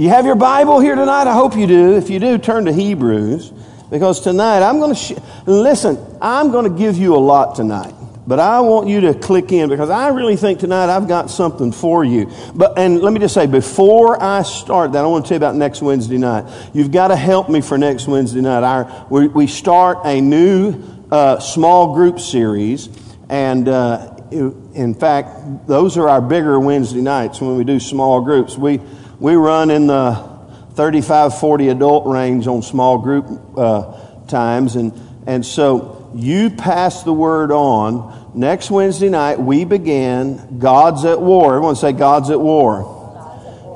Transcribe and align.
You 0.00 0.08
have 0.08 0.24
your 0.24 0.34
Bible 0.34 0.80
here 0.80 0.94
tonight? 0.94 1.26
I 1.26 1.34
hope 1.34 1.54
you 1.54 1.66
do. 1.66 1.94
If 1.94 2.08
you 2.08 2.18
do, 2.18 2.38
turn 2.38 2.64
to 2.64 2.72
Hebrews 2.72 3.52
because 3.90 4.20
tonight 4.20 4.62
I'm 4.62 4.78
going 4.78 4.94
to 4.94 4.98
sh- 4.98 5.12
listen. 5.44 5.98
I'm 6.22 6.50
going 6.50 6.72
to 6.72 6.74
give 6.74 6.96
you 6.96 7.14
a 7.14 7.20
lot 7.20 7.54
tonight, 7.54 7.92
but 8.26 8.40
I 8.40 8.60
want 8.60 8.88
you 8.88 9.02
to 9.02 9.12
click 9.12 9.52
in 9.52 9.68
because 9.68 9.90
I 9.90 10.08
really 10.08 10.36
think 10.36 10.58
tonight 10.58 10.88
I've 10.88 11.06
got 11.06 11.28
something 11.28 11.70
for 11.70 12.02
you. 12.02 12.32
But 12.54 12.78
and 12.78 13.02
let 13.02 13.12
me 13.12 13.20
just 13.20 13.34
say 13.34 13.46
before 13.46 14.16
I 14.22 14.40
start 14.40 14.92
that, 14.92 15.04
I 15.04 15.06
want 15.06 15.26
to 15.26 15.28
tell 15.28 15.34
you 15.34 15.46
about 15.46 15.56
next 15.56 15.82
Wednesday 15.82 16.16
night. 16.16 16.50
You've 16.72 16.92
got 16.92 17.08
to 17.08 17.16
help 17.16 17.50
me 17.50 17.60
for 17.60 17.76
next 17.76 18.08
Wednesday 18.08 18.40
night. 18.40 18.62
Our, 18.62 19.06
we, 19.10 19.28
we 19.28 19.46
start 19.46 19.98
a 20.06 20.18
new 20.18 20.82
uh, 21.10 21.40
small 21.40 21.92
group 21.94 22.20
series, 22.20 22.88
and 23.28 23.68
uh, 23.68 24.16
in 24.30 24.94
fact, 24.94 25.66
those 25.66 25.98
are 25.98 26.08
our 26.08 26.22
bigger 26.22 26.58
Wednesday 26.58 27.02
nights 27.02 27.42
when 27.42 27.58
we 27.58 27.64
do 27.64 27.78
small 27.78 28.22
groups. 28.22 28.56
We 28.56 28.80
we 29.20 29.34
run 29.34 29.70
in 29.70 29.86
the 29.86 30.14
35, 30.74 31.38
40 31.38 31.68
adult 31.68 32.06
range 32.06 32.46
on 32.46 32.62
small 32.62 32.98
group 32.98 33.26
uh, 33.56 34.26
times. 34.26 34.76
And, 34.76 34.92
and 35.26 35.44
so 35.44 36.10
you 36.14 36.50
pass 36.50 37.02
the 37.02 37.12
word 37.12 37.52
on. 37.52 38.32
Next 38.34 38.70
Wednesday 38.70 39.10
night, 39.10 39.38
we 39.38 39.64
begin 39.64 40.58
God's 40.58 41.04
at 41.04 41.20
War. 41.20 41.56
Everyone 41.56 41.76
say 41.76 41.92
God's 41.92 42.30
at 42.30 42.40
War. 42.40 42.96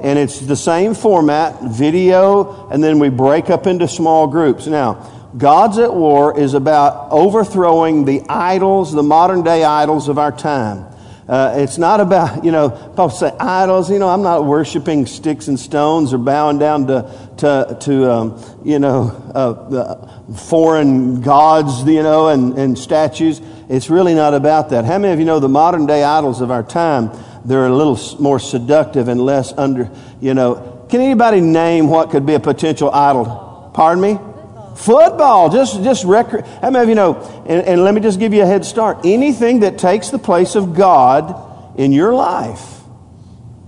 And 0.03 0.19
it's 0.19 0.41
the 0.41 0.57
same 0.57 0.95
format, 0.95 1.63
video, 1.63 2.69
and 2.69 2.83
then 2.83 2.99
we 2.99 3.09
break 3.11 3.51
up 3.51 3.67
into 3.67 3.89
small 3.89 4.27
groups. 4.27 4.67
Now, 4.67 5.11
God's 5.37 5.79
at 5.79 5.93
War 5.93 6.39
is 6.39 6.55
about 6.55 7.11
overthrowing 7.11 8.05
the 8.05 8.23
idols, 8.29 8.93
the 8.93 9.03
modern 9.03 9.43
day 9.43 9.65
idols 9.65 10.09
of 10.09 10.19
our 10.19 10.33
time. 10.33 10.87
Uh, 11.29 11.55
it's 11.57 11.79
not 11.79 12.01
about, 12.01 12.45
you 12.45 12.53
know, 12.53 12.69
people 12.69 13.09
say 13.09 13.33
idols, 13.41 13.91
you 13.91 13.99
know, 13.99 14.09
I'm 14.09 14.23
not 14.23 14.45
worshiping 14.45 15.07
sticks 15.07 15.49
and 15.49 15.59
stones 15.59 16.13
or 16.13 16.19
bowing 16.19 16.59
down 16.59 16.87
to, 16.89 17.33
to, 17.39 17.79
to 17.81 18.13
um, 18.13 18.61
you 18.63 18.79
know, 18.79 19.09
uh, 19.35 20.35
foreign 20.35 21.23
gods, 21.23 21.83
you 21.85 22.03
know, 22.03 22.29
and, 22.29 22.59
and 22.59 22.79
statues. 22.79 23.41
It's 23.71 23.89
really 23.89 24.15
not 24.15 24.35
about 24.35 24.71
that. 24.71 24.85
How 24.85 24.99
many 24.99 25.15
of 25.15 25.19
you 25.19 25.25
know 25.25 25.41
the 25.41 25.49
modern 25.49 25.87
day 25.87 26.05
idols 26.05 26.43
of 26.43 26.51
our 26.51 26.63
time, 26.63 27.11
they're 27.47 27.67
a 27.67 27.75
little 27.75 27.99
more 28.21 28.39
seductive 28.39 29.09
and 29.09 29.21
less 29.21 29.53
under, 29.57 29.91
you 30.21 30.35
know. 30.35 30.87
Can 30.91 31.01
anybody 31.01 31.41
name 31.41 31.89
what 31.89 32.11
could 32.11 32.27
be 32.27 32.35
a 32.35 32.41
potential 32.41 32.91
idol? 32.91 33.71
Pardon 33.73 34.03
me? 34.03 34.34
Football, 34.77 35.51
just 35.51 35.83
just 35.85 36.05
record. 36.05 36.45
How 36.45 36.71
many 36.71 36.83
of 36.83 36.89
you 36.89 36.95
know? 36.95 37.15
And, 37.47 37.65
and 37.67 37.85
let 37.85 37.95
me 37.95 38.01
just 38.01 38.19
give 38.19 38.35
you 38.35 38.43
a 38.43 38.47
head 38.47 38.65
start. 38.65 38.99
Anything 39.05 39.61
that 39.61 39.79
takes 39.79 40.11
the 40.11 40.19
place 40.19 40.57
of 40.57 40.75
God 40.75 41.79
in 41.79 41.93
your 41.93 42.15
life 42.15 42.81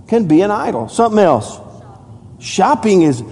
can 0.07 0.27
be 0.27 0.41
an 0.41 0.51
idol. 0.51 0.89
Something 0.89 1.19
else. 1.19 1.59
Shopping 2.39 3.03
is 3.03 3.23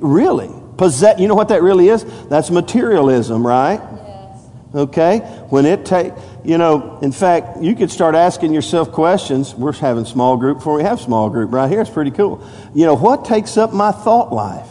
really 0.00 0.50
possess. 0.76 1.18
You 1.18 1.28
know 1.28 1.34
what 1.34 1.48
that 1.48 1.62
really 1.62 1.88
is? 1.88 2.04
That's 2.28 2.50
materialism, 2.50 3.46
right? 3.46 3.80
Yes. 3.80 4.46
Okay. 4.74 5.18
When 5.50 5.66
it 5.66 5.84
take, 5.84 6.12
you 6.44 6.58
know, 6.58 6.98
in 7.02 7.12
fact, 7.12 7.58
you 7.60 7.74
could 7.74 7.90
start 7.90 8.14
asking 8.14 8.52
yourself 8.52 8.92
questions. 8.92 9.54
We're 9.54 9.72
having 9.72 10.04
small 10.04 10.36
group 10.36 10.58
before 10.58 10.76
we 10.76 10.84
have 10.84 11.00
small 11.00 11.28
group 11.28 11.52
right 11.52 11.70
here. 11.70 11.80
It's 11.80 11.90
pretty 11.90 12.12
cool. 12.12 12.46
You 12.74 12.86
know, 12.86 12.94
what 12.94 13.24
takes 13.24 13.56
up 13.56 13.72
my 13.72 13.90
thought 13.90 14.32
life? 14.32 14.68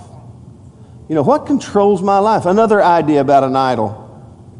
You 1.07 1.13
know, 1.13 1.21
what 1.21 1.45
controls 1.45 2.01
my 2.01 2.17
life? 2.17 2.45
Another 2.45 2.81
idea 2.81 3.21
about 3.21 3.43
an 3.43 3.55
idol. 3.55 4.01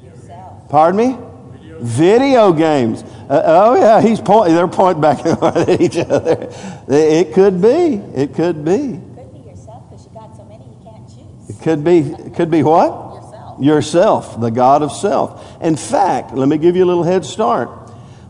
Yourself. 0.03 0.69
Pardon 0.69 0.97
me? 0.97 1.17
Video, 1.51 1.79
Video 1.81 2.53
games. 2.53 3.03
Uh, 3.27 3.41
oh 3.45 3.75
yeah, 3.75 4.01
he's 4.01 4.21
pointing. 4.21 4.53
They're 4.53 4.67
pointing 4.67 5.01
back 5.01 5.25
at 5.25 5.81
each 5.81 5.97
other. 5.97 6.53
It 6.87 7.33
could 7.33 7.59
be. 7.59 7.95
It 8.15 8.35
could 8.35 8.63
be. 8.63 8.71
It 8.71 9.15
could 9.15 9.33
be 9.33 9.39
yourself 9.39 9.89
because 9.89 10.05
you 10.05 10.13
got 10.13 10.37
so 10.37 10.45
many 10.45 10.65
you 10.65 10.77
can't 10.83 11.07
choose. 11.07 11.49
It 11.49 11.63
could 11.63 11.83
be. 11.83 11.99
It 11.99 12.35
could 12.35 12.51
be 12.51 12.61
what? 12.61 13.15
Yourself. 13.15 13.63
Yourself, 13.63 14.41
the 14.41 14.51
God 14.51 14.83
of 14.83 14.91
self. 14.91 15.59
In 15.63 15.75
fact, 15.75 16.35
let 16.35 16.47
me 16.47 16.59
give 16.59 16.75
you 16.75 16.83
a 16.83 16.85
little 16.85 17.03
head 17.03 17.25
start. 17.25 17.69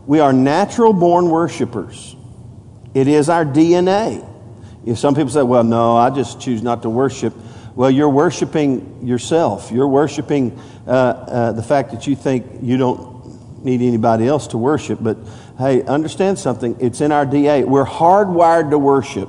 We 0.06 0.20
are 0.20 0.32
natural 0.32 0.94
born 0.94 1.28
worshipers. 1.28 2.16
It 2.94 3.08
is 3.08 3.28
our 3.28 3.44
DNA. 3.44 4.26
You 4.84 4.92
know, 4.92 4.94
some 4.94 5.14
people 5.14 5.30
say, 5.30 5.42
"Well, 5.42 5.64
no, 5.64 5.98
I 5.98 6.08
just 6.08 6.40
choose 6.40 6.62
not 6.62 6.80
to 6.82 6.88
worship." 6.88 7.34
Well, 7.76 7.90
you're 7.90 8.08
worshiping 8.08 9.06
yourself. 9.06 9.70
You're 9.70 9.86
worshiping 9.86 10.58
uh, 10.86 10.90
uh, 10.90 11.52
the 11.52 11.62
fact 11.62 11.90
that 11.92 12.06
you 12.06 12.16
think 12.16 12.46
you 12.62 12.78
don't 12.78 13.64
need 13.64 13.82
anybody 13.82 14.26
else 14.26 14.46
to 14.48 14.58
worship. 14.58 14.98
But 15.02 15.18
hey, 15.58 15.82
understand 15.82 16.38
something. 16.38 16.76
It's 16.80 17.02
in 17.02 17.12
our 17.12 17.26
DNA. 17.26 17.66
We're 17.66 17.84
hardwired 17.84 18.70
to 18.70 18.78
worship. 18.78 19.28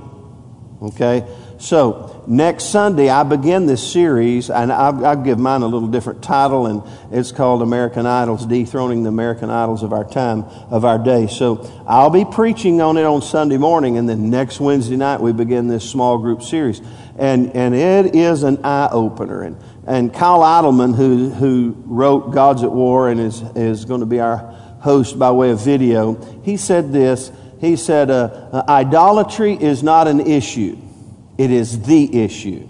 Okay? 0.81 1.27
So, 1.59 2.23
next 2.27 2.65
Sunday, 2.65 3.09
I 3.09 3.23
begin 3.23 3.65
this 3.65 3.91
series, 3.91 4.51
and 4.51 4.71
I'll, 4.71 5.03
I'll, 5.05 5.23
give 5.23 5.39
mine 5.39 5.63
a 5.63 5.67
little 5.67 5.87
different 5.87 6.21
title, 6.21 6.67
and 6.67 6.83
it's 7.11 7.31
called 7.31 7.63
American 7.63 8.05
Idols 8.05 8.45
Dethroning 8.45 9.01
the 9.01 9.09
American 9.09 9.49
Idols 9.49 9.81
of 9.81 9.91
Our 9.91 10.03
Time, 10.03 10.43
of 10.69 10.85
Our 10.85 10.99
Day. 10.99 11.25
So, 11.25 11.67
I'll 11.87 12.11
be 12.11 12.25
preaching 12.25 12.79
on 12.79 12.97
it 12.97 13.05
on 13.05 13.23
Sunday 13.23 13.57
morning, 13.57 13.97
and 13.97 14.07
then 14.07 14.29
next 14.29 14.59
Wednesday 14.59 14.97
night, 14.97 15.19
we 15.19 15.33
begin 15.33 15.67
this 15.67 15.89
small 15.89 16.19
group 16.19 16.43
series 16.43 16.81
and, 17.17 17.55
and 17.55 17.73
it 17.73 18.15
is 18.15 18.43
an 18.43 18.63
eye 18.63 18.89
opener. 18.91 19.41
And, 19.43 19.57
and 19.85 20.13
Kyle 20.13 20.43
Idleman, 20.43 20.95
who, 20.95 21.29
who 21.29 21.75
wrote 21.85 22.33
God's 22.33 22.63
at 22.63 22.71
War 22.71 23.09
and 23.09 23.19
is, 23.19 23.41
is 23.55 23.85
going 23.85 24.01
to 24.01 24.05
be 24.05 24.19
our 24.19 24.37
host 24.81 25.17
by 25.17 25.31
way 25.31 25.49
of 25.49 25.59
video, 25.59 26.13
he 26.43 26.57
said 26.57 26.93
this. 26.93 27.31
He 27.59 27.75
said, 27.75 28.11
uh, 28.11 28.63
Idolatry 28.69 29.53
is 29.53 29.81
not 29.81 30.07
an 30.07 30.19
issue, 30.19 30.77
it 31.37 31.51
is 31.51 31.81
the 31.83 32.23
issue. 32.23 32.67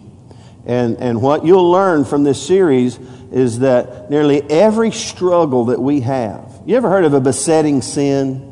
And, 0.65 0.97
and 0.97 1.21
what 1.21 1.45
you'll 1.45 1.71
learn 1.71 2.03
from 2.05 2.23
this 2.23 2.45
series 2.45 2.97
is 3.31 3.59
that 3.59 4.09
nearly 4.09 4.41
every 4.49 4.91
struggle 4.91 5.65
that 5.65 5.81
we 5.81 6.01
have, 6.01 6.61
you 6.65 6.75
ever 6.75 6.89
heard 6.89 7.05
of 7.05 7.13
a 7.13 7.21
besetting 7.21 7.81
sin? 7.81 8.47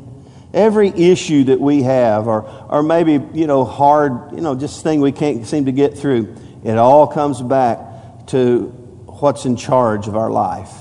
every 0.56 0.88
issue 0.88 1.44
that 1.44 1.60
we 1.60 1.82
have, 1.82 2.26
or, 2.26 2.48
or 2.68 2.82
maybe, 2.82 3.20
you 3.34 3.46
know, 3.46 3.64
hard, 3.64 4.32
you 4.32 4.40
know, 4.40 4.54
just 4.54 4.82
thing 4.82 5.00
we 5.00 5.12
can't 5.12 5.46
seem 5.46 5.66
to 5.66 5.72
get 5.72 5.98
through, 5.98 6.34
it 6.64 6.78
all 6.78 7.06
comes 7.06 7.42
back 7.42 7.78
to 8.28 8.68
what's 9.20 9.44
in 9.44 9.56
charge 9.56 10.08
of 10.08 10.16
our 10.16 10.30
life. 10.30 10.72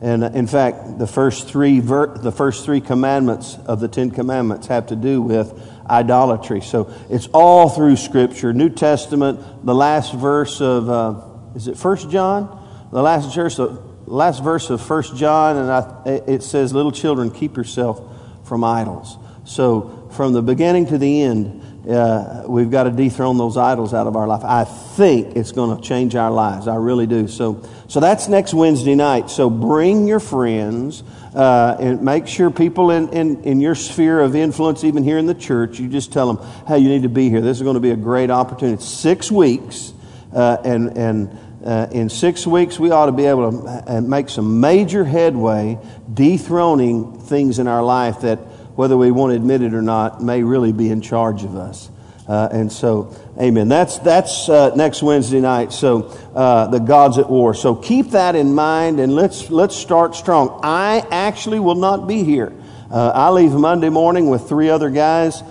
And 0.00 0.22
uh, 0.22 0.30
in 0.32 0.46
fact, 0.46 0.98
the 0.98 1.08
first 1.08 1.48
three 1.48 1.80
ver- 1.80 2.16
the 2.16 2.30
first 2.30 2.64
three 2.64 2.80
commandments 2.80 3.58
of 3.66 3.80
the 3.80 3.88
Ten 3.88 4.12
Commandments 4.12 4.68
have 4.68 4.86
to 4.86 4.96
do 4.96 5.20
with 5.20 5.60
idolatry. 5.88 6.60
So 6.60 6.92
it's 7.10 7.28
all 7.28 7.68
through 7.68 7.96
Scripture. 7.96 8.52
New 8.52 8.68
Testament, 8.68 9.64
the 9.64 9.74
last 9.74 10.14
verse 10.14 10.60
of 10.60 10.88
uh, 10.88 11.20
is 11.54 11.68
it 11.68 11.76
First 11.76 12.10
John? 12.10 12.88
The 12.92 13.02
last 13.02 13.34
verse 13.34 13.58
of 13.58 14.08
last 14.08 14.42
verse 14.42 14.70
of 14.70 14.80
First 14.80 15.16
John, 15.16 15.56
and 15.56 15.70
I, 15.70 16.10
it 16.26 16.42
says, 16.42 16.72
"Little 16.72 16.92
children, 16.92 17.30
keep 17.30 17.56
yourself 17.56 18.00
from 18.44 18.64
idols. 18.64 19.16
So, 19.44 20.08
from 20.12 20.32
the 20.32 20.42
beginning 20.42 20.86
to 20.86 20.98
the 20.98 21.22
end, 21.22 21.62
uh, 21.88 22.42
we've 22.46 22.70
got 22.70 22.84
to 22.84 22.90
dethrone 22.90 23.38
those 23.38 23.56
idols 23.56 23.94
out 23.94 24.06
of 24.06 24.14
our 24.14 24.26
life. 24.26 24.42
I 24.44 24.64
think 24.64 25.36
it's 25.36 25.52
going 25.52 25.74
to 25.74 25.82
change 25.82 26.14
our 26.14 26.30
lives. 26.30 26.68
I 26.68 26.76
really 26.76 27.06
do. 27.06 27.28
So, 27.28 27.66
so 27.88 28.00
that's 28.00 28.28
next 28.28 28.52
Wednesday 28.52 28.94
night. 28.94 29.30
So 29.30 29.48
bring 29.48 30.06
your 30.06 30.20
friends 30.20 31.02
uh, 31.34 31.76
and 31.80 32.02
make 32.02 32.26
sure 32.26 32.50
people 32.50 32.90
in, 32.90 33.08
in, 33.10 33.44
in 33.44 33.60
your 33.60 33.74
sphere 33.74 34.20
of 34.20 34.36
influence, 34.36 34.84
even 34.84 35.02
here 35.02 35.18
in 35.18 35.26
the 35.26 35.34
church, 35.34 35.78
you 35.78 35.88
just 35.88 36.12
tell 36.12 36.32
them, 36.32 36.46
hey, 36.66 36.78
you 36.78 36.88
need 36.88 37.02
to 37.02 37.08
be 37.08 37.30
here. 37.30 37.40
This 37.40 37.56
is 37.56 37.62
going 37.62 37.74
to 37.74 37.80
be 37.80 37.90
a 37.90 37.96
great 37.96 38.30
opportunity. 38.30 38.82
six 38.82 39.30
weeks, 39.30 39.94
uh, 40.34 40.58
and, 40.64 40.96
and 40.98 41.38
uh, 41.64 41.88
in 41.90 42.08
six 42.10 42.46
weeks, 42.46 42.78
we 42.78 42.90
ought 42.90 43.06
to 43.06 43.12
be 43.12 43.24
able 43.24 43.50
to 43.50 43.92
uh, 43.96 44.00
make 44.00 44.28
some 44.28 44.60
major 44.60 45.04
headway 45.04 45.78
dethroning 46.12 47.18
things 47.20 47.58
in 47.58 47.66
our 47.66 47.82
life 47.82 48.20
that, 48.20 48.38
whether 48.78 48.96
we 48.96 49.10
want 49.10 49.32
to 49.32 49.34
admit 49.34 49.60
it 49.60 49.74
or 49.74 49.82
not, 49.82 50.22
may 50.22 50.40
really 50.44 50.70
be 50.70 50.88
in 50.88 51.00
charge 51.00 51.42
of 51.42 51.56
us. 51.56 51.90
Uh, 52.28 52.48
and 52.52 52.70
so, 52.70 53.12
amen. 53.36 53.68
That's, 53.68 53.98
that's 53.98 54.48
uh, 54.48 54.72
next 54.76 55.02
Wednesday 55.02 55.40
night. 55.40 55.72
So, 55.72 56.02
uh, 56.32 56.68
the 56.68 56.78
God's 56.78 57.18
at 57.18 57.28
war. 57.28 57.54
So, 57.54 57.74
keep 57.74 58.10
that 58.10 58.36
in 58.36 58.54
mind 58.54 59.00
and 59.00 59.16
let's, 59.16 59.50
let's 59.50 59.74
start 59.74 60.14
strong. 60.14 60.60
I 60.62 61.04
actually 61.10 61.58
will 61.58 61.74
not 61.74 62.06
be 62.06 62.22
here. 62.22 62.52
Uh, 62.88 63.10
I 63.12 63.30
leave 63.30 63.50
Monday 63.50 63.88
morning 63.88 64.30
with 64.30 64.48
three 64.48 64.68
other 64.68 64.90
guys 64.90 65.42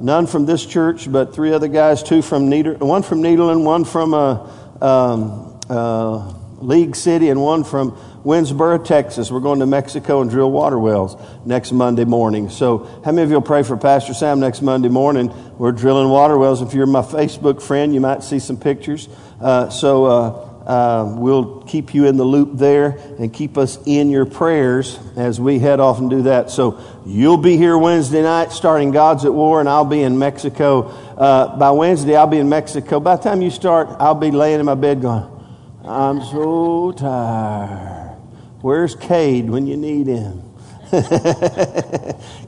none 0.00 0.26
from 0.26 0.46
this 0.46 0.64
church, 0.64 1.10
but 1.10 1.34
three 1.34 1.52
other 1.52 1.68
guys, 1.68 2.02
two 2.02 2.22
from 2.22 2.48
Needle, 2.48 2.74
one 2.74 3.02
from 3.02 3.22
Nederland, 3.22 3.64
one 3.64 3.84
from 3.84 4.14
uh, 4.14 4.50
um, 4.80 5.60
uh, 5.68 6.32
League 6.58 6.96
City 6.96 7.28
and 7.28 7.40
one 7.40 7.64
from 7.64 7.96
Winnsboro, 8.24 8.82
Texas. 8.82 9.30
We're 9.30 9.40
going 9.40 9.60
to 9.60 9.66
Mexico 9.66 10.22
and 10.22 10.30
drill 10.30 10.50
water 10.50 10.78
wells 10.78 11.14
next 11.44 11.72
Monday 11.72 12.06
morning. 12.06 12.48
So, 12.48 12.78
how 13.04 13.12
many 13.12 13.22
of 13.22 13.28
you 13.28 13.34
will 13.34 13.42
pray 13.42 13.62
for 13.62 13.76
Pastor 13.76 14.14
Sam 14.14 14.40
next 14.40 14.62
Monday 14.62 14.88
morning? 14.88 15.32
We're 15.58 15.72
drilling 15.72 16.08
water 16.08 16.38
wells. 16.38 16.62
If 16.62 16.72
you're 16.72 16.86
my 16.86 17.02
Facebook 17.02 17.60
friend, 17.60 17.92
you 17.92 18.00
might 18.00 18.22
see 18.22 18.38
some 18.38 18.56
pictures. 18.56 19.10
Uh, 19.42 19.68
so, 19.68 20.04
uh, 20.06 20.50
uh, 20.64 21.14
we'll 21.18 21.60
keep 21.64 21.92
you 21.92 22.06
in 22.06 22.16
the 22.16 22.24
loop 22.24 22.52
there 22.54 22.98
and 23.18 23.30
keep 23.30 23.58
us 23.58 23.78
in 23.84 24.08
your 24.08 24.24
prayers 24.24 24.98
as 25.16 25.38
we 25.38 25.58
head 25.58 25.78
off 25.78 25.98
and 25.98 26.08
do 26.08 26.22
that. 26.22 26.50
So 26.50 26.82
you'll 27.04 27.36
be 27.36 27.58
here 27.58 27.76
Wednesday 27.76 28.22
night 28.22 28.50
starting 28.52 28.90
God's 28.90 29.26
at 29.26 29.34
War, 29.34 29.60
and 29.60 29.68
I'll 29.68 29.84
be 29.84 30.02
in 30.02 30.18
Mexico. 30.18 30.84
Uh, 30.84 31.58
by 31.58 31.70
Wednesday, 31.72 32.16
I'll 32.16 32.26
be 32.26 32.38
in 32.38 32.48
Mexico. 32.48 32.98
By 32.98 33.16
the 33.16 33.22
time 33.22 33.42
you 33.42 33.50
start, 33.50 33.88
I'll 33.98 34.14
be 34.14 34.30
laying 34.30 34.60
in 34.60 34.64
my 34.64 34.74
bed 34.74 35.02
going, 35.02 35.30
I'm 35.84 36.22
so 36.22 36.92
tired. 36.92 38.03
Where's 38.64 38.94
Cade 38.94 39.50
when 39.50 39.66
you 39.66 39.76
need 39.76 40.06
him? 40.06 40.42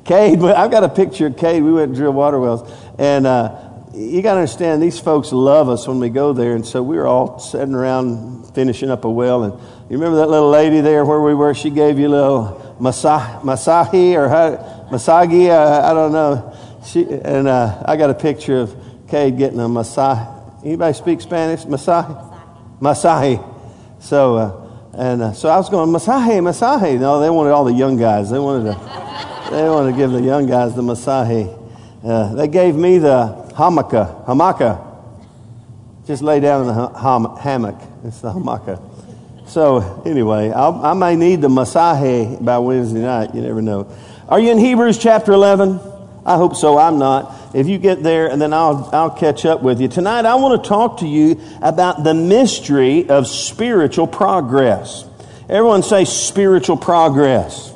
Cade, 0.06 0.42
I've 0.42 0.70
got 0.70 0.82
a 0.82 0.88
picture 0.88 1.26
of 1.26 1.36
Cade. 1.36 1.62
We 1.62 1.70
went 1.70 1.88
and 1.88 1.94
drill 1.94 2.12
water 2.12 2.40
wells. 2.40 2.72
And 2.98 3.26
uh, 3.26 3.82
you 3.92 4.22
got 4.22 4.32
to 4.32 4.40
understand, 4.40 4.82
these 4.82 4.98
folks 4.98 5.30
love 5.30 5.68
us 5.68 5.86
when 5.86 6.00
we 6.00 6.08
go 6.08 6.32
there. 6.32 6.54
And 6.54 6.64
so 6.64 6.82
we 6.82 6.96
were 6.96 7.06
all 7.06 7.38
sitting 7.38 7.74
around 7.74 8.46
finishing 8.54 8.90
up 8.90 9.04
a 9.04 9.10
well. 9.10 9.42
And 9.42 9.52
you 9.90 9.98
remember 9.98 10.16
that 10.16 10.30
little 10.30 10.48
lady 10.48 10.80
there 10.80 11.04
where 11.04 11.20
we 11.20 11.34
were? 11.34 11.52
She 11.52 11.68
gave 11.68 11.98
you 11.98 12.08
a 12.08 12.14
little 12.16 12.76
masa- 12.80 13.42
masahi 13.42 14.16
or 14.16 14.30
how, 14.30 14.88
masagi, 14.90 15.50
uh, 15.50 15.86
I 15.86 15.92
don't 15.92 16.12
know. 16.12 16.56
She, 16.86 17.02
and 17.02 17.46
uh, 17.46 17.82
I 17.84 17.96
got 17.96 18.08
a 18.08 18.14
picture 18.14 18.56
of 18.56 18.74
Cade 19.10 19.36
getting 19.36 19.60
a 19.60 19.64
masahi. 19.64 20.64
Anybody 20.64 20.94
speak 20.94 21.20
Spanish? 21.20 21.66
Masahi? 21.66 22.80
Masahi. 22.80 23.52
So, 24.00 24.36
uh, 24.36 24.65
and 24.96 25.20
uh, 25.20 25.32
so 25.34 25.50
I 25.50 25.56
was 25.58 25.68
going, 25.68 25.90
Masahi, 25.90 26.40
Masahi. 26.40 26.98
No, 26.98 27.20
they 27.20 27.28
wanted 27.28 27.50
all 27.50 27.64
the 27.64 27.72
young 27.74 27.98
guys. 27.98 28.30
They 28.30 28.38
wanted 28.38 28.72
to, 28.72 29.50
they 29.50 29.68
wanted 29.68 29.90
to 29.92 29.96
give 29.96 30.10
the 30.10 30.22
young 30.22 30.46
guys 30.46 30.74
the 30.74 30.80
Masahi. 30.80 31.52
Uh, 32.02 32.34
they 32.34 32.48
gave 32.48 32.74
me 32.74 32.96
the 32.96 33.50
hamaka, 33.54 34.24
hamaka. 34.24 34.82
Just 36.06 36.22
lay 36.22 36.40
down 36.40 36.62
in 36.62 36.68
the 36.68 36.98
ham- 36.98 37.36
hammock. 37.36 37.78
It's 38.04 38.22
the 38.22 38.32
hamaka. 38.32 38.80
So 39.46 40.02
anyway, 40.06 40.50
I'll, 40.50 40.84
i 40.84 40.94
may 40.94 41.14
need 41.14 41.42
the 41.42 41.48
Masahi 41.48 42.42
by 42.42 42.58
Wednesday 42.58 43.00
night. 43.00 43.34
You 43.34 43.42
never 43.42 43.60
know. 43.60 43.94
Are 44.30 44.40
you 44.40 44.50
in 44.50 44.58
Hebrews 44.58 44.96
chapter 44.96 45.32
11? 45.32 45.78
I 46.24 46.36
hope 46.36 46.56
so. 46.56 46.78
I'm 46.78 46.98
not. 46.98 47.35
If 47.54 47.68
you 47.68 47.78
get 47.78 48.02
there, 48.02 48.30
and 48.30 48.40
then 48.40 48.52
I'll, 48.52 48.88
I'll 48.92 49.10
catch 49.10 49.46
up 49.46 49.62
with 49.62 49.80
you. 49.80 49.88
Tonight, 49.88 50.26
I 50.26 50.34
want 50.34 50.62
to 50.62 50.68
talk 50.68 50.98
to 50.98 51.06
you 51.06 51.40
about 51.62 52.04
the 52.04 52.14
mystery 52.14 53.08
of 53.08 53.26
spiritual 53.26 54.06
progress. 54.06 55.04
Everyone 55.48 55.82
say 55.82 56.04
spiritual 56.04 56.76
progress. 56.76 57.72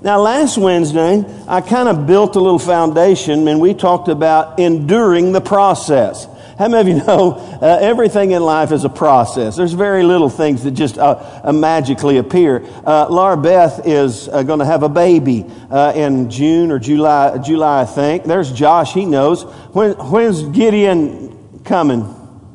Now, 0.00 0.20
last 0.20 0.56
Wednesday, 0.56 1.24
I 1.48 1.60
kind 1.60 1.88
of 1.88 2.06
built 2.06 2.36
a 2.36 2.40
little 2.40 2.60
foundation 2.60 3.48
and 3.48 3.60
we 3.60 3.74
talked 3.74 4.06
about 4.06 4.60
enduring 4.60 5.32
the 5.32 5.40
process. 5.40 6.28
How 6.58 6.66
many 6.66 6.90
of 6.90 6.98
you 6.98 7.04
know 7.06 7.34
uh, 7.62 7.78
everything 7.80 8.32
in 8.32 8.42
life 8.42 8.72
is 8.72 8.84
a 8.84 8.88
process? 8.88 9.56
There's 9.56 9.74
very 9.74 10.02
little 10.02 10.28
things 10.28 10.64
that 10.64 10.72
just 10.72 10.98
uh, 10.98 11.40
uh, 11.44 11.52
magically 11.52 12.16
appear. 12.16 12.66
Uh, 12.84 13.06
Laura 13.08 13.36
Beth 13.36 13.86
is 13.86 14.28
uh, 14.28 14.42
going 14.42 14.58
to 14.58 14.64
have 14.64 14.82
a 14.82 14.88
baby 14.88 15.46
in 15.94 16.28
June 16.28 16.72
or 16.72 16.80
July, 16.80 17.38
July, 17.38 17.82
I 17.82 17.84
think. 17.84 18.24
There's 18.24 18.50
Josh, 18.52 18.92
he 18.92 19.04
knows. 19.04 19.44
When, 19.72 19.92
when's 19.92 20.42
Gideon 20.42 21.62
coming? 21.62 22.12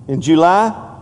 In 0.10 0.20
July? 0.20 0.93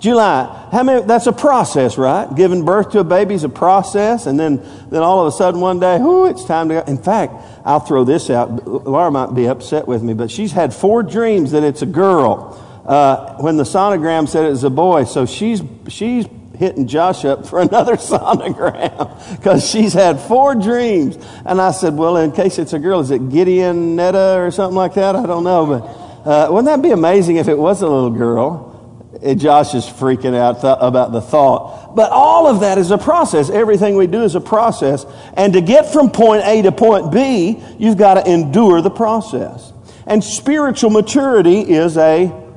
July. 0.00 0.68
How 0.72 0.82
many, 0.82 1.02
that's 1.02 1.26
a 1.26 1.32
process, 1.32 1.98
right? 1.98 2.34
Giving 2.34 2.64
birth 2.64 2.90
to 2.92 3.00
a 3.00 3.04
baby 3.04 3.34
is 3.34 3.44
a 3.44 3.50
process, 3.50 4.26
and 4.26 4.40
then, 4.40 4.56
then 4.90 5.02
all 5.02 5.20
of 5.20 5.32
a 5.32 5.36
sudden 5.36 5.60
one 5.60 5.78
day, 5.78 5.98
whoo, 5.98 6.26
it's 6.26 6.44
time 6.44 6.70
to 6.70 6.76
go. 6.76 6.80
In 6.90 6.96
fact, 6.96 7.34
I'll 7.66 7.80
throw 7.80 8.04
this 8.04 8.30
out. 8.30 8.66
Laura 8.66 9.10
might 9.10 9.34
be 9.34 9.46
upset 9.46 9.86
with 9.86 10.02
me, 10.02 10.14
but 10.14 10.30
she's 10.30 10.52
had 10.52 10.74
four 10.74 11.02
dreams 11.02 11.52
that 11.52 11.62
it's 11.62 11.82
a 11.82 11.86
girl. 11.86 12.56
Uh, 12.86 13.36
when 13.36 13.58
the 13.58 13.64
sonogram 13.64 14.26
said 14.26 14.46
it 14.46 14.50
was 14.50 14.64
a 14.64 14.70
boy, 14.70 15.04
so 15.04 15.26
she's, 15.26 15.62
she's 15.88 16.26
hitting 16.58 16.86
Josh 16.86 17.26
up 17.26 17.46
for 17.46 17.60
another 17.60 17.96
sonogram 17.96 19.36
because 19.36 19.68
she's 19.68 19.92
had 19.92 20.18
four 20.18 20.54
dreams. 20.54 21.18
And 21.44 21.60
I 21.60 21.72
said, 21.72 21.94
well, 21.94 22.16
in 22.16 22.32
case 22.32 22.58
it's 22.58 22.72
a 22.72 22.78
girl, 22.78 23.00
is 23.00 23.10
it 23.10 23.28
Gideon 23.28 23.96
Netta 23.96 24.36
or 24.38 24.50
something 24.50 24.76
like 24.76 24.94
that? 24.94 25.14
I 25.14 25.26
don't 25.26 25.44
know, 25.44 25.66
but 25.66 26.28
uh, 26.28 26.50
wouldn't 26.50 26.66
that 26.66 26.80
be 26.80 26.90
amazing 26.90 27.36
if 27.36 27.48
it 27.48 27.58
was 27.58 27.82
a 27.82 27.86
little 27.86 28.10
girl? 28.10 28.69
Josh 29.36 29.74
is 29.74 29.84
freaking 29.84 30.34
out 30.34 30.60
th- 30.62 30.78
about 30.80 31.12
the 31.12 31.20
thought. 31.20 31.94
But 31.94 32.10
all 32.10 32.46
of 32.46 32.60
that 32.60 32.78
is 32.78 32.90
a 32.90 32.98
process. 32.98 33.50
Everything 33.50 33.96
we 33.96 34.06
do 34.06 34.22
is 34.22 34.34
a 34.34 34.40
process. 34.40 35.04
And 35.34 35.52
to 35.52 35.60
get 35.60 35.92
from 35.92 36.10
point 36.10 36.42
A 36.46 36.62
to 36.62 36.72
point 36.72 37.12
B, 37.12 37.62
you've 37.78 37.98
got 37.98 38.14
to 38.14 38.30
endure 38.30 38.80
the 38.80 38.90
process. 38.90 39.72
And 40.06 40.24
spiritual 40.24 40.90
maturity 40.90 41.60
is 41.60 41.96
a 41.96 42.49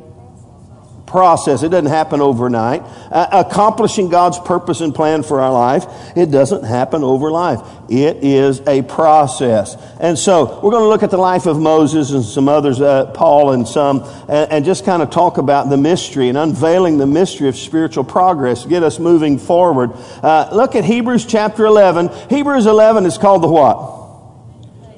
process. 1.14 1.62
It 1.62 1.70
doesn't 1.70 1.92
happen 1.92 2.22
overnight. 2.22 2.82
Uh, 3.12 3.46
accomplishing 3.46 4.10
God's 4.10 4.40
purpose 4.40 4.82
and 4.82 4.96
plan 4.96 5.22
for 5.22 5.42
our 5.42 5.54
life, 5.54 5.86
it 6.18 6.32
doesn't 6.32 6.64
happen 6.64 7.04
over 7.04 7.30
life. 7.30 7.60
It 7.88 8.24
is 8.24 8.62
a 8.66 8.82
process. 8.82 9.78
And 10.00 10.18
so 10.18 10.60
we're 10.60 10.72
going 10.72 10.82
to 10.82 10.90
look 10.90 11.04
at 11.04 11.12
the 11.12 11.18
life 11.18 11.46
of 11.46 11.60
Moses 11.60 12.10
and 12.10 12.26
some 12.26 12.50
others, 12.50 12.82
uh, 12.82 13.12
Paul 13.12 13.52
and 13.52 13.68
some, 13.68 14.02
and, 14.28 14.52
and 14.52 14.66
just 14.66 14.86
kind 14.86 15.04
of 15.04 15.12
talk 15.12 15.38
about 15.38 15.70
the 15.70 15.78
mystery 15.78 16.30
and 16.30 16.38
unveiling 16.38 16.98
the 16.98 17.06
mystery 17.06 17.48
of 17.48 17.56
spiritual 17.56 18.04
progress, 18.04 18.66
get 18.66 18.82
us 18.82 18.98
moving 18.98 19.38
forward. 19.38 19.92
Uh, 20.24 20.50
look 20.52 20.74
at 20.74 20.84
Hebrews 20.84 21.28
chapter 21.28 21.64
11. 21.66 22.10
Hebrews 22.32 22.66
11 22.66 23.06
is 23.06 23.20
called 23.20 23.44
the 23.44 23.50
what? 23.50 24.03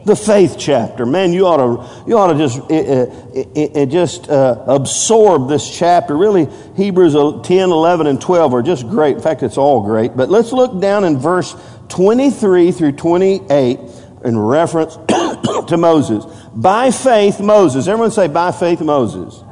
The 0.05 0.15
faith 0.15 0.55
chapter. 0.57 1.05
Man, 1.05 1.33
you 1.33 1.47
ought 1.47 1.57
to, 1.57 2.07
you 2.07 2.17
ought 2.17 2.31
to 2.31 2.37
just, 2.37 2.59
uh, 2.59 3.81
uh, 3.81 3.85
just 3.87 4.29
uh, 4.29 4.63
absorb 4.67 5.49
this 5.49 5.75
chapter. 5.75 6.15
Really, 6.15 6.47
Hebrews 6.75 7.13
10, 7.13 7.71
11, 7.71 8.07
and 8.07 8.21
12 8.21 8.53
are 8.53 8.61
just 8.61 8.87
great. 8.87 9.17
In 9.17 9.21
fact, 9.21 9.41
it's 9.41 9.57
all 9.57 9.81
great. 9.81 10.15
But 10.15 10.29
let's 10.29 10.51
look 10.51 10.79
down 10.79 11.03
in 11.03 11.17
verse 11.17 11.55
23 11.89 12.71
through 12.71 12.91
28 12.93 13.79
in 14.23 14.37
reference 14.37 14.95
to 15.67 15.75
Moses. 15.77 16.23
By 16.53 16.91
faith, 16.91 17.39
Moses. 17.39 17.87
Everyone 17.87 18.11
say, 18.11 18.27
by 18.27 18.51
faith, 18.51 18.81
Moses. 18.81 19.43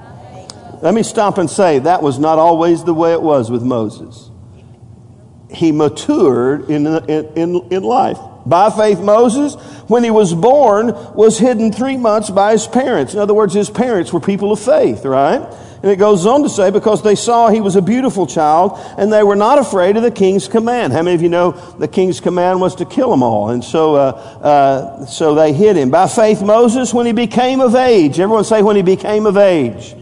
Let 0.83 0.93
me 0.93 1.01
stop 1.01 1.39
and 1.39 1.49
say 1.49 1.79
that 1.79 2.03
was 2.03 2.19
not 2.19 2.37
always 2.37 2.83
the 2.83 2.93
way 2.93 3.13
it 3.13 3.21
was 3.21 3.49
with 3.49 3.63
Moses. 3.63 4.29
He 5.49 5.71
matured 5.71 6.69
in, 6.69 6.85
in, 6.85 7.55
in 7.71 7.83
life. 7.83 8.19
By 8.45 8.69
faith, 8.69 8.99
Moses, 8.99 9.55
when 9.87 10.03
he 10.03 10.11
was 10.11 10.33
born, 10.33 10.87
was 11.13 11.39
hidden 11.39 11.71
three 11.71 11.97
months 11.97 12.29
by 12.29 12.51
his 12.51 12.67
parents. 12.67 13.13
In 13.13 13.19
other 13.19 13.33
words, 13.33 13.53
his 13.53 13.69
parents 13.69 14.11
were 14.11 14.19
people 14.19 14.51
of 14.51 14.59
faith, 14.59 15.05
right? 15.05 15.41
And 15.83 15.91
it 15.91 15.97
goes 15.97 16.25
on 16.25 16.43
to 16.43 16.49
say, 16.49 16.71
because 16.71 17.03
they 17.03 17.15
saw 17.15 17.49
he 17.49 17.59
was 17.59 17.75
a 17.75 17.81
beautiful 17.81 18.25
child 18.25 18.79
and 18.97 19.11
they 19.11 19.21
were 19.21 19.35
not 19.35 19.59
afraid 19.59 19.97
of 19.97 20.03
the 20.03 20.11
king's 20.11 20.47
command. 20.47 20.93
How 20.93 21.01
many 21.01 21.15
of 21.15 21.21
you 21.21 21.27
know 21.27 21.51
the 21.77 21.89
king's 21.89 22.21
command 22.21 22.61
was 22.61 22.75
to 22.75 22.85
kill 22.85 23.11
them 23.11 23.21
all? 23.21 23.49
And 23.49 23.61
so, 23.61 23.95
uh, 23.95 23.99
uh, 24.41 25.05
so 25.05 25.35
they 25.35 25.51
hid 25.51 25.75
him. 25.75 25.91
By 25.91 26.07
faith, 26.07 26.41
Moses, 26.41 26.93
when 26.93 27.05
he 27.05 27.11
became 27.11 27.59
of 27.59 27.75
age, 27.75 28.17
everyone 28.17 28.45
say 28.45 28.61
when 28.61 28.77
he 28.77 28.81
became 28.81 29.25
of 29.25 29.35
age. 29.35 29.93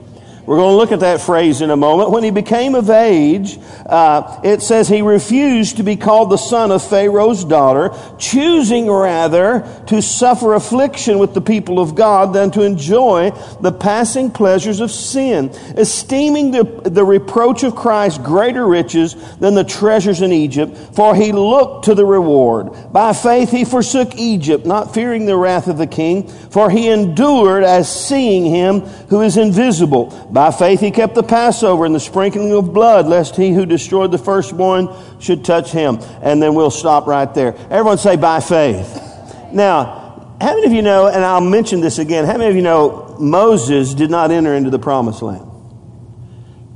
We're 0.51 0.57
going 0.57 0.73
to 0.73 0.77
look 0.79 0.91
at 0.91 0.99
that 0.99 1.21
phrase 1.21 1.61
in 1.61 1.69
a 1.69 1.77
moment. 1.77 2.11
When 2.11 2.25
he 2.25 2.29
became 2.29 2.75
of 2.75 2.89
age, 2.89 3.57
uh, 3.85 4.41
it 4.43 4.61
says 4.61 4.89
he 4.89 5.01
refused 5.01 5.77
to 5.77 5.83
be 5.83 5.95
called 5.95 6.29
the 6.29 6.35
son 6.35 6.71
of 6.71 6.85
Pharaoh's 6.85 7.45
daughter, 7.45 7.97
choosing 8.17 8.91
rather 8.91 9.65
to 9.87 10.01
suffer 10.01 10.53
affliction 10.53 11.19
with 11.19 11.33
the 11.33 11.39
people 11.39 11.79
of 11.79 11.95
God 11.95 12.33
than 12.33 12.51
to 12.51 12.63
enjoy 12.63 13.31
the 13.61 13.71
passing 13.71 14.29
pleasures 14.29 14.81
of 14.81 14.91
sin, 14.91 15.51
esteeming 15.77 16.51
the, 16.51 16.65
the 16.83 17.05
reproach 17.05 17.63
of 17.63 17.73
Christ 17.73 18.21
greater 18.21 18.67
riches 18.67 19.15
than 19.37 19.55
the 19.55 19.63
treasures 19.63 20.21
in 20.21 20.33
Egypt, 20.33 20.75
for 20.93 21.15
he 21.15 21.31
looked 21.31 21.85
to 21.85 21.95
the 21.95 22.05
reward. 22.05 22.91
By 22.91 23.13
faith 23.13 23.51
he 23.51 23.63
forsook 23.63 24.17
Egypt, 24.17 24.65
not 24.65 24.93
fearing 24.93 25.25
the 25.25 25.37
wrath 25.37 25.69
of 25.69 25.77
the 25.77 25.87
king, 25.87 26.27
for 26.27 26.69
he 26.69 26.89
endured 26.89 27.63
as 27.63 27.89
seeing 27.89 28.43
him 28.43 28.81
who 28.81 29.21
is 29.21 29.37
invisible. 29.37 30.27
By 30.29 30.40
faith 30.49 30.79
he 30.79 30.89
kept 30.89 31.13
the 31.13 31.21
Passover 31.21 31.85
and 31.85 31.93
the 31.93 31.99
sprinkling 31.99 32.51
of 32.53 32.73
blood, 32.73 33.05
lest 33.05 33.35
he 33.35 33.51
who 33.51 33.65
destroyed 33.67 34.11
the 34.11 34.17
firstborn 34.17 34.89
should 35.19 35.45
touch 35.45 35.71
him. 35.71 35.99
And 36.23 36.41
then 36.41 36.55
we'll 36.55 36.71
stop 36.71 37.05
right 37.05 37.31
there. 37.35 37.53
Everyone 37.69 37.99
say, 37.99 38.15
by 38.15 38.39
faith. 38.39 39.07
Now, 39.53 40.37
how 40.41 40.55
many 40.55 40.65
of 40.65 40.73
you 40.73 40.81
know, 40.81 41.07
and 41.07 41.23
I'll 41.23 41.41
mention 41.41 41.81
this 41.81 41.99
again, 41.99 42.25
how 42.25 42.37
many 42.37 42.49
of 42.49 42.55
you 42.55 42.63
know 42.63 43.15
Moses 43.19 43.93
did 43.93 44.09
not 44.09 44.31
enter 44.31 44.55
into 44.55 44.71
the 44.71 44.79
promised 44.79 45.21
land? 45.21 45.47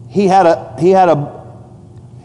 He 0.10 0.27
had 0.27 0.45
a, 0.45 0.75
he 0.77 0.91
had 0.91 1.10
a, 1.10 1.43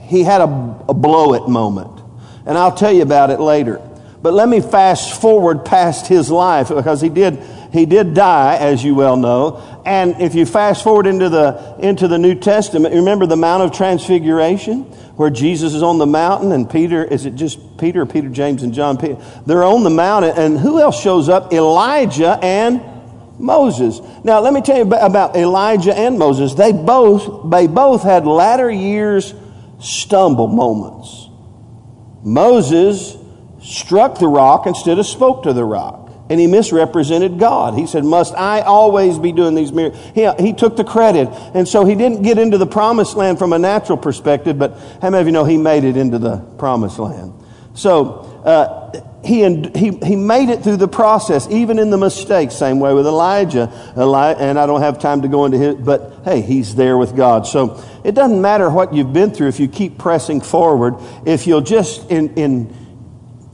he 0.03 0.23
had 0.23 0.43
a, 0.43 0.85
a 0.89 0.95
blow 0.95 1.33
it 1.33 1.49
moment. 1.49 2.03
And 2.45 2.59
I'll 2.59 2.75
tell 2.75 2.93
you 2.93 3.03
about 3.03 3.31
it 3.31 3.41
later. 3.41 3.81
But 4.21 4.35
let 4.35 4.49
me 4.49 4.61
fast 4.61 5.19
forward 5.21 5.65
past 5.65 6.07
his 6.07 6.31
life 6.31 6.69
because 6.69 7.01
he 7.01 7.09
did 7.09 7.43
he 7.73 7.87
did 7.87 8.15
die, 8.15 8.57
as 8.57 8.83
you 8.83 8.95
well 8.95 9.17
know. 9.17 9.70
And 9.91 10.21
if 10.23 10.37
you 10.37 10.47
fast 10.47 10.85
forward 10.85 11.09
into 11.09 11.29
the, 11.29 11.75
into 11.81 12.07
the 12.07 12.17
New 12.17 12.37
Testament, 12.37 12.95
remember 12.95 13.27
the 13.27 13.37
Mount 13.37 13.65
of 13.65 13.73
Transfiguration, 13.73 14.83
where 15.17 15.31
Jesus 15.31 15.75
is 15.75 15.83
on 15.83 15.99
the 15.99 16.07
mountain 16.07 16.53
and 16.53 16.71
Peter, 16.71 17.03
is 17.03 17.27
it 17.27 17.35
just 17.35 17.77
Peter, 17.77 18.07
Peter, 18.07 18.29
James, 18.29 18.63
and 18.63 18.73
John? 18.73 18.99
Peter, 18.99 19.17
they're 19.47 19.65
on 19.65 19.83
the 19.83 19.91
mountain. 19.91 20.39
And 20.39 20.57
who 20.57 20.81
else 20.81 21.03
shows 21.03 21.29
up? 21.29 21.53
Elijah 21.53 22.39
and 22.41 22.81
Moses. 23.41 23.99
Now, 24.23 24.39
let 24.39 24.53
me 24.53 24.61
tell 24.61 24.77
you 24.77 24.85
about 24.85 25.35
Elijah 25.35 25.93
and 25.93 26.21
Moses. 26.21 26.55
They 26.55 26.71
both, 26.71 27.51
they 27.51 27.67
both 27.67 28.05
had 28.05 28.29
latter 28.29 28.71
years 28.71 29.35
stumble 29.81 30.47
moments. 30.47 31.27
Moses 32.23 33.17
struck 33.61 34.21
the 34.21 34.29
rock 34.29 34.69
instead 34.69 35.01
of 35.01 35.07
spoke 35.07 35.43
to 35.43 35.53
the 35.53 35.65
rock. 35.65 36.10
And 36.31 36.41
he 36.41 36.47
misrepresented 36.47 37.39
God. 37.39 37.75
He 37.75 37.87
said, 37.87 38.05
Must 38.05 38.35
I 38.35 38.61
always 38.61 39.19
be 39.19 39.33
doing 39.33 39.55
these 39.55 39.73
miracles? 39.73 40.01
He, 40.15 40.31
he 40.39 40.53
took 40.53 40.77
the 40.77 40.85
credit. 40.85 41.29
And 41.55 41.69
so 41.69 41.85
he 41.85 41.95
didn't 41.95 42.23
get 42.23 42.39
into 42.39 42.57
the 42.57 42.67
promised 42.67 43.17
land 43.17 43.39
from 43.39 43.53
a 43.53 43.59
natural 43.59 43.99
perspective, 43.99 44.59
but 44.59 44.79
how 45.03 45.11
many 45.11 45.21
of 45.21 45.27
you 45.27 45.33
know 45.33 45.45
he 45.45 45.59
made 45.59 45.85
it 45.85 45.97
into 45.97 46.19
the 46.19 46.39
promised 46.57 46.99
land? 46.99 47.35
So, 47.75 48.21
uh, 48.45 48.81
he, 49.25 49.43
he, 49.77 49.91
he 50.03 50.17
made 50.17 50.49
it 50.49 50.63
through 50.63 50.79
the 50.79 50.89
process, 50.89 51.47
even 51.51 51.79
in 51.79 51.91
the 51.91 51.99
mistakes. 51.99 52.57
Same 52.57 52.81
way 52.81 52.95
with 52.95 53.07
Elijah. 53.07 53.71
Eli, 53.97 54.33
and 54.33 54.59
I 54.59 54.67
don't 54.67 54.81
have 54.81 54.99
time 54.99 55.23
to 55.23 55.29
go 55.29 55.45
into 55.45 55.61
it, 55.71 55.85
but 55.85 56.21
hey, 56.25 56.41
he's 56.41 56.75
there 56.75 56.97
with 56.97 57.15
God. 57.15 57.47
So 57.47 57.83
it 58.03 58.15
doesn't 58.15 58.41
matter 58.41 58.71
what 58.71 58.95
you've 58.95 59.13
been 59.13 59.31
through 59.31 59.49
if 59.49 59.61
you 59.61 59.69
keep 59.69 59.99
pressing 59.99 60.41
forward. 60.41 60.95
If 61.27 61.47
you'll 61.47 61.61
just 61.61 62.11
in, 62.11 62.35
in, 62.35 62.75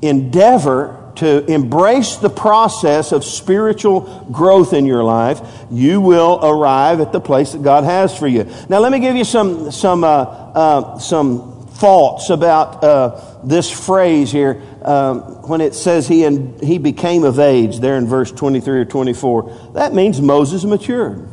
endeavor 0.02 0.95
to 1.16 1.44
embrace 1.50 2.16
the 2.16 2.30
process 2.30 3.12
of 3.12 3.24
spiritual 3.24 4.26
growth 4.30 4.72
in 4.72 4.86
your 4.86 5.04
life, 5.04 5.40
you 5.70 6.00
will 6.00 6.40
arrive 6.42 7.00
at 7.00 7.12
the 7.12 7.20
place 7.20 7.52
that 7.52 7.62
God 7.62 7.84
has 7.84 8.16
for 8.16 8.26
you. 8.26 8.44
Now, 8.68 8.78
let 8.78 8.92
me 8.92 9.00
give 9.00 9.16
you 9.16 9.24
some, 9.24 9.70
some, 9.70 10.04
uh, 10.04 10.08
uh, 10.08 10.98
some 10.98 11.66
thoughts 11.68 12.30
about 12.30 12.82
uh, 12.82 13.38
this 13.44 13.70
phrase 13.70 14.32
here 14.32 14.62
um, 14.82 15.20
when 15.48 15.60
it 15.60 15.74
says 15.74 16.08
he, 16.08 16.24
and 16.24 16.60
he 16.62 16.78
became 16.78 17.24
of 17.24 17.38
age, 17.38 17.80
there 17.80 17.96
in 17.96 18.06
verse 18.06 18.32
23 18.32 18.80
or 18.80 18.84
24. 18.84 19.72
That 19.74 19.92
means 19.92 20.20
Moses 20.20 20.64
matured. 20.64 21.28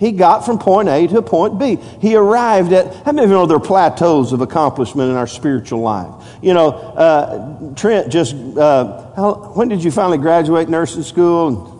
He 0.00 0.12
got 0.12 0.46
from 0.46 0.58
point 0.58 0.88
A 0.88 1.06
to 1.08 1.20
point 1.20 1.58
B. 1.58 1.76
He 2.00 2.16
arrived 2.16 2.72
at, 2.72 3.04
how 3.04 3.12
many 3.12 3.24
of 3.24 3.30
you 3.30 3.36
know 3.36 3.44
there 3.44 3.58
are 3.58 3.60
plateaus 3.60 4.32
of 4.32 4.40
accomplishment 4.40 5.10
in 5.10 5.16
our 5.16 5.26
spiritual 5.26 5.80
life? 5.80 6.38
You 6.40 6.54
know, 6.54 6.70
uh, 6.70 7.74
Trent 7.74 8.10
just, 8.10 8.34
uh, 8.34 9.14
how, 9.14 9.52
when 9.54 9.68
did 9.68 9.84
you 9.84 9.90
finally 9.90 10.16
graduate 10.16 10.70
nursing 10.70 11.02
school? 11.02 11.76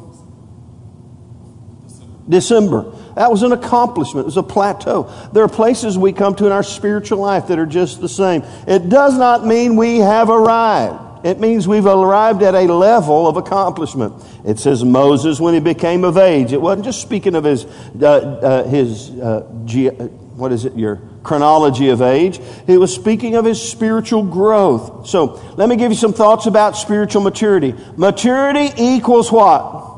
December. 2.28 2.94
That 3.16 3.30
was 3.30 3.42
an 3.42 3.52
accomplishment. 3.52 4.24
It 4.24 4.26
was 4.26 4.36
a 4.36 4.42
plateau. 4.42 5.10
There 5.32 5.42
are 5.42 5.48
places 5.48 5.96
we 5.96 6.12
come 6.12 6.34
to 6.36 6.46
in 6.46 6.52
our 6.52 6.62
spiritual 6.62 7.20
life 7.20 7.48
that 7.48 7.58
are 7.58 7.64
just 7.64 8.02
the 8.02 8.08
same. 8.08 8.42
It 8.68 8.90
does 8.90 9.16
not 9.16 9.46
mean 9.46 9.76
we 9.76 9.96
have 9.96 10.28
arrived. 10.28 11.09
It 11.24 11.40
means 11.40 11.68
we've 11.68 11.86
arrived 11.86 12.42
at 12.42 12.54
a 12.54 12.72
level 12.72 13.26
of 13.26 13.36
accomplishment. 13.36 14.14
It 14.44 14.58
says 14.58 14.84
Moses 14.84 15.40
when 15.40 15.54
he 15.54 15.60
became 15.60 16.04
of 16.04 16.16
age. 16.16 16.52
It 16.52 16.60
wasn't 16.60 16.84
just 16.84 17.02
speaking 17.02 17.34
of 17.34 17.44
his, 17.44 17.64
uh, 17.64 18.06
uh, 18.06 18.68
his 18.68 19.10
uh, 19.10 19.46
ge- 19.64 19.92
what 20.36 20.52
is 20.52 20.64
it, 20.64 20.74
your 20.76 21.00
chronology 21.22 21.90
of 21.90 22.00
age. 22.00 22.40
It 22.66 22.78
was 22.78 22.94
speaking 22.94 23.36
of 23.36 23.44
his 23.44 23.60
spiritual 23.60 24.24
growth. 24.24 25.06
So 25.06 25.40
let 25.56 25.68
me 25.68 25.76
give 25.76 25.90
you 25.90 25.98
some 25.98 26.12
thoughts 26.12 26.46
about 26.46 26.76
spiritual 26.76 27.22
maturity. 27.22 27.74
Maturity 27.96 28.72
equals 28.76 29.30
what? 29.30 29.90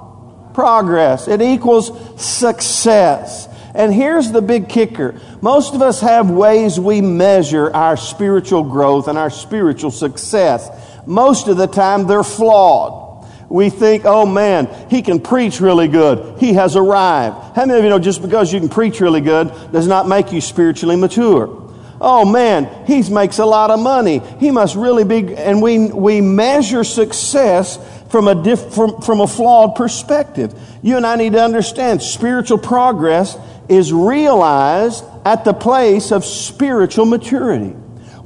progress, 0.54 1.28
it 1.28 1.42
equals 1.42 1.90
success. 2.22 3.48
And 3.74 3.92
here's 3.92 4.30
the 4.30 4.42
big 4.42 4.68
kicker. 4.68 5.18
Most 5.40 5.74
of 5.74 5.80
us 5.80 6.00
have 6.00 6.30
ways 6.30 6.78
we 6.78 7.00
measure 7.00 7.74
our 7.74 7.96
spiritual 7.96 8.64
growth 8.64 9.08
and 9.08 9.16
our 9.16 9.30
spiritual 9.30 9.90
success. 9.90 10.68
Most 11.06 11.48
of 11.48 11.56
the 11.56 11.66
time, 11.66 12.06
they're 12.06 12.22
flawed. 12.22 13.02
We 13.48 13.68
think, 13.68 14.04
oh 14.06 14.24
man, 14.24 14.68
he 14.88 15.02
can 15.02 15.20
preach 15.20 15.60
really 15.60 15.88
good. 15.88 16.38
He 16.38 16.54
has 16.54 16.74
arrived. 16.74 17.36
How 17.54 17.66
many 17.66 17.78
of 17.78 17.84
you 17.84 17.90
know 17.90 17.98
just 17.98 18.22
because 18.22 18.50
you 18.50 18.58
can 18.58 18.70
preach 18.70 19.00
really 19.00 19.20
good 19.20 19.48
does 19.72 19.86
not 19.86 20.08
make 20.08 20.32
you 20.32 20.40
spiritually 20.40 20.96
mature? 20.96 21.58
Oh 22.00 22.24
man, 22.24 22.68
he 22.86 23.08
makes 23.10 23.38
a 23.38 23.44
lot 23.44 23.70
of 23.70 23.78
money. 23.78 24.22
He 24.40 24.50
must 24.50 24.74
really 24.74 25.04
be, 25.04 25.36
and 25.36 25.62
we, 25.62 25.86
we 25.86 26.20
measure 26.20 26.82
success 26.82 27.78
from 28.10 28.26
a, 28.26 28.34
diff, 28.34 28.74
from, 28.74 29.00
from 29.02 29.20
a 29.20 29.26
flawed 29.26 29.76
perspective. 29.76 30.58
You 30.82 30.96
and 30.96 31.06
I 31.06 31.16
need 31.16 31.34
to 31.34 31.42
understand 31.42 32.02
spiritual 32.02 32.58
progress 32.58 33.36
is 33.68 33.92
realized 33.92 35.04
at 35.24 35.44
the 35.44 35.52
place 35.52 36.10
of 36.10 36.24
spiritual 36.24 37.06
maturity. 37.06 37.76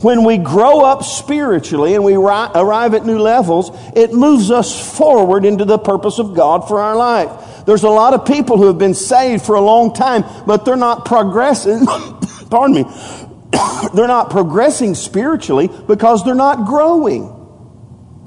When 0.06 0.22
we 0.22 0.38
grow 0.38 0.82
up 0.82 1.02
spiritually 1.02 1.96
and 1.96 2.04
we 2.04 2.14
ri- 2.14 2.50
arrive 2.54 2.94
at 2.94 3.04
new 3.04 3.18
levels, 3.18 3.72
it 3.96 4.12
moves 4.12 4.52
us 4.52 4.96
forward 4.96 5.44
into 5.44 5.64
the 5.64 5.78
purpose 5.78 6.20
of 6.20 6.32
God 6.32 6.68
for 6.68 6.80
our 6.80 6.94
life. 6.94 7.64
There's 7.66 7.82
a 7.82 7.88
lot 7.88 8.14
of 8.14 8.24
people 8.24 8.56
who 8.56 8.68
have 8.68 8.78
been 8.78 8.94
saved 8.94 9.44
for 9.44 9.56
a 9.56 9.60
long 9.60 9.92
time, 9.92 10.22
but 10.46 10.64
they're 10.64 10.76
not 10.76 11.06
progressing. 11.06 11.86
pardon 12.50 12.76
me. 12.76 12.84
they're 13.94 14.06
not 14.06 14.30
progressing 14.30 14.94
spiritually 14.94 15.68
because 15.88 16.24
they're 16.24 16.36
not 16.36 16.68
growing. 16.68 17.24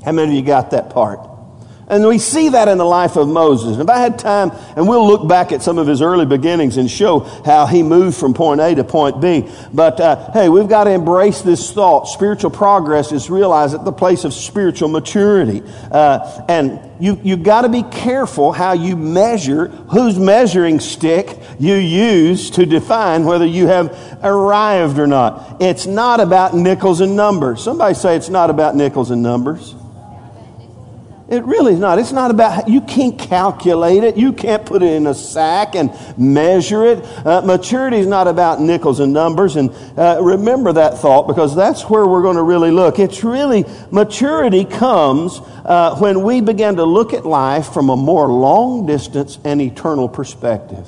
How 0.03 0.11
many 0.11 0.33
of 0.33 0.35
you 0.35 0.45
got 0.45 0.71
that 0.71 0.89
part? 0.89 1.28
And 1.89 2.05
we 2.05 2.19
see 2.19 2.49
that 2.49 2.67
in 2.67 2.77
the 2.77 2.85
life 2.85 3.15
of 3.15 3.27
Moses. 3.27 3.73
And 3.73 3.81
if 3.81 3.89
I 3.89 3.99
had 3.99 4.19
time, 4.19 4.51
and 4.75 4.87
we'll 4.87 5.07
look 5.07 5.27
back 5.27 5.51
at 5.51 5.63
some 5.63 5.79
of 5.79 5.87
his 5.87 6.03
early 6.03 6.25
beginnings 6.25 6.77
and 6.77 6.89
show 6.89 7.19
how 7.19 7.65
he 7.65 7.81
moved 7.81 8.15
from 8.15 8.35
point 8.35 8.61
A 8.61 8.75
to 8.75 8.83
point 8.83 9.19
B. 9.19 9.49
But 9.73 9.99
uh, 9.99 10.31
hey, 10.31 10.49
we've 10.49 10.69
got 10.69 10.83
to 10.83 10.91
embrace 10.91 11.41
this 11.41 11.71
thought. 11.73 12.07
Spiritual 12.07 12.51
progress 12.51 13.11
is 13.11 13.31
realized 13.31 13.73
at 13.73 13.85
the 13.85 13.91
place 13.91 14.23
of 14.23 14.35
spiritual 14.35 14.89
maturity. 14.89 15.63
Uh, 15.91 16.45
and 16.47 16.79
you, 16.99 17.19
you've 17.23 17.43
got 17.43 17.61
to 17.61 17.69
be 17.69 17.81
careful 17.81 18.51
how 18.51 18.73
you 18.73 18.95
measure, 18.95 19.69
whose 19.69 20.19
measuring 20.19 20.79
stick 20.79 21.39
you 21.57 21.73
use 21.73 22.51
to 22.51 22.67
define 22.67 23.25
whether 23.25 23.45
you 23.45 23.65
have 23.65 24.19
arrived 24.21 24.99
or 24.99 25.07
not. 25.07 25.59
It's 25.59 25.87
not 25.87 26.19
about 26.19 26.53
nickels 26.53 27.01
and 27.01 27.15
numbers. 27.15 27.63
Somebody 27.63 27.95
say 27.95 28.15
it's 28.15 28.29
not 28.29 28.51
about 28.51 28.75
nickels 28.75 29.09
and 29.09 29.23
numbers. 29.23 29.73
It 31.29 31.45
really 31.45 31.73
is 31.73 31.79
not. 31.79 31.99
It's 31.99 32.11
not 32.11 32.31
about, 32.31 32.67
you 32.67 32.81
can't 32.81 33.17
calculate 33.17 34.03
it. 34.03 34.17
You 34.17 34.33
can't 34.33 34.65
put 34.65 34.81
it 34.81 34.93
in 34.93 35.05
a 35.05 35.13
sack 35.13 35.75
and 35.75 35.91
measure 36.17 36.83
it. 36.85 37.05
Uh, 37.23 37.41
maturity 37.41 37.97
is 37.97 38.07
not 38.07 38.27
about 38.27 38.59
nickels 38.59 38.99
and 38.99 39.13
numbers. 39.13 39.55
And 39.55 39.69
uh, 39.95 40.17
remember 40.23 40.73
that 40.73 40.97
thought 40.97 41.27
because 41.27 41.55
that's 41.55 41.83
where 41.83 42.07
we're 42.07 42.23
going 42.23 42.37
to 42.37 42.43
really 42.43 42.71
look. 42.71 42.97
It's 42.97 43.23
really, 43.23 43.63
maturity 43.91 44.65
comes 44.65 45.39
uh, 45.65 45.97
when 45.99 46.23
we 46.23 46.41
begin 46.41 46.77
to 46.77 46.83
look 46.83 47.13
at 47.13 47.27
life 47.27 47.73
from 47.73 47.89
a 47.89 47.95
more 47.95 48.27
long 48.27 48.87
distance 48.87 49.37
and 49.45 49.61
eternal 49.61 50.09
perspective. 50.09 50.87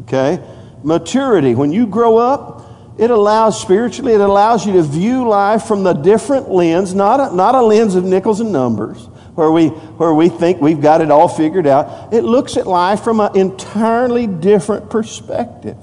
Okay? 0.00 0.46
Maturity, 0.82 1.54
when 1.54 1.72
you 1.72 1.86
grow 1.86 2.18
up, 2.18 2.60
it 2.98 3.10
allows 3.10 3.58
spiritually, 3.58 4.12
it 4.12 4.20
allows 4.20 4.66
you 4.66 4.74
to 4.74 4.82
view 4.82 5.26
life 5.26 5.64
from 5.64 5.84
the 5.84 5.94
different 5.94 6.50
lens, 6.50 6.94
not 6.94 7.32
a, 7.32 7.34
not 7.34 7.54
a 7.54 7.62
lens 7.62 7.94
of 7.94 8.04
nickels 8.04 8.40
and 8.40 8.52
numbers 8.52 9.08
where 9.34 9.50
we, 9.50 9.68
where 9.68 10.14
we 10.14 10.28
think 10.28 10.60
we've 10.60 10.80
got 10.80 11.00
it 11.00 11.10
all 11.10 11.28
figured 11.28 11.66
out. 11.66 12.12
It 12.12 12.22
looks 12.22 12.56
at 12.56 12.66
life 12.66 13.02
from 13.02 13.20
an 13.20 13.36
entirely 13.36 14.26
different 14.26 14.90
perspective. 14.90 15.76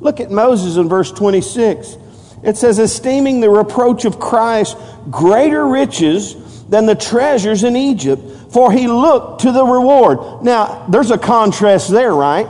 Look 0.00 0.20
at 0.20 0.30
Moses 0.30 0.76
in 0.76 0.88
verse 0.88 1.10
26. 1.10 1.96
It 2.42 2.56
says, 2.56 2.78
esteeming 2.78 3.40
the 3.40 3.50
reproach 3.50 4.04
of 4.04 4.18
Christ 4.18 4.76
greater 5.10 5.66
riches 5.66 6.64
than 6.68 6.86
the 6.86 6.94
treasures 6.94 7.64
in 7.64 7.76
Egypt, 7.76 8.22
for 8.52 8.72
he 8.72 8.86
looked 8.86 9.42
to 9.42 9.52
the 9.52 9.64
reward. 9.64 10.42
Now, 10.42 10.86
there's 10.88 11.10
a 11.10 11.18
contrast 11.18 11.90
there, 11.90 12.14
right? 12.14 12.48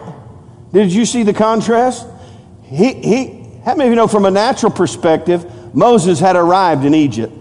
Did 0.73 0.93
you 0.93 1.05
see 1.05 1.23
the 1.25 1.33
contrast? 1.33 2.07
He, 2.63 2.93
he, 2.95 3.47
how 3.65 3.75
many 3.75 3.89
of 3.89 3.91
you 3.91 3.97
know 3.97 4.07
from 4.07 4.27
a 4.27 4.31
natural 4.31 4.71
perspective, 4.71 5.75
Moses 5.75 6.21
had 6.21 6.37
arrived 6.37 6.85
in 6.85 6.95
Egypt, 6.95 7.33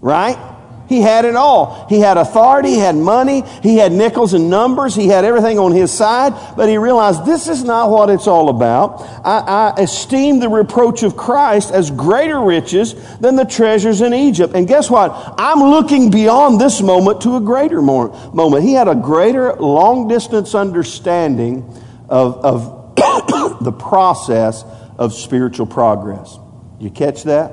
right? 0.00 0.53
He 0.94 1.00
had 1.00 1.24
it 1.24 1.34
all. 1.34 1.86
He 1.88 1.98
had 1.98 2.16
authority, 2.16 2.70
he 2.70 2.78
had 2.78 2.94
money, 2.94 3.42
he 3.64 3.78
had 3.78 3.90
nickels 3.90 4.32
and 4.32 4.48
numbers, 4.48 4.94
he 4.94 5.08
had 5.08 5.24
everything 5.24 5.58
on 5.58 5.72
his 5.72 5.90
side, 5.92 6.32
but 6.56 6.68
he 6.68 6.78
realized 6.78 7.26
this 7.26 7.48
is 7.48 7.64
not 7.64 7.90
what 7.90 8.10
it's 8.10 8.28
all 8.28 8.48
about. 8.48 9.00
I, 9.24 9.72
I 9.76 9.82
esteem 9.82 10.38
the 10.38 10.48
reproach 10.48 11.02
of 11.02 11.16
Christ 11.16 11.72
as 11.72 11.90
greater 11.90 12.40
riches 12.40 12.94
than 13.18 13.34
the 13.34 13.44
treasures 13.44 14.02
in 14.02 14.14
Egypt. 14.14 14.54
And 14.54 14.68
guess 14.68 14.88
what? 14.88 15.34
I'm 15.36 15.58
looking 15.58 16.12
beyond 16.12 16.60
this 16.60 16.80
moment 16.80 17.22
to 17.22 17.34
a 17.38 17.40
greater 17.40 17.82
moment. 17.82 18.62
He 18.62 18.74
had 18.74 18.86
a 18.86 18.94
greater 18.94 19.54
long 19.54 20.06
distance 20.06 20.54
understanding 20.54 21.64
of, 22.08 22.36
of 22.36 22.94
the 23.64 23.72
process 23.72 24.64
of 24.96 25.12
spiritual 25.12 25.66
progress. 25.66 26.38
You 26.78 26.90
catch 26.90 27.24
that? 27.24 27.52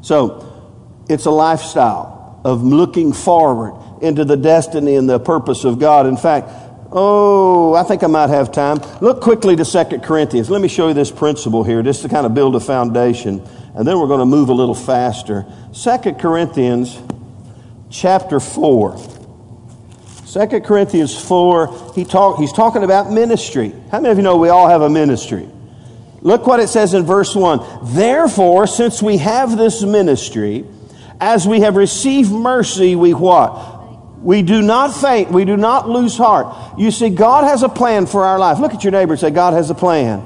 So, 0.00 0.48
it's 1.10 1.26
a 1.26 1.30
lifestyle 1.30 2.11
of 2.44 2.62
looking 2.62 3.12
forward 3.12 3.74
into 4.02 4.24
the 4.24 4.36
destiny 4.36 4.96
and 4.96 5.08
the 5.08 5.18
purpose 5.20 5.64
of 5.64 5.78
God. 5.78 6.06
In 6.06 6.16
fact, 6.16 6.48
oh, 6.90 7.74
I 7.74 7.82
think 7.84 8.02
I 8.02 8.08
might 8.08 8.30
have 8.30 8.52
time. 8.52 8.80
Look 9.00 9.20
quickly 9.20 9.56
to 9.56 9.64
Second 9.64 10.02
Corinthians. 10.02 10.50
Let 10.50 10.60
me 10.60 10.68
show 10.68 10.88
you 10.88 10.94
this 10.94 11.10
principle 11.10 11.64
here 11.64 11.82
just 11.82 12.02
to 12.02 12.08
kind 12.08 12.26
of 12.26 12.34
build 12.34 12.56
a 12.56 12.60
foundation. 12.60 13.46
And 13.74 13.86
then 13.86 13.98
we're 13.98 14.08
going 14.08 14.20
to 14.20 14.26
move 14.26 14.48
a 14.48 14.54
little 14.54 14.74
faster. 14.74 15.46
Second 15.72 16.18
Corinthians 16.18 17.00
chapter 17.90 18.40
4. 18.40 18.96
2 20.32 20.60
Corinthians 20.60 21.18
4, 21.22 21.92
he 21.94 22.04
talk, 22.04 22.38
he's 22.38 22.52
talking 22.52 22.84
about 22.84 23.10
ministry. 23.10 23.74
How 23.90 24.00
many 24.00 24.12
of 24.12 24.16
you 24.16 24.22
know 24.22 24.38
we 24.38 24.48
all 24.48 24.66
have 24.66 24.80
a 24.80 24.88
ministry? 24.88 25.46
Look 26.22 26.46
what 26.46 26.58
it 26.60 26.68
says 26.68 26.94
in 26.94 27.04
verse 27.04 27.34
1. 27.34 27.94
Therefore, 27.94 28.66
since 28.66 29.02
we 29.02 29.18
have 29.18 29.58
this 29.58 29.82
ministry, 29.82 30.64
as 31.22 31.46
we 31.46 31.60
have 31.60 31.76
received 31.76 32.32
mercy, 32.32 32.96
we 32.96 33.14
what? 33.14 34.20
We 34.22 34.42
do 34.42 34.60
not 34.60 34.94
faint. 34.94 35.30
We 35.30 35.44
do 35.44 35.56
not 35.56 35.88
lose 35.88 36.16
heart. 36.16 36.78
You 36.78 36.90
see, 36.90 37.10
God 37.10 37.44
has 37.44 37.62
a 37.62 37.68
plan 37.68 38.06
for 38.06 38.24
our 38.24 38.38
life. 38.38 38.58
Look 38.58 38.74
at 38.74 38.84
your 38.84 38.92
neighbor 38.92 39.12
and 39.12 39.20
say, 39.20 39.30
God 39.30 39.54
has 39.54 39.70
a 39.70 39.74
plan. 39.74 40.24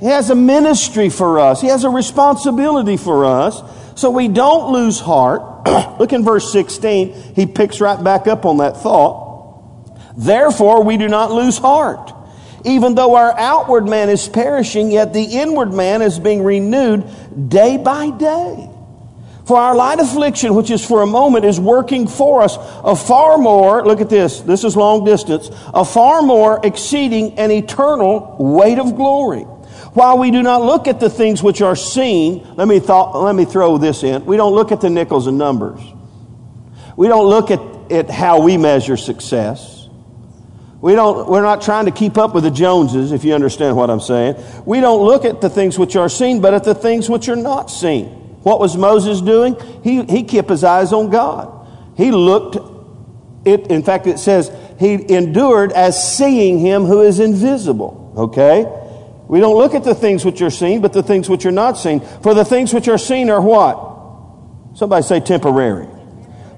He 0.00 0.06
has 0.06 0.30
a 0.30 0.34
ministry 0.34 1.10
for 1.10 1.38
us. 1.38 1.60
He 1.60 1.68
has 1.68 1.84
a 1.84 1.90
responsibility 1.90 2.96
for 2.96 3.24
us. 3.26 3.62
So 4.00 4.10
we 4.10 4.28
don't 4.28 4.72
lose 4.72 5.00
heart. 5.00 5.68
Look 5.98 6.12
in 6.12 6.24
verse 6.24 6.50
16. 6.52 7.34
He 7.34 7.46
picks 7.46 7.80
right 7.80 8.02
back 8.02 8.26
up 8.26 8.44
on 8.44 8.58
that 8.58 8.76
thought. 8.78 10.14
Therefore, 10.16 10.82
we 10.82 10.96
do 10.96 11.08
not 11.08 11.30
lose 11.30 11.58
heart. 11.58 12.12
Even 12.64 12.94
though 12.94 13.16
our 13.16 13.36
outward 13.38 13.86
man 13.86 14.08
is 14.08 14.28
perishing, 14.28 14.90
yet 14.90 15.12
the 15.12 15.24
inward 15.24 15.72
man 15.72 16.02
is 16.02 16.18
being 16.18 16.42
renewed 16.42 17.04
day 17.48 17.76
by 17.76 18.10
day. 18.10 18.67
For 19.48 19.56
our 19.56 19.74
light 19.74 19.98
affliction, 19.98 20.54
which 20.54 20.70
is 20.70 20.84
for 20.84 21.00
a 21.00 21.06
moment, 21.06 21.46
is 21.46 21.58
working 21.58 22.06
for 22.06 22.42
us 22.42 22.58
a 22.84 22.94
far 22.94 23.38
more, 23.38 23.82
look 23.82 24.02
at 24.02 24.10
this, 24.10 24.42
this 24.42 24.62
is 24.62 24.76
long 24.76 25.06
distance, 25.06 25.48
a 25.72 25.86
far 25.86 26.20
more 26.20 26.60
exceeding 26.62 27.38
an 27.38 27.50
eternal 27.50 28.36
weight 28.38 28.78
of 28.78 28.94
glory. 28.94 29.44
While 29.94 30.18
we 30.18 30.30
do 30.30 30.42
not 30.42 30.60
look 30.60 30.86
at 30.86 31.00
the 31.00 31.08
things 31.08 31.42
which 31.42 31.62
are 31.62 31.76
seen, 31.76 32.46
let 32.56 32.68
me, 32.68 32.78
th- 32.78 32.90
let 33.14 33.34
me 33.34 33.46
throw 33.46 33.78
this 33.78 34.02
in. 34.02 34.26
We 34.26 34.36
don't 34.36 34.54
look 34.54 34.70
at 34.70 34.82
the 34.82 34.90
nickels 34.90 35.26
and 35.26 35.38
numbers. 35.38 35.80
We 36.98 37.08
don't 37.08 37.26
look 37.26 37.50
at, 37.50 37.90
at 37.90 38.10
how 38.10 38.42
we 38.42 38.58
measure 38.58 38.98
success. 38.98 39.88
We 40.82 40.94
don't, 40.94 41.26
we're 41.26 41.40
not 41.40 41.62
trying 41.62 41.86
to 41.86 41.90
keep 41.90 42.18
up 42.18 42.34
with 42.34 42.44
the 42.44 42.50
Joneses, 42.50 43.12
if 43.12 43.24
you 43.24 43.32
understand 43.32 43.78
what 43.78 43.88
I'm 43.88 44.00
saying. 44.00 44.36
We 44.66 44.82
don't 44.82 45.06
look 45.06 45.24
at 45.24 45.40
the 45.40 45.48
things 45.48 45.78
which 45.78 45.96
are 45.96 46.10
seen, 46.10 46.42
but 46.42 46.52
at 46.52 46.64
the 46.64 46.74
things 46.74 47.08
which 47.08 47.30
are 47.30 47.36
not 47.36 47.70
seen. 47.70 48.27
What 48.42 48.60
was 48.60 48.76
Moses 48.76 49.20
doing? 49.20 49.56
He, 49.82 50.02
he 50.04 50.22
kept 50.22 50.48
his 50.48 50.64
eyes 50.64 50.92
on 50.92 51.10
God. 51.10 51.66
He 51.96 52.10
looked, 52.10 52.56
it, 53.44 53.66
in 53.68 53.82
fact, 53.82 54.06
it 54.06 54.18
says, 54.18 54.50
he 54.78 55.12
endured 55.12 55.72
as 55.72 56.16
seeing 56.16 56.58
him 56.58 56.84
who 56.84 57.02
is 57.02 57.18
invisible. 57.18 58.14
Okay? 58.16 58.64
We 59.26 59.40
don't 59.40 59.56
look 59.56 59.74
at 59.74 59.84
the 59.84 59.94
things 59.94 60.24
which 60.24 60.40
are 60.40 60.50
seen, 60.50 60.80
but 60.80 60.92
the 60.92 61.02
things 61.02 61.28
which 61.28 61.44
are 61.44 61.52
not 61.52 61.76
seen. 61.76 62.00
For 62.00 62.32
the 62.32 62.44
things 62.44 62.72
which 62.72 62.88
are 62.88 62.98
seen 62.98 63.28
are 63.28 63.40
what? 63.40 64.76
Somebody 64.76 65.02
say 65.02 65.20
temporary. 65.20 65.88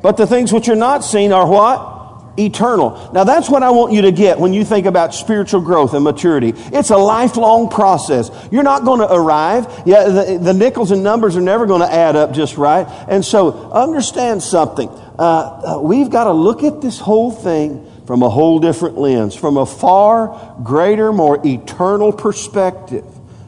But 0.03 0.17
the 0.17 0.27
things 0.27 0.53
which 0.53 0.69
are 0.69 0.77
not 0.77 1.03
seen 1.05 1.33
are 1.33 1.47
what? 1.47 1.90
Eternal. 2.39 3.11
Now 3.13 3.25
that's 3.25 3.51
what 3.51 3.63
I 3.63 3.71
want 3.71 3.93
you 3.93 4.03
to 4.03 4.13
get 4.13 4.39
when 4.39 4.53
you 4.53 4.65
think 4.65 4.87
about 4.87 5.15
spiritual 5.15 5.61
growth 5.61 5.95
and 5.95 6.05
maturity. 6.05 6.53
It's 6.57 6.91
a 6.91 6.97
lifelong 6.97 7.69
process. 7.71 8.31
You're 8.51 8.63
not 8.63 8.85
going 8.85 9.01
to 9.01 9.13
arrive. 9.13 9.67
Yeah, 9.87 10.09
the, 10.09 10.39
the 10.41 10.55
nickels 10.55 10.91
and 10.91 11.03
numbers 11.03 11.37
are 11.37 11.41
never 11.41 11.67
going 11.67 11.81
to 11.81 11.93
add 11.93 12.17
up 12.17 12.33
just 12.33 12.57
right. 12.57 12.87
And 13.09 13.25
so 13.25 13.71
understand 13.73 14.43
something. 14.43 14.89
Uh, 14.89 15.23
uh, 15.23 15.81
we've 15.83 16.11
got 16.11 16.25
to 16.25 16.33
look 16.33 16.63
at 16.63 16.81
this 16.81 16.99
whole 16.99 17.31
thing 17.31 17.87
from 18.07 18.23
a 18.23 18.29
whole 18.29 18.59
different 18.59 18.99
lens, 18.99 19.37
from 19.37 19.57
a 19.57 19.67
far 19.67 20.57
greater, 20.63 21.13
more 21.13 21.41
eternal 21.47 22.13
perspective. 22.13 23.05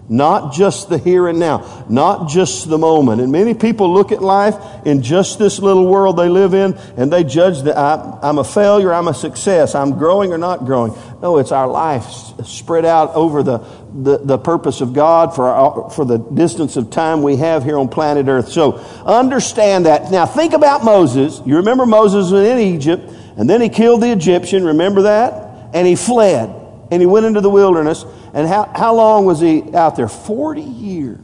Not 0.08 0.52
just 0.52 0.88
the 0.88 0.98
here 0.98 1.28
and 1.28 1.38
now, 1.38 1.86
not 1.88 2.28
just 2.28 2.68
the 2.68 2.76
moment. 2.76 3.20
And 3.20 3.30
many 3.30 3.54
people 3.54 3.94
look 3.94 4.10
at 4.10 4.20
life 4.20 4.56
in 4.84 5.00
just 5.00 5.38
this 5.38 5.60
little 5.60 5.86
world 5.86 6.16
they 6.16 6.28
live 6.28 6.54
in 6.54 6.74
and 6.96 7.12
they 7.12 7.22
judge 7.22 7.62
that 7.62 7.78
I'm 7.78 8.38
a 8.38 8.44
failure, 8.44 8.92
I'm 8.92 9.08
a 9.08 9.14
success, 9.14 9.74
I'm 9.74 9.92
growing 9.92 10.32
or 10.32 10.38
not 10.38 10.64
growing. 10.64 10.92
No, 11.22 11.38
it's 11.38 11.52
our 11.52 11.68
life 11.68 12.04
spread 12.44 12.84
out 12.84 13.14
over 13.14 13.44
the, 13.44 13.58
the, 13.94 14.18
the 14.18 14.38
purpose 14.38 14.80
of 14.80 14.92
God 14.92 15.36
for, 15.36 15.46
our, 15.46 15.88
for 15.90 16.04
the 16.04 16.18
distance 16.18 16.76
of 16.76 16.90
time 16.90 17.22
we 17.22 17.36
have 17.36 17.62
here 17.62 17.78
on 17.78 17.88
planet 17.88 18.26
Earth. 18.26 18.48
So 18.48 18.78
understand 19.06 19.86
that. 19.86 20.10
Now 20.10 20.26
think 20.26 20.52
about 20.52 20.84
Moses. 20.84 21.40
You 21.46 21.56
remember 21.58 21.86
Moses 21.86 22.32
was 22.32 22.44
in 22.44 22.58
Egypt 22.58 23.08
and 23.36 23.48
then 23.48 23.60
he 23.60 23.68
killed 23.68 24.02
the 24.02 24.10
Egyptian. 24.10 24.64
Remember 24.64 25.02
that? 25.02 25.70
And 25.72 25.86
he 25.86 25.94
fled 25.94 26.50
and 26.90 27.00
he 27.00 27.06
went 27.06 27.24
into 27.24 27.40
the 27.40 27.50
wilderness. 27.50 28.04
And 28.32 28.48
how, 28.48 28.70
how 28.74 28.94
long 28.94 29.26
was 29.26 29.40
he 29.40 29.62
out 29.74 29.96
there? 29.96 30.08
40 30.08 30.62
years. 30.62 31.20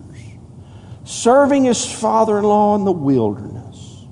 Serving 1.05 1.64
his 1.64 1.90
father 1.90 2.38
in 2.38 2.44
law 2.44 2.75
in 2.75 2.85
the 2.85 2.92
wilderness. 2.92 4.05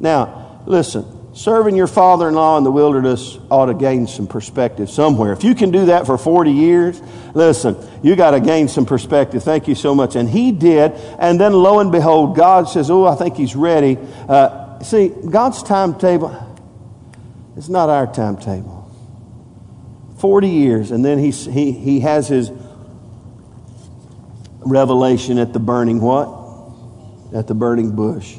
Now, 0.00 0.62
listen, 0.66 1.34
serving 1.34 1.76
your 1.76 1.86
father 1.86 2.28
in 2.28 2.34
law 2.34 2.56
in 2.56 2.64
the 2.64 2.72
wilderness 2.72 3.38
ought 3.50 3.66
to 3.66 3.74
gain 3.74 4.06
some 4.06 4.26
perspective 4.26 4.88
somewhere. 4.88 5.34
If 5.34 5.44
you 5.44 5.54
can 5.54 5.70
do 5.70 5.86
that 5.86 6.06
for 6.06 6.16
40 6.16 6.50
years, 6.50 7.00
listen, 7.34 7.76
you 8.02 8.16
got 8.16 8.30
to 8.30 8.40
gain 8.40 8.68
some 8.68 8.86
perspective. 8.86 9.42
Thank 9.42 9.68
you 9.68 9.74
so 9.74 9.94
much. 9.94 10.16
And 10.16 10.28
he 10.28 10.50
did. 10.50 10.92
And 11.18 11.38
then 11.38 11.52
lo 11.52 11.80
and 11.80 11.92
behold, 11.92 12.36
God 12.36 12.70
says, 12.70 12.90
Oh, 12.90 13.04
I 13.04 13.16
think 13.16 13.36
he's 13.36 13.54
ready. 13.54 13.98
Uh, 14.26 14.80
see, 14.80 15.08
God's 15.08 15.62
timetable 15.62 16.34
is 17.56 17.68
not 17.68 17.90
our 17.90 18.10
timetable. 18.10 18.79
40 20.20 20.48
years, 20.48 20.90
and 20.90 21.04
then 21.04 21.18
he, 21.18 21.30
he, 21.30 21.72
he 21.72 22.00
has 22.00 22.28
his 22.28 22.50
revelation 24.60 25.38
at 25.38 25.52
the 25.52 25.58
burning 25.58 26.00
what? 26.00 26.28
At 27.34 27.46
the 27.46 27.54
burning 27.54 27.96
bush. 27.96 28.36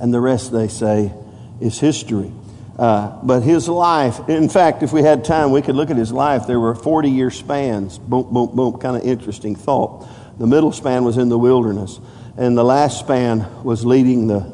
And 0.00 0.14
the 0.14 0.20
rest, 0.20 0.52
they 0.52 0.68
say, 0.68 1.12
is 1.60 1.78
history. 1.80 2.32
Uh, 2.78 3.20
but 3.22 3.42
his 3.42 3.68
life, 3.68 4.28
in 4.28 4.48
fact, 4.48 4.82
if 4.82 4.92
we 4.92 5.02
had 5.02 5.24
time, 5.24 5.52
we 5.52 5.62
could 5.62 5.76
look 5.76 5.90
at 5.90 5.96
his 5.96 6.12
life. 6.12 6.46
There 6.46 6.58
were 6.58 6.74
40 6.74 7.10
year 7.10 7.30
spans. 7.30 7.98
Boom, 7.98 8.32
boom, 8.32 8.54
boom. 8.54 8.78
Kind 8.78 8.96
of 8.96 9.04
interesting 9.04 9.54
thought. 9.54 10.06
The 10.38 10.46
middle 10.46 10.72
span 10.72 11.04
was 11.04 11.16
in 11.16 11.28
the 11.28 11.38
wilderness, 11.38 12.00
and 12.36 12.58
the 12.58 12.64
last 12.64 12.98
span 12.98 13.62
was 13.62 13.84
leading 13.84 14.26
the, 14.26 14.52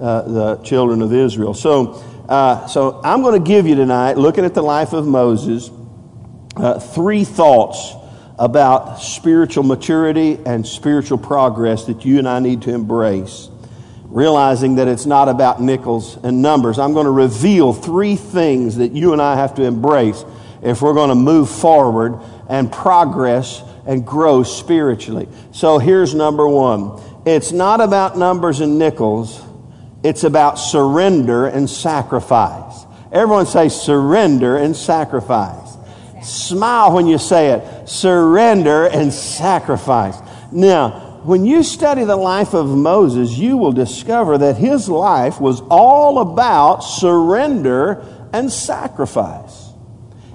uh, 0.00 0.22
the 0.22 0.56
children 0.64 1.02
of 1.02 1.12
Israel. 1.12 1.54
So, 1.54 2.02
uh, 2.28 2.66
so 2.66 3.00
I'm 3.04 3.22
going 3.22 3.40
to 3.40 3.46
give 3.46 3.66
you 3.68 3.76
tonight, 3.76 4.18
looking 4.18 4.44
at 4.44 4.54
the 4.54 4.62
life 4.62 4.92
of 4.92 5.06
Moses, 5.06 5.70
uh, 6.56 6.78
three 6.78 7.24
thoughts 7.24 7.94
about 8.38 9.00
spiritual 9.00 9.64
maturity 9.64 10.38
and 10.46 10.66
spiritual 10.66 11.18
progress 11.18 11.84
that 11.84 12.04
you 12.04 12.18
and 12.18 12.28
I 12.28 12.40
need 12.40 12.62
to 12.62 12.72
embrace. 12.72 13.48
Realizing 14.04 14.76
that 14.76 14.88
it's 14.88 15.06
not 15.06 15.28
about 15.28 15.60
nickels 15.60 16.16
and 16.24 16.42
numbers. 16.42 16.78
I'm 16.78 16.94
going 16.94 17.04
to 17.04 17.12
reveal 17.12 17.72
three 17.72 18.16
things 18.16 18.76
that 18.76 18.92
you 18.92 19.12
and 19.12 19.22
I 19.22 19.36
have 19.36 19.54
to 19.56 19.62
embrace 19.62 20.24
if 20.62 20.82
we're 20.82 20.94
going 20.94 21.10
to 21.10 21.14
move 21.14 21.50
forward 21.50 22.20
and 22.48 22.72
progress 22.72 23.62
and 23.86 24.04
grow 24.04 24.42
spiritually. 24.42 25.28
So 25.52 25.78
here's 25.78 26.14
number 26.14 26.48
one. 26.48 27.00
It's 27.26 27.52
not 27.52 27.80
about 27.80 28.16
numbers 28.16 28.60
and 28.60 28.78
nickels. 28.78 29.44
It's 30.02 30.24
about 30.24 30.58
surrender 30.58 31.46
and 31.46 31.68
sacrifice. 31.68 32.84
Everyone 33.12 33.46
say 33.46 33.68
surrender 33.68 34.56
and 34.56 34.74
sacrifice. 34.74 35.59
Smile 36.22 36.92
when 36.92 37.06
you 37.06 37.18
say 37.18 37.48
it. 37.48 37.88
Surrender 37.88 38.86
and 38.86 39.12
sacrifice. 39.12 40.18
Now, 40.52 41.20
when 41.22 41.44
you 41.44 41.62
study 41.62 42.04
the 42.04 42.16
life 42.16 42.54
of 42.54 42.68
Moses, 42.68 43.36
you 43.36 43.56
will 43.56 43.72
discover 43.72 44.38
that 44.38 44.56
his 44.56 44.88
life 44.88 45.40
was 45.40 45.60
all 45.68 46.20
about 46.20 46.80
surrender 46.80 48.02
and 48.32 48.50
sacrifice. 48.50 49.70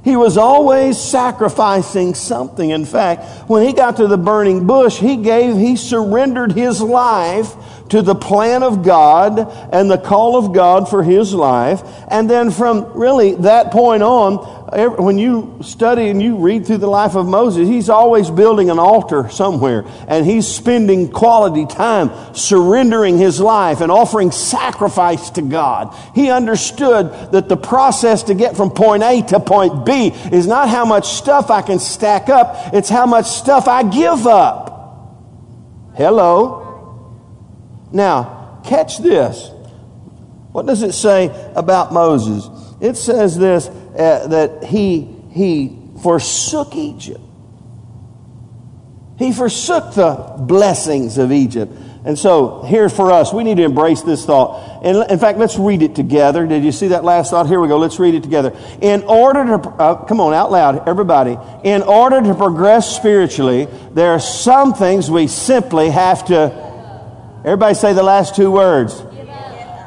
He 0.04 0.16
was 0.16 0.38
always 0.38 1.00
sacrificing 1.00 2.14
something. 2.14 2.70
In 2.70 2.86
fact, 2.86 3.50
when 3.50 3.66
he 3.66 3.74
got 3.74 3.98
to 3.98 4.06
the 4.06 4.20
burning 4.20 4.68
bush, 4.68 5.00
he 5.00 5.18
gave, 5.18 5.58
he 5.58 5.76
surrendered 5.76 6.52
his 6.52 6.80
life 6.80 7.56
to 7.90 8.04
the 8.04 8.14
plan 8.14 8.62
of 8.62 8.84
God 8.84 9.40
and 9.74 9.90
the 9.90 9.98
call 9.98 10.38
of 10.38 10.54
God 10.54 10.88
for 10.88 11.02
his 11.02 11.34
life. 11.34 11.82
And 12.08 12.30
then 12.30 12.52
from 12.52 12.94
really 12.94 13.34
that 13.36 13.72
point 13.72 14.04
on, 14.04 14.55
when 14.74 15.20
you 15.20 15.60
study 15.62 16.10
and 16.10 16.20
you 16.20 16.38
read 16.38 16.66
through 16.66 16.80
the 16.80 16.88
life 16.88 17.16
of 17.16 17.28
Moses, 17.28 17.68
he's 17.68 17.88
always 17.88 18.32
building 18.32 18.72
an 18.72 18.80
altar 18.80 19.30
somewhere 19.30 19.86
and 20.08 20.26
he's 20.26 20.48
spending 20.48 21.12
quality 21.12 21.68
time 21.68 22.10
surrendering 22.34 23.20
his 23.20 23.40
life 23.40 23.82
and 23.82 23.92
offering 23.92 24.32
sacrifice 24.32 25.30
to 25.32 25.44
God. 25.44 25.96
He 26.16 26.32
understood 26.32 27.32
that 27.32 27.48
the 27.48 27.58
process 27.58 28.24
to 28.24 28.34
get 28.34 28.58
from 28.58 28.72
point 28.72 29.04
A 29.04 29.22
to 29.28 29.40
point 29.40 29.86
B 29.86 30.08
is 30.32 30.48
not 30.48 30.68
how 30.68 30.84
much 30.84 31.10
stuff 31.10 31.52
I 31.52 31.62
can 31.62 31.78
stack 31.78 32.30
up, 32.30 32.74
it's 32.74 32.90
how 32.90 33.06
much 33.06 33.28
stuff 33.28 33.68
I 33.68 33.84
give 33.84 34.26
up. 34.26 34.72
Hello. 35.96 36.64
Now, 37.92 38.62
catch 38.66 38.98
this. 38.98 39.52
What 40.52 40.66
does 40.66 40.82
it 40.82 40.94
say 40.94 41.52
about 41.56 41.94
Moses? 41.94 42.50
It 42.82 42.98
says 42.98 43.38
this 43.38 43.70
uh, 43.98 44.28
that 44.28 44.64
he, 44.64 45.08
he 45.32 45.78
forsook 46.02 46.76
Egypt. 46.76 47.22
He 49.18 49.32
forsook 49.32 49.94
the 49.94 50.36
blessings 50.40 51.18
of 51.18 51.32
Egypt. 51.32 51.72
And 52.06 52.20
so 52.20 52.62
here 52.62 52.88
for 52.88 53.12
us, 53.12 53.34
we 53.34 53.44
need 53.44 53.58
to 53.58 53.64
embrace 53.64 54.04
this 54.04 54.26
thought. 54.26 54.84
And 54.86 55.10
in 55.10 55.18
fact, 55.18 55.40
let's 55.40 55.58
read 55.58 55.82
it 55.82 55.96
together. 55.96 56.46
Did 56.46 56.64
you 56.64 56.72
see 56.72 56.90
that 56.90 57.04
last 57.04 57.32
thought? 57.32 57.48
Here 57.48 57.60
we 57.60 57.68
go. 57.68 57.80
Let's 57.80 57.98
read 57.98 58.14
it 58.14 58.22
together. 58.22 58.56
In 58.80 59.02
order 59.04 59.58
to, 59.58 59.70
uh, 59.70 60.06
come 60.06 60.22
on, 60.22 60.32
out 60.34 60.52
loud, 60.52 60.88
everybody. 60.88 61.36
In 61.64 61.82
order 61.82 62.22
to 62.22 62.36
progress 62.36 62.96
spiritually, 62.96 63.68
there 63.92 64.12
are 64.12 64.20
some 64.20 64.76
things 64.76 65.10
we 65.10 65.26
simply 65.26 65.90
have 65.90 66.26
to, 66.26 67.42
everybody 67.44 67.74
say 67.74 67.94
the 67.94 68.04
last 68.04 68.36
two 68.36 68.52
words. 68.52 69.02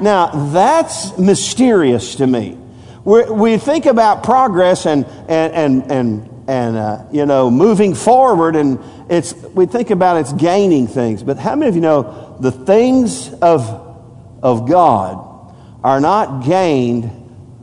Now, 0.01 0.51
that's 0.51 1.17
mysterious 1.17 2.15
to 2.15 2.27
me. 2.27 2.58
We're, 3.09 3.33
we 3.33 3.57
think 3.57 3.87
about 3.87 4.21
progress 4.21 4.85
and, 4.85 5.03
and, 5.27 5.51
and, 5.51 5.91
and, 5.91 6.43
and 6.47 6.77
uh, 6.77 7.05
you 7.11 7.25
know, 7.25 7.49
moving 7.49 7.95
forward, 7.95 8.55
and 8.55 8.77
it's, 9.09 9.33
we 9.33 9.65
think 9.65 9.89
about 9.89 10.17
it's 10.17 10.31
gaining 10.31 10.85
things. 10.85 11.23
But 11.23 11.39
how 11.39 11.55
many 11.55 11.69
of 11.69 11.73
you 11.75 11.81
know 11.81 12.37
the 12.39 12.51
things 12.51 13.33
of, 13.33 13.67
of 14.43 14.69
God 14.69 15.55
are 15.83 15.99
not 15.99 16.45
gained 16.45 17.09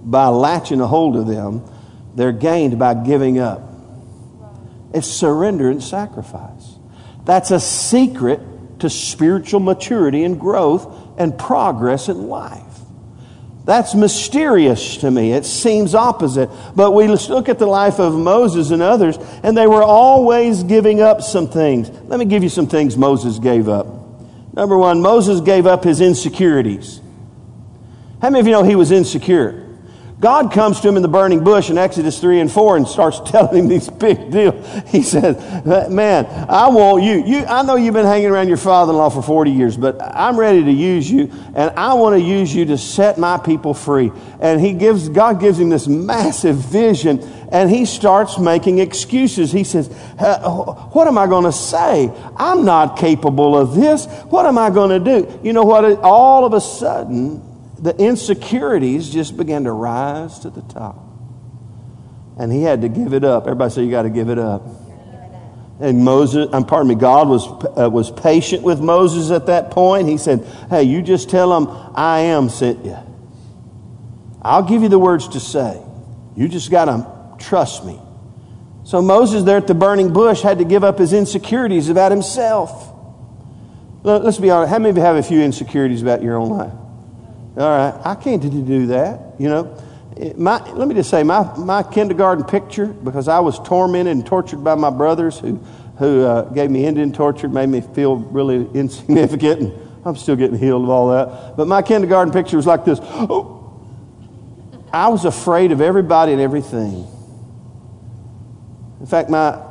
by 0.03 0.27
latching 0.27 0.81
a 0.81 0.87
hold 0.89 1.15
of 1.15 1.29
them, 1.29 1.65
they're 2.17 2.33
gained 2.33 2.77
by 2.77 2.95
giving 2.95 3.39
up. 3.39 3.63
It's 4.93 5.07
surrender 5.07 5.71
and 5.71 5.81
sacrifice. 5.81 6.75
That's 7.25 7.53
a 7.53 7.61
secret 7.61 8.41
to 8.81 8.91
spiritual 8.91 9.61
maturity 9.61 10.25
and 10.25 10.41
growth 10.41 10.93
and 11.19 11.39
progress 11.39 12.09
in 12.09 12.27
life. 12.27 12.66
That's 13.67 13.97
mysterious 13.97 14.99
to 14.99 15.11
me. 15.11 15.33
It 15.33 15.45
seems 15.45 15.97
opposite. 15.97 16.49
But 16.77 16.93
we 16.93 17.09
look 17.09 17.49
at 17.49 17.59
the 17.59 17.67
life 17.67 17.99
of 17.99 18.15
Moses 18.15 18.71
and 18.71 18.81
others, 18.81 19.19
and 19.43 19.57
they 19.57 19.67
were 19.67 19.83
always 19.83 20.63
giving 20.63 21.01
up 21.03 21.21
some 21.21 21.49
things. 21.49 21.91
Let 22.05 22.21
me 22.21 22.27
give 22.27 22.45
you 22.45 22.49
some 22.49 22.69
things 22.69 22.97
Moses 22.97 23.41
gave 23.41 23.69
up. 23.69 23.89
Number 24.55 24.79
one, 24.79 25.03
Moses 25.03 25.41
gave 25.41 25.67
up 25.67 25.83
his 25.83 26.01
insecurities. 26.01 27.01
How 28.23 28.31
many 28.31 28.39
of 28.39 28.47
you 28.47 28.53
know 28.53 28.63
he 28.63 28.77
was 28.77 28.93
insecure? 28.93 29.66
God 30.19 30.51
comes 30.51 30.81
to 30.81 30.89
him 30.89 30.97
in 30.97 31.03
the 31.03 31.09
burning 31.09 31.45
bush 31.45 31.69
in 31.69 31.77
Exodus 31.77 32.19
3 32.21 32.41
and 32.41 32.51
4 32.51 32.79
and 32.79 32.89
starts 32.89 33.21
telling 33.31 33.65
him 33.65 33.69
these 33.69 33.91
big 33.91 34.31
deals. 34.31 34.67
He 34.89 35.03
says, 35.03 35.37
Man, 35.91 36.25
I 36.49 36.69
want 36.69 37.03
you. 37.03 37.23
you 37.25 37.45
I 37.45 37.63
know 37.63 37.77
you've 37.77 37.93
been 37.93 38.07
hanging 38.07 38.31
around 38.31 38.49
your 38.49 38.57
father 38.57 38.93
in 38.93 38.99
law 38.99 39.11
for 39.11 39.23
40 39.23 39.51
years, 39.51 39.77
but 39.77 40.01
I'm 40.01 40.39
ready 40.39 40.65
to 40.65 40.71
use 40.71 41.11
you, 41.11 41.31
and 41.55 41.71
I 41.77 41.95
want 41.95 42.17
to 42.17 42.21
use 42.21 42.55
you 42.55 42.65
to 42.67 42.79
set 42.79 43.19
my 43.19 43.37
people 43.37 43.75
free. 43.75 44.11
And 44.41 44.59
he 44.59 44.73
gives, 44.73 45.11
God 45.11 45.39
gives 45.39 45.61
him 45.61 45.69
this 45.69 45.87
massive 45.87 46.57
vision, 46.57 47.21
and 47.53 47.69
he 47.71 47.85
starts 47.85 48.39
making 48.39 48.79
excuses. 48.79 49.53
He 49.53 49.65
says, 49.65 49.91
uh, 50.19 50.73
What 50.93 51.09
am 51.09 51.19
I 51.19 51.27
going 51.27 51.45
to 51.45 51.53
say? 51.53 52.11
I'm 52.37 52.65
not 52.65 52.97
capable 52.97 53.55
of 53.55 53.75
this. 53.75 54.07
What 54.31 54.47
am 54.47 54.57
I 54.57 54.71
going 54.71 54.91
to 54.91 55.21
do? 55.21 55.41
You 55.43 55.53
know 55.53 55.65
what? 55.65 55.85
All 56.01 56.47
of 56.47 56.55
a 56.55 56.61
sudden, 56.61 57.46
the 57.79 57.95
insecurities 57.97 59.11
just 59.11 59.37
began 59.37 59.65
to 59.65 59.73
rise 59.73 60.39
to 60.41 60.51
the 60.51 60.63
top. 60.63 61.03
And 62.39 62.53
he 62.53 62.63
had 62.63 62.83
to 62.83 62.89
give 62.89 63.13
it 63.13 63.25
up. 63.25 63.45
Everybody 63.45 63.73
say, 63.73 63.85
You 63.85 63.91
got 63.91 64.03
to 64.03 64.11
give 64.11 64.29
it 64.29 64.39
up. 64.39 64.63
And 65.79 66.05
Moses, 66.05 66.49
um, 66.53 66.65
pardon 66.65 66.89
me, 66.89 66.95
God 66.95 67.29
was, 67.29 67.47
uh, 67.47 67.91
was 67.91 68.11
patient 68.11 68.63
with 68.63 68.81
Moses 68.81 69.31
at 69.31 69.47
that 69.47 69.71
point. 69.71 70.09
He 70.09 70.17
said, 70.17 70.47
Hey, 70.71 70.85
you 70.85 71.03
just 71.03 71.29
tell 71.29 71.55
him, 71.57 71.69
I 71.95 72.21
am 72.21 72.49
sent 72.49 72.85
you. 72.85 72.97
I'll 74.41 74.63
give 74.63 74.83
you 74.83 74.89
the 74.89 74.99
words 74.99 75.29
to 75.29 75.41
say. 75.41 75.83
You 76.35 76.49
just 76.49 76.71
got 76.71 76.87
to 76.87 77.45
trust 77.45 77.85
me. 77.85 77.99
So 78.85 79.03
Moses, 79.03 79.43
there 79.43 79.57
at 79.57 79.67
the 79.67 79.75
burning 79.75 80.13
bush, 80.13 80.43
had 80.43 80.59
to 80.59 80.65
give 80.65 80.85
up 80.85 80.99
his 80.99 81.13
insecurities 81.13 81.89
about 81.89 82.13
himself. 82.13 82.93
Let's 84.03 84.39
be 84.39 84.51
honest. 84.51 84.71
How 84.71 84.79
many 84.79 84.91
of 84.91 84.97
you 84.97 85.03
have 85.03 85.17
a 85.17 85.23
few 85.23 85.41
insecurities 85.41 86.03
about 86.03 86.23
your 86.23 86.37
own 86.37 86.51
life? 86.51 86.73
All 87.57 87.63
right, 87.63 87.95
I 88.05 88.15
can't 88.15 88.43
do 88.43 88.87
that. 88.89 89.35
You 89.39 89.49
know, 89.49 89.83
my, 90.37 90.63
let 90.73 90.89
me 90.89 90.95
just 90.95 91.09
say, 91.09 91.23
my, 91.23 91.57
my 91.57 91.83
kindergarten 91.83 92.45
picture, 92.45 92.87
because 92.87 93.29
I 93.29 93.41
was 93.41 93.59
tormented 93.61 94.13
and 94.13 94.27
tortured 94.27 94.63
by 94.63 94.75
my 94.75 94.91
brothers 94.91 95.39
who, 95.39 95.57
who 95.99 96.25
uh, 96.25 96.43
gave 96.51 96.71
me 96.71 96.85
Indian 96.85 97.13
torture, 97.13 97.49
made 97.49 97.69
me 97.69 97.81
feel 97.81 98.17
really 98.17 98.69
insignificant, 98.75 99.61
and 99.61 99.73
I'm 100.05 100.17
still 100.17 100.37
getting 100.37 100.59
healed 100.59 100.85
of 100.85 100.91
all 100.91 101.09
that. 101.11 101.57
But 101.57 101.67
my 101.67 101.83
kindergarten 101.83 102.33
picture 102.33 102.57
was 102.57 102.67
like 102.67 102.85
this. 102.85 102.99
Oh, 103.03 103.55
I 104.93 105.09
was 105.09 105.25
afraid 105.25 105.73
of 105.73 105.81
everybody 105.81 106.33
and 106.33 106.41
everything. 106.41 107.07
In 109.01 109.07
fact, 109.07 109.29
my 109.29 109.63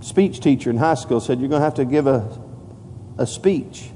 speech 0.00 0.40
teacher 0.40 0.70
in 0.70 0.76
high 0.76 0.94
school 0.94 1.20
said, 1.20 1.40
You're 1.40 1.48
going 1.48 1.60
to 1.60 1.64
have 1.64 1.74
to 1.74 1.84
give 1.84 2.06
a, 2.06 2.38
a 3.18 3.26
speech. 3.26 3.90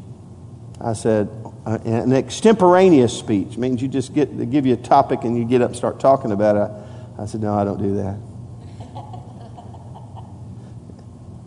I 0.80 0.92
said, 0.92 1.28
an 1.66 2.12
extemporaneous 2.12 3.16
speech 3.16 3.56
means 3.56 3.80
you 3.80 3.88
just 3.88 4.14
get 4.14 4.36
they 4.36 4.44
give 4.44 4.66
you 4.66 4.74
a 4.74 4.78
topic 4.78 5.24
and 5.24 5.36
you 5.36 5.44
get 5.44 5.62
up 5.62 5.68
and 5.68 5.76
start 5.76 5.98
talking 5.98 6.30
about 6.30 6.56
it. 6.56 6.70
I 7.18 7.26
said, 7.26 7.40
no, 7.40 7.54
I 7.54 7.64
don't 7.64 7.80
do 7.80 7.96
that. 7.96 8.18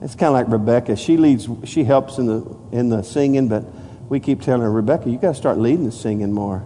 it's 0.02 0.16
kind 0.16 0.30
of 0.30 0.34
like 0.34 0.48
Rebecca. 0.48 0.96
She 0.96 1.18
leads, 1.18 1.48
she 1.66 1.84
helps 1.84 2.18
in 2.18 2.26
the 2.26 2.58
in 2.72 2.90
the 2.90 3.04
singing, 3.04 3.48
but 3.48 3.64
we 4.10 4.20
keep 4.20 4.42
telling 4.42 4.62
her, 4.62 4.72
Rebecca, 4.72 5.10
you 5.10 5.18
got 5.18 5.34
to 5.34 5.36
start 5.36 5.58
leading 5.58 5.86
the 5.86 5.92
singing 5.92 6.32
more. 6.32 6.66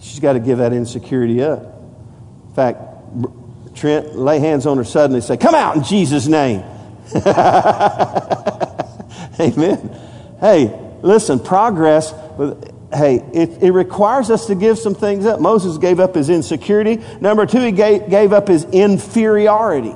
She's 0.00 0.18
got 0.18 0.32
to 0.32 0.40
give 0.40 0.58
that 0.58 0.72
insecurity 0.72 1.42
up. 1.42 1.62
In 2.48 2.54
fact, 2.54 2.80
Trent 3.76 4.16
lay 4.16 4.40
hands 4.40 4.66
on 4.66 4.78
her 4.78 4.84
suddenly, 4.84 5.20
say, 5.20 5.36
"Come 5.36 5.54
out 5.54 5.76
in 5.76 5.84
Jesus' 5.84 6.26
name." 6.26 6.64
Amen. 9.40 9.90
Hey, 10.40 10.76
listen, 11.02 11.38
progress 11.38 12.12
hey, 12.94 13.16
it, 13.32 13.62
it, 13.62 13.72
requires 13.72 14.30
us 14.30 14.46
to 14.46 14.54
give 14.54 14.78
some 14.78 14.94
things 14.94 15.26
up. 15.26 15.40
Moses 15.40 15.78
gave 15.78 15.98
up 16.00 16.14
his 16.14 16.28
insecurity. 16.28 17.02
Number 17.20 17.46
two, 17.46 17.60
he 17.60 17.72
gave, 17.72 18.08
gave 18.08 18.32
up 18.32 18.48
his 18.48 18.64
inferiority. 18.64 19.94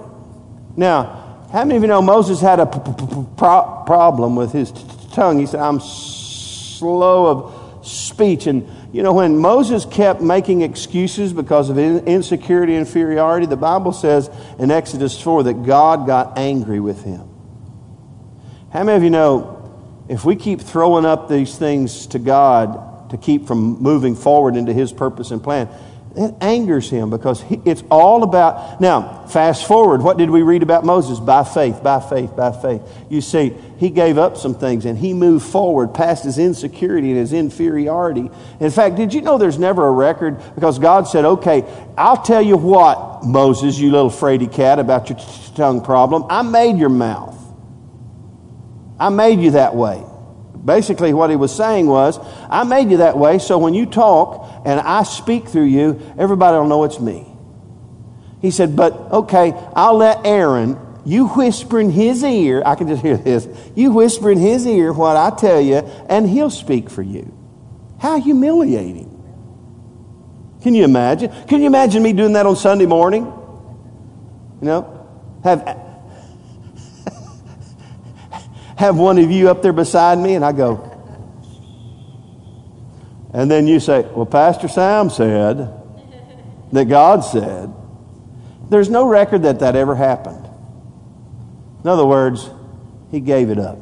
Now, 0.77 1.47
how 1.53 1.65
many 1.65 1.77
of 1.77 1.83
you 1.83 1.89
know 1.89 2.03
Moses 2.03 2.41
had 2.41 2.61
a 2.61 2.67
problem 2.67 4.37
with 4.37 4.53
his 4.53 4.73
tongue? 5.13 5.39
He 5.39 5.47
said, 5.47 5.61
I'm 5.61 5.81
slow 5.81 7.27
of 7.27 7.87
speech. 7.87 8.47
And, 8.47 8.69
you 8.93 9.03
know, 9.03 9.13
when 9.13 9.37
Moses 9.39 9.85
kept 9.85 10.21
making 10.21 10.63
excuses 10.63 11.33
because 11.33 11.71
of 11.71 11.79
insecurity 11.79 12.75
and 12.75 12.87
inferiority, 12.87 13.47
the 13.47 13.57
Bible 13.57 13.93
says 13.93 14.31
in 14.59 14.71
Exodus 14.71 15.21
4 15.21 15.45
that 15.45 15.65
God 15.65 16.07
got 16.07 16.37
angry 16.37 16.81
with 16.81 17.05
him. 17.05 17.29
How 18.73 18.83
many 18.83 18.97
of 18.97 19.03
you 19.03 19.11
know 19.11 19.56
if 20.09 20.25
we 20.25 20.37
keep 20.37 20.61
throwing 20.61 21.05
up 21.05 21.29
these 21.29 21.57
things 21.57 22.07
to 22.09 22.19
God 22.19 23.11
to 23.11 23.17
keep 23.17 23.47
from 23.47 23.83
moving 23.83 24.15
forward 24.15 24.57
into 24.57 24.73
His 24.73 24.93
purpose 24.93 25.31
and 25.31 25.43
plan, 25.43 25.69
it 26.17 26.35
angers 26.41 26.89
Him 26.89 27.11
because 27.11 27.43
he, 27.43 27.61
it's 27.67 27.83
all 27.91 28.23
about. 28.23 28.81
Now, 28.81 29.27
fast 29.27 29.67
forward, 29.67 30.01
what 30.01 30.17
did 30.17 30.31
we 30.31 30.43
read 30.43 30.63
about 30.63 30.85
Moses? 30.85 31.21
By 31.21 31.45
faith, 31.45 31.83
by 31.83 32.01
faith, 32.01 32.35
by 32.35 32.53
faith. 32.53 32.83
You 33.11 33.21
see, 33.21 33.55
he 33.79 33.91
gave 33.91 34.17
up 34.17 34.39
some 34.39 34.55
things 34.55 34.87
and 34.87 34.97
he 34.97 35.13
moved 35.13 35.45
forward 35.45 35.93
past 35.93 36.25
his 36.25 36.39
insecurity 36.39 37.11
and 37.11 37.19
his 37.19 37.35
inferiority. 37.35 38.31
In 38.61 38.71
fact, 38.71 38.97
did 38.97 39.13
you 39.13 39.21
know 39.21 39.37
there's 39.37 39.59
never 39.59 39.87
a 39.87 39.93
record? 39.93 40.41
Because 40.55 40.79
God 40.79 41.07
said, 41.07 41.27
okay, 41.27 41.65
I'll 41.99 42.23
tell 42.23 42.43
you 42.43 42.57
what, 42.57 43.25
Moses, 43.25 43.79
you 43.79 43.91
little 43.91 44.09
fraidy 44.09 44.51
cat, 44.51 44.79
about 44.79 45.11
your 45.11 45.19
tongue 45.55 45.83
problem. 45.85 46.25
I 46.31 46.41
made 46.41 46.79
your 46.79 46.89
mouth. 46.89 47.36
I 48.99 49.09
made 49.11 49.41
you 49.41 49.53
that 49.53 49.75
way. 49.75 50.05
Basically, 50.65 51.13
what 51.13 51.31
he 51.31 51.37
was 51.37 51.55
saying 51.55 51.87
was, 51.87 52.19
I 52.51 52.65
made 52.65 52.91
you 52.91 52.97
that 52.99 53.17
way 53.17 53.39
so 53.39 53.59
when 53.59 53.75
you 53.75 53.87
talk 53.87 54.63
and 54.65 54.81
I 54.81 55.05
speak 55.05 55.49
through 55.49 55.67
you, 55.67 56.01
everybody 56.19 56.57
will 56.59 56.67
know 56.67 56.85
it's 56.85 56.99
me. 56.99 57.27
He 58.43 58.51
said, 58.51 58.75
But 58.75 58.93
okay, 58.93 59.53
I'll 59.75 59.97
let 59.97 60.27
Aaron, 60.27 60.79
you 61.05 61.29
whisper 61.29 61.79
in 61.79 61.91
his 61.91 62.25
ear, 62.25 62.63
I 62.67 62.75
can 62.75 62.89
just 62.89 63.03
hear 63.03 63.17
this, 63.17 63.47
you 63.77 63.93
whisper 63.93 64.31
in 64.31 64.39
his 64.39 64.67
ear 64.67 64.93
what 64.93 65.17
I 65.17 65.31
tell 65.37 65.61
you, 65.61 65.77
and 66.09 66.29
he'll 66.29 66.51
speak 66.51 66.91
for 66.91 67.03
you. 67.03 67.33
How 68.01 68.21
humiliating. 68.21 69.13
Can 70.63 70.75
you 70.75 70.85
imagine? 70.85 71.31
Can 71.47 71.61
you 71.61 71.69
imagine 71.69 72.03
me 72.03 72.13
doing 72.13 72.33
that 72.33 72.45
on 72.45 72.57
Sunday 72.57 72.87
morning? 72.87 73.25
You 73.25 74.67
know, 74.67 75.09
have 75.45 75.86
have 78.77 78.97
one 78.97 79.19
of 79.19 79.31
you 79.31 79.49
up 79.51 79.63
there 79.63 79.73
beside 79.73 80.19
me, 80.19 80.35
and 80.35 80.45
I 80.45 80.53
go, 80.53 80.93
and 83.33 83.51
then 83.51 83.67
you 83.67 83.81
say, 83.81 84.03
Well, 84.15 84.27
Pastor 84.27 84.69
Sam 84.69 85.11
said 85.11 85.73
that 86.73 86.85
God 86.87 87.21
said. 87.21 87.73
There's 88.69 88.91
no 88.91 89.07
record 89.07 89.43
that 89.43 89.61
that 89.61 89.77
ever 89.77 89.95
happened. 89.95 90.45
In 91.85 91.89
other 91.89 92.05
words, 92.05 92.51
he 93.11 93.21
gave 93.21 93.51
it 93.51 93.59
up. 93.59 93.79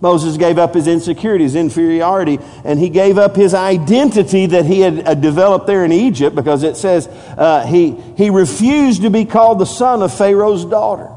Moses 0.00 0.36
gave 0.36 0.58
up 0.58 0.74
his 0.74 0.88
insecurity, 0.88 1.44
his 1.44 1.54
inferiority, 1.54 2.40
and 2.64 2.80
he 2.80 2.88
gave 2.88 3.18
up 3.18 3.36
his 3.36 3.54
identity 3.54 4.46
that 4.46 4.66
he 4.66 4.80
had 4.80 5.20
developed 5.20 5.68
there 5.68 5.84
in 5.84 5.92
Egypt 5.92 6.34
because 6.34 6.64
it 6.64 6.76
says 6.76 7.06
uh, 7.06 7.64
he, 7.64 7.92
he 8.16 8.28
refused 8.28 9.02
to 9.02 9.10
be 9.10 9.24
called 9.24 9.60
the 9.60 9.66
son 9.66 10.02
of 10.02 10.12
Pharaoh's 10.12 10.64
daughter. 10.64 11.08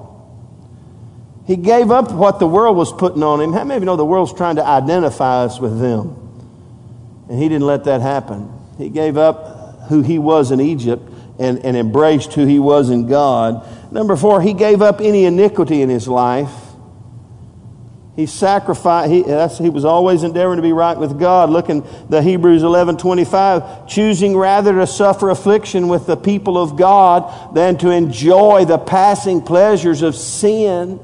He 1.45 1.55
gave 1.55 1.91
up 1.91 2.12
what 2.12 2.39
the 2.39 2.47
world 2.47 2.75
was 2.75 2.91
putting 2.91 3.21
on 3.21 3.39
him. 3.39 3.53
How 3.53 3.63
many 3.63 3.77
of 3.77 3.84
you 3.84 3.86
know 3.86 3.95
the 3.95 4.05
world's 4.05 4.34
trying 4.34 4.55
to 4.55 4.65
identify 4.65 5.43
us 5.43 5.60
with 5.60 5.79
them? 5.79 6.21
And 7.29 7.41
he 7.41 7.47
didn't 7.47 7.67
let 7.67 7.84
that 7.84 8.01
happen. 8.01 8.51
He 8.77 8.89
gave 8.89 9.17
up 9.17 9.84
who 9.89 10.01
he 10.01 10.17
was 10.17 10.51
in 10.51 10.60
Egypt 10.60 11.03
and, 11.39 11.63
and 11.63 11.77
embraced 11.77 12.34
who 12.34 12.45
he 12.45 12.60
was 12.60 12.89
in 12.89 13.08
God. 13.08 13.65
Number 13.91 14.15
four, 14.15 14.41
he 14.41 14.53
gave 14.53 14.81
up 14.81 15.01
any 15.01 15.25
iniquity 15.25 15.81
in 15.81 15.89
his 15.89 16.08
life. 16.08 16.51
He 18.15 18.27
sacrificed, 18.27 19.12
he, 19.12 19.23
he 19.63 19.69
was 19.69 19.84
always 19.84 20.23
endeavoring 20.23 20.55
to 20.55 20.63
be 20.63 20.71
right 20.71 20.97
with 20.97 21.19
God. 21.19 21.49
Look 21.49 21.69
in 21.69 21.86
the 22.10 22.21
Hebrews 22.21 22.63
11 22.63 22.97
25, 22.97 23.88
choosing 23.88 24.38
rather 24.38 24.73
to 24.73 24.88
suffer 24.88 25.29
affliction 25.29 25.89
with 25.89 26.08
the 26.08 26.15
people 26.15 26.58
of 26.58 26.77
God 26.77 27.53
than 27.53 27.77
to 27.79 27.89
enjoy 27.91 28.63
the 28.63 28.77
passing 28.77 29.41
pleasures 29.41 30.01
of 30.01 30.15
sin. 30.15 30.99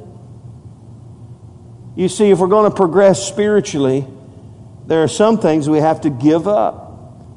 You 2.01 2.09
see, 2.09 2.31
if 2.31 2.39
we're 2.39 2.47
going 2.47 2.67
to 2.67 2.75
progress 2.75 3.27
spiritually, 3.27 4.07
there 4.87 5.03
are 5.03 5.07
some 5.07 5.37
things 5.37 5.69
we 5.69 5.77
have 5.77 6.01
to 6.01 6.09
give 6.09 6.47
up. 6.47 6.87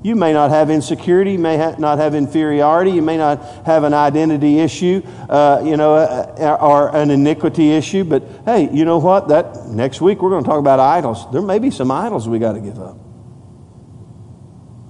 You 0.02 0.16
may 0.16 0.32
not 0.32 0.52
have 0.52 0.70
insecurity, 0.70 1.32
you 1.32 1.38
may 1.38 1.58
ha- 1.58 1.74
not 1.78 1.98
have 1.98 2.14
inferiority, 2.14 2.92
you 2.92 3.02
may 3.02 3.18
not 3.18 3.44
have 3.66 3.84
an 3.84 3.92
identity 3.92 4.60
issue, 4.60 5.02
uh, 5.28 5.60
you 5.62 5.76
know, 5.76 5.96
uh, 5.96 6.56
or 6.62 6.96
an 6.96 7.10
iniquity 7.10 7.72
issue. 7.72 8.04
But 8.04 8.22
hey, 8.46 8.70
you 8.72 8.86
know 8.86 8.96
what? 8.96 9.28
That 9.28 9.66
next 9.66 10.00
week 10.00 10.22
we're 10.22 10.30
going 10.30 10.44
to 10.44 10.48
talk 10.48 10.60
about 10.60 10.80
idols. 10.80 11.30
There 11.30 11.42
may 11.42 11.58
be 11.58 11.70
some 11.70 11.90
idols 11.90 12.26
we 12.26 12.38
got 12.38 12.54
to 12.54 12.60
give 12.60 12.80
up. 12.80 12.96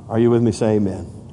Are 0.08 0.20
you 0.20 0.30
with 0.30 0.42
me? 0.44 0.52
Say 0.52 0.76
amen. 0.76 1.23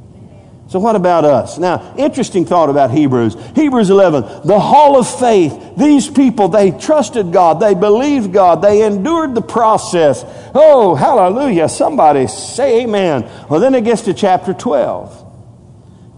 So, 0.72 0.80
what 0.80 0.96
about 0.96 1.26
us? 1.26 1.58
Now, 1.58 1.94
interesting 1.98 2.46
thought 2.46 2.70
about 2.70 2.92
Hebrews. 2.92 3.36
Hebrews 3.56 3.90
11, 3.90 4.48
the 4.48 4.58
hall 4.58 4.98
of 4.98 5.20
faith. 5.20 5.76
These 5.76 6.10
people, 6.10 6.48
they 6.48 6.72
trusted 6.72 7.34
God, 7.34 7.60
they 7.60 7.74
believed 7.74 8.32
God, 8.32 8.62
they 8.62 8.86
endured 8.86 9.36
the 9.36 9.42
process. 9.42 10.24
Oh, 10.56 10.96
hallelujah. 10.96 11.68
Somebody 11.68 12.28
say 12.28 12.84
amen. 12.84 13.30
Well, 13.50 13.60
then 13.60 13.76
it 13.76 13.84
gets 13.84 14.04
to 14.04 14.14
chapter 14.14 14.54
12. 14.54 15.26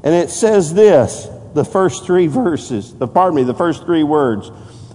And 0.03 0.13
it 0.13 0.29
says 0.29 0.71
this 0.71 1.27
the 1.55 1.65
first 1.65 2.05
three 2.05 2.27
verses, 2.27 2.93
the, 2.93 3.07
pardon 3.07 3.37
me, 3.37 3.43
the 3.45 3.55
first 3.55 3.85
three 3.85 4.03
words. 4.03 4.51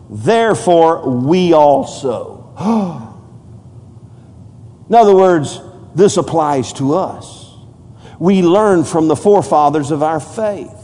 Therefore, 0.08 1.10
we 1.10 1.52
also. 1.52 2.54
In 4.88 4.94
other 4.94 5.16
words, 5.16 5.60
this 5.96 6.16
applies 6.16 6.72
to 6.74 6.94
us 6.94 7.47
we 8.18 8.42
learn 8.42 8.84
from 8.84 9.08
the 9.08 9.16
forefathers 9.16 9.90
of 9.90 10.02
our 10.02 10.20
faith. 10.20 10.74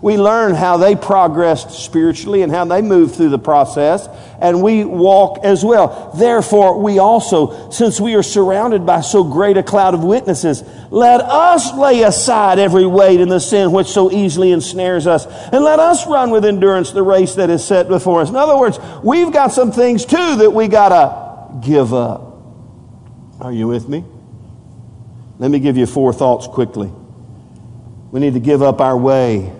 We 0.00 0.16
learn 0.16 0.54
how 0.54 0.76
they 0.76 0.94
progressed 0.94 1.70
spiritually 1.72 2.42
and 2.42 2.52
how 2.52 2.64
they 2.64 2.82
moved 2.82 3.16
through 3.16 3.30
the 3.30 3.38
process, 3.38 4.08
and 4.40 4.62
we 4.62 4.84
walk 4.84 5.40
as 5.42 5.64
well. 5.64 6.12
Therefore, 6.14 6.80
we 6.80 7.00
also, 7.00 7.70
since 7.70 8.00
we 8.00 8.14
are 8.14 8.22
surrounded 8.22 8.86
by 8.86 9.00
so 9.00 9.24
great 9.24 9.56
a 9.56 9.62
cloud 9.62 9.94
of 9.94 10.04
witnesses, 10.04 10.62
let 10.90 11.20
us 11.20 11.74
lay 11.74 12.02
aside 12.02 12.60
every 12.60 12.86
weight 12.86 13.20
and 13.20 13.30
the 13.30 13.40
sin 13.40 13.72
which 13.72 13.88
so 13.88 14.12
easily 14.12 14.52
ensnares 14.52 15.08
us, 15.08 15.26
and 15.26 15.64
let 15.64 15.80
us 15.80 16.06
run 16.06 16.30
with 16.30 16.44
endurance 16.44 16.92
the 16.92 17.02
race 17.02 17.34
that 17.34 17.50
is 17.50 17.64
set 17.64 17.88
before 17.88 18.20
us. 18.20 18.28
In 18.28 18.36
other 18.36 18.56
words, 18.56 18.78
we've 19.02 19.32
got 19.32 19.52
some 19.52 19.72
things 19.72 20.04
too 20.04 20.36
that 20.36 20.50
we 20.50 20.68
gotta 20.68 21.66
give 21.66 21.92
up. 21.92 22.36
Are 23.40 23.52
you 23.52 23.66
with 23.66 23.88
me? 23.88 24.04
Let 25.38 25.50
me 25.50 25.60
give 25.60 25.76
you 25.76 25.86
four 25.86 26.12
thoughts 26.12 26.46
quickly. 26.46 26.90
We 28.10 28.20
need 28.20 28.34
to 28.34 28.40
give 28.40 28.62
up 28.62 28.80
our 28.80 28.96
way. 28.96 29.52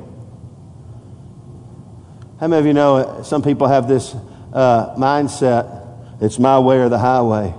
How 2.40 2.46
many 2.46 2.60
of 2.60 2.66
you 2.66 2.72
know 2.72 3.22
some 3.24 3.42
people 3.42 3.66
have 3.66 3.88
this 3.88 4.14
uh, 4.52 4.94
mindset 4.96 5.78
it's 6.20 6.38
my 6.38 6.58
way 6.58 6.78
or 6.78 6.88
the 6.88 6.98
highway? 6.98 7.54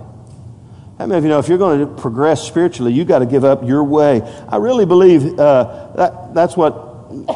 How 0.98 1.06
many 1.06 1.18
of 1.18 1.24
you 1.24 1.30
know 1.30 1.40
if 1.40 1.48
you're 1.48 1.58
going 1.58 1.80
to 1.80 1.88
progress 2.02 2.46
spiritually, 2.46 2.92
you 2.92 3.06
got 3.06 3.20
to 3.20 3.26
give 3.26 3.46
up 3.46 3.64
your 3.64 3.84
way? 3.84 4.22
I 4.50 4.58
really 4.58 4.86
believe 4.86 5.40
uh, 5.40 5.94
that, 5.96 6.34
that's 6.34 6.58
what 6.58 6.89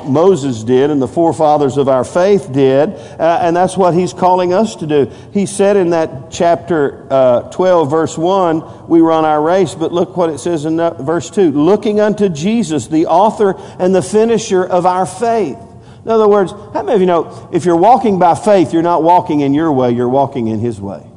Moses 0.05 0.63
did 0.63 0.91
and 0.91 1.01
the 1.01 1.07
forefathers 1.07 1.77
of 1.77 1.87
our 1.89 2.03
faith 2.03 2.51
did, 2.51 2.89
uh, 2.89 3.39
and 3.41 3.55
that's 3.55 3.75
what 3.75 3.93
he's 3.93 4.13
calling 4.13 4.53
us 4.53 4.75
to 4.77 4.87
do. 4.87 5.11
He 5.33 5.45
said 5.45 5.77
in 5.77 5.89
that 5.91 6.29
chapter 6.31 7.07
uh, 7.09 7.51
12, 7.51 7.89
verse 7.89 8.17
1, 8.17 8.87
we 8.87 9.01
run 9.01 9.25
our 9.25 9.41
race, 9.41 9.73
but 9.73 9.91
look 9.91 10.15
what 10.15 10.29
it 10.29 10.37
says 10.37 10.65
in 10.65 10.77
verse 10.77 11.29
2 11.29 11.51
looking 11.51 11.99
unto 11.99 12.29
Jesus, 12.29 12.87
the 12.87 13.07
author 13.07 13.55
and 13.79 13.95
the 13.95 14.01
finisher 14.01 14.63
of 14.63 14.85
our 14.85 15.05
faith. 15.05 15.57
In 16.05 16.11
other 16.11 16.27
words, 16.27 16.51
how 16.51 16.83
many 16.83 16.95
of 16.95 16.99
you 17.01 17.07
know 17.07 17.49
if 17.51 17.65
you're 17.65 17.75
walking 17.75 18.19
by 18.19 18.35
faith, 18.35 18.73
you're 18.73 18.83
not 18.83 19.03
walking 19.03 19.39
in 19.39 19.53
your 19.53 19.71
way, 19.71 19.91
you're 19.91 20.09
walking 20.09 20.47
in 20.47 20.59
his 20.59 20.79
way? 20.79 21.09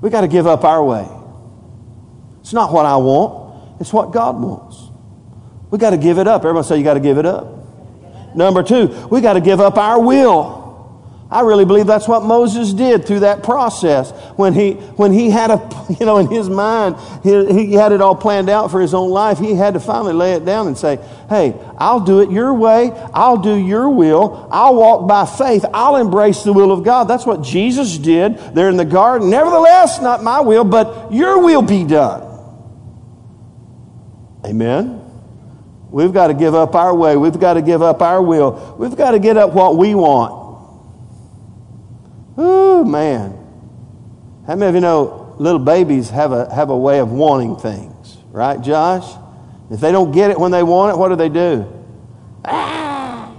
we 0.00 0.10
got 0.10 0.22
to 0.22 0.28
give 0.28 0.46
up 0.46 0.64
our 0.64 0.82
way. 0.82 1.06
It's 2.40 2.52
not 2.52 2.72
what 2.72 2.86
I 2.86 2.96
want, 2.96 3.80
it's 3.80 3.92
what 3.92 4.12
God 4.12 4.40
wants. 4.40 4.89
We 5.70 5.78
got 5.78 5.90
to 5.90 5.98
give 5.98 6.18
it 6.18 6.26
up. 6.26 6.42
Everybody 6.44 6.66
say 6.66 6.78
you 6.78 6.84
got 6.84 6.94
to 6.94 7.00
give 7.00 7.18
it 7.18 7.26
up. 7.26 7.46
Number 8.34 8.62
two, 8.62 8.86
we 9.10 9.20
got 9.20 9.34
to 9.34 9.40
give 9.40 9.60
up 9.60 9.76
our 9.76 10.00
will. 10.00 10.60
I 11.30 11.42
really 11.42 11.64
believe 11.64 11.86
that's 11.86 12.08
what 12.08 12.24
Moses 12.24 12.72
did 12.72 13.06
through 13.06 13.20
that 13.20 13.44
process. 13.44 14.10
When 14.34 14.52
he, 14.52 14.72
when 14.72 15.12
he 15.12 15.30
had 15.30 15.52
a, 15.52 15.86
you 16.00 16.04
know, 16.04 16.18
in 16.18 16.26
his 16.26 16.50
mind, 16.50 16.96
he, 17.22 17.68
he 17.68 17.74
had 17.74 17.92
it 17.92 18.00
all 18.00 18.16
planned 18.16 18.50
out 18.50 18.72
for 18.72 18.80
his 18.80 18.94
own 18.94 19.10
life. 19.10 19.38
He 19.38 19.54
had 19.54 19.74
to 19.74 19.80
finally 19.80 20.12
lay 20.12 20.32
it 20.32 20.44
down 20.44 20.66
and 20.66 20.76
say, 20.76 20.98
Hey, 21.28 21.54
I'll 21.78 22.00
do 22.00 22.20
it 22.20 22.32
your 22.32 22.52
way. 22.52 22.90
I'll 23.14 23.36
do 23.36 23.54
your 23.54 23.88
will. 23.90 24.48
I'll 24.50 24.74
walk 24.74 25.06
by 25.06 25.24
faith. 25.24 25.64
I'll 25.72 25.96
embrace 25.96 26.42
the 26.42 26.52
will 26.52 26.72
of 26.72 26.82
God. 26.82 27.04
That's 27.04 27.26
what 27.26 27.42
Jesus 27.42 27.96
did 27.96 28.36
there 28.54 28.68
in 28.68 28.76
the 28.76 28.84
garden. 28.84 29.30
Nevertheless, 29.30 30.00
not 30.00 30.24
my 30.24 30.40
will, 30.40 30.64
but 30.64 31.12
your 31.12 31.44
will 31.44 31.62
be 31.62 31.84
done. 31.84 32.26
Amen. 34.44 35.09
We've 35.90 36.12
got 36.12 36.28
to 36.28 36.34
give 36.34 36.54
up 36.54 36.74
our 36.74 36.94
way. 36.94 37.16
We've 37.16 37.38
got 37.38 37.54
to 37.54 37.62
give 37.62 37.82
up 37.82 38.00
our 38.00 38.22
will. 38.22 38.76
We've 38.78 38.96
got 38.96 39.12
to 39.12 39.18
get 39.18 39.36
up 39.36 39.52
what 39.52 39.76
we 39.76 39.94
want. 39.94 40.40
Ooh, 42.38 42.84
man. 42.84 43.36
How 44.46 44.54
many 44.56 44.68
of 44.68 44.74
you 44.74 44.80
know 44.80 45.34
little 45.38 45.58
babies 45.58 46.10
have 46.10 46.32
a, 46.32 46.52
have 46.54 46.70
a 46.70 46.76
way 46.76 47.00
of 47.00 47.10
wanting 47.10 47.56
things, 47.56 48.18
right, 48.30 48.60
Josh? 48.60 49.16
If 49.70 49.80
they 49.80 49.92
don't 49.92 50.12
get 50.12 50.30
it 50.30 50.38
when 50.38 50.50
they 50.50 50.62
want 50.62 50.94
it, 50.94 50.98
what 50.98 51.08
do 51.08 51.16
they 51.16 51.28
do? 51.28 51.70
Ah! 52.44 53.32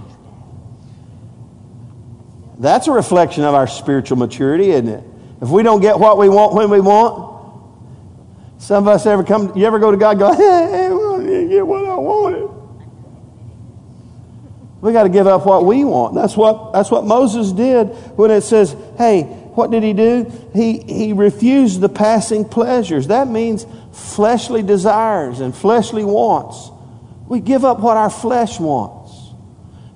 That's 2.58 2.86
a 2.86 2.92
reflection 2.92 3.44
of 3.44 3.54
our 3.54 3.66
spiritual 3.66 4.18
maturity, 4.18 4.70
isn't 4.70 4.88
it? 4.88 5.04
If 5.40 5.48
we 5.48 5.62
don't 5.62 5.80
get 5.80 5.98
what 5.98 6.18
we 6.18 6.28
want 6.28 6.54
when 6.54 6.70
we 6.70 6.80
want, 6.80 7.32
some 8.58 8.84
of 8.84 8.88
us 8.88 9.04
ever 9.06 9.24
come, 9.24 9.56
you 9.56 9.66
ever 9.66 9.80
go 9.80 9.90
to 9.90 9.96
God 9.96 10.18
go, 10.18 10.32
hey, 10.36 10.86
I 10.86 11.24
didn't 11.24 11.48
get 11.48 11.66
what 11.66 11.84
I 11.84 11.96
wanted. 11.96 12.41
We 14.82 14.92
got 14.92 15.04
to 15.04 15.08
give 15.08 15.28
up 15.28 15.46
what 15.46 15.64
we 15.64 15.84
want. 15.84 16.16
That's 16.16 16.36
what, 16.36 16.72
that's 16.72 16.90
what 16.90 17.04
Moses 17.04 17.52
did 17.52 17.86
when 18.18 18.32
it 18.32 18.40
says, 18.42 18.74
hey, 18.98 19.22
what 19.54 19.70
did 19.70 19.84
he 19.84 19.92
do? 19.92 20.30
He, 20.52 20.80
he 20.80 21.12
refused 21.12 21.80
the 21.80 21.88
passing 21.88 22.44
pleasures. 22.44 23.06
That 23.06 23.28
means 23.28 23.64
fleshly 23.92 24.60
desires 24.60 25.38
and 25.38 25.54
fleshly 25.54 26.04
wants. 26.04 26.70
We 27.28 27.38
give 27.38 27.64
up 27.64 27.78
what 27.78 27.96
our 27.96 28.10
flesh 28.10 28.58
wants. 28.58 29.16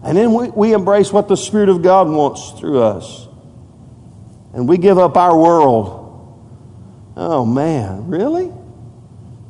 And 0.04 0.16
then 0.16 0.32
we, 0.32 0.50
we 0.50 0.72
embrace 0.72 1.12
what 1.12 1.26
the 1.26 1.36
Spirit 1.36 1.68
of 1.68 1.82
God 1.82 2.08
wants 2.08 2.52
through 2.52 2.80
us. 2.80 3.26
And 4.54 4.68
we 4.68 4.78
give 4.78 4.98
up 4.98 5.16
our 5.16 5.36
world. 5.36 6.04
Oh 7.16 7.44
man, 7.44 8.06
really? 8.06 8.52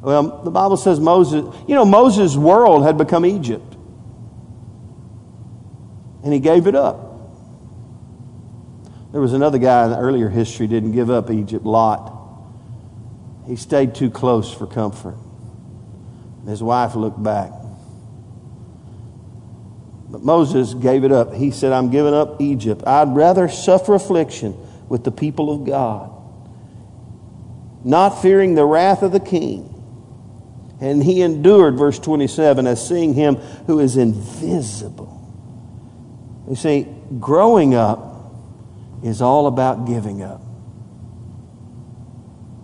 Well, 0.00 0.42
the 0.44 0.50
Bible 0.50 0.78
says 0.78 0.98
Moses, 0.98 1.44
you 1.68 1.74
know, 1.74 1.84
Moses' 1.84 2.36
world 2.36 2.84
had 2.84 2.96
become 2.96 3.26
Egypt. 3.26 3.75
And 6.26 6.32
he 6.32 6.40
gave 6.40 6.66
it 6.66 6.74
up. 6.74 6.98
There 9.12 9.20
was 9.20 9.32
another 9.32 9.58
guy 9.58 9.84
in 9.84 9.92
the 9.92 9.98
earlier 9.98 10.28
history 10.28 10.66
didn't 10.66 10.92
give 10.92 11.08
up 11.08 11.30
Egypt, 11.30 11.64
Lot. 11.64 12.12
He 13.46 13.54
stayed 13.54 13.94
too 13.94 14.10
close 14.10 14.52
for 14.52 14.66
comfort. 14.66 15.16
His 16.46 16.62
wife 16.62 16.96
looked 16.96 17.22
back. 17.22 17.52
But 20.10 20.22
Moses 20.22 20.74
gave 20.74 21.04
it 21.04 21.12
up. 21.12 21.32
He 21.32 21.52
said, 21.52 21.72
I'm 21.72 21.90
giving 21.90 22.12
up 22.12 22.40
Egypt. 22.40 22.82
I'd 22.86 23.14
rather 23.14 23.48
suffer 23.48 23.94
affliction 23.94 24.56
with 24.88 25.04
the 25.04 25.12
people 25.12 25.50
of 25.52 25.64
God, 25.64 26.10
not 27.84 28.20
fearing 28.20 28.54
the 28.54 28.64
wrath 28.64 29.02
of 29.02 29.12
the 29.12 29.20
king 29.20 29.72
and 30.80 31.02
he 31.02 31.22
endured, 31.22 31.76
verse 31.76 31.98
27, 31.98 32.66
as 32.66 32.86
seeing 32.86 33.14
him 33.14 33.36
who 33.66 33.80
is 33.80 33.96
invisible. 33.96 35.15
You 36.48 36.56
see, 36.56 36.86
growing 37.18 37.74
up 37.74 38.32
is 39.02 39.20
all 39.20 39.46
about 39.46 39.86
giving 39.86 40.22
up. 40.22 40.40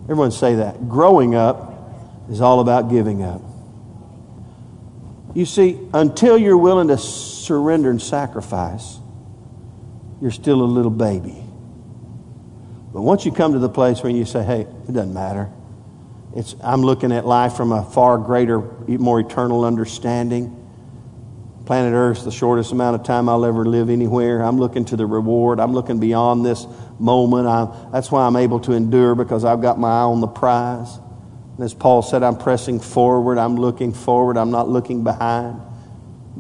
Everyone 0.05 0.31
say 0.31 0.57
that. 0.57 0.89
Growing 0.89 1.35
up 1.35 1.73
is 2.31 2.41
all 2.41 2.61
about 2.61 2.91
giving 2.91 3.23
up. 3.23 3.43
You 5.35 5.47
see, 5.47 5.79
until 5.95 6.37
you're 6.37 6.59
willing 6.59 6.89
to 6.89 6.99
surrender 6.99 7.91
and 7.91 8.01
sacrifice, 8.01 8.99
you're 10.21 10.31
still 10.31 10.63
a 10.63 10.65
little 10.65 10.91
baby. 10.91 11.43
But 12.93 13.03
once 13.03 13.25
you 13.25 13.33
come 13.33 13.55
to 13.55 13.59
the 13.59 13.69
place 13.69 14.03
where 14.03 14.13
you 14.13 14.25
say, 14.25 14.43
hey, 14.43 14.61
it 14.61 14.93
doesn't 14.93 15.15
matter. 15.15 15.51
It's, 16.37 16.55
I'm 16.63 16.83
looking 16.83 17.11
at 17.13 17.27
life 17.27 17.55
from 17.55 17.73
a 17.73 17.83
far 17.83 18.19
greater, 18.19 18.61
more 18.87 19.21
eternal 19.21 19.65
understanding. 19.65 20.59
Planet 21.65 21.93
Earth's 21.95 22.25
the 22.25 22.33
shortest 22.33 22.73
amount 22.73 22.97
of 22.97 23.07
time 23.07 23.29
I'll 23.29 23.45
ever 23.45 23.65
live 23.65 23.89
anywhere. 23.89 24.43
I'm 24.43 24.59
looking 24.59 24.85
to 24.87 24.97
the 24.97 25.07
reward. 25.07 25.61
I'm 25.61 25.73
looking 25.73 26.01
beyond 26.01 26.45
this 26.45 26.67
moment. 26.99 27.47
I, 27.47 27.89
that's 27.93 28.11
why 28.11 28.27
I'm 28.27 28.37
able 28.37 28.59
to 28.61 28.73
endure 28.73 29.15
because 29.15 29.45
I've 29.45 29.63
got 29.63 29.79
my 29.79 29.89
eye 29.89 30.03
on 30.03 30.21
the 30.21 30.27
prize. 30.27 30.99
As 31.61 31.73
Paul 31.73 32.03
said, 32.03 32.25
I'm 32.25 32.37
pressing 32.37 32.81
forward. 32.81 33.39
I'm 33.39 33.57
looking 33.57 33.93
forward. 33.93 34.37
I'm 34.37 34.51
not 34.51 34.69
looking 34.69 35.05
behind. 35.05 35.61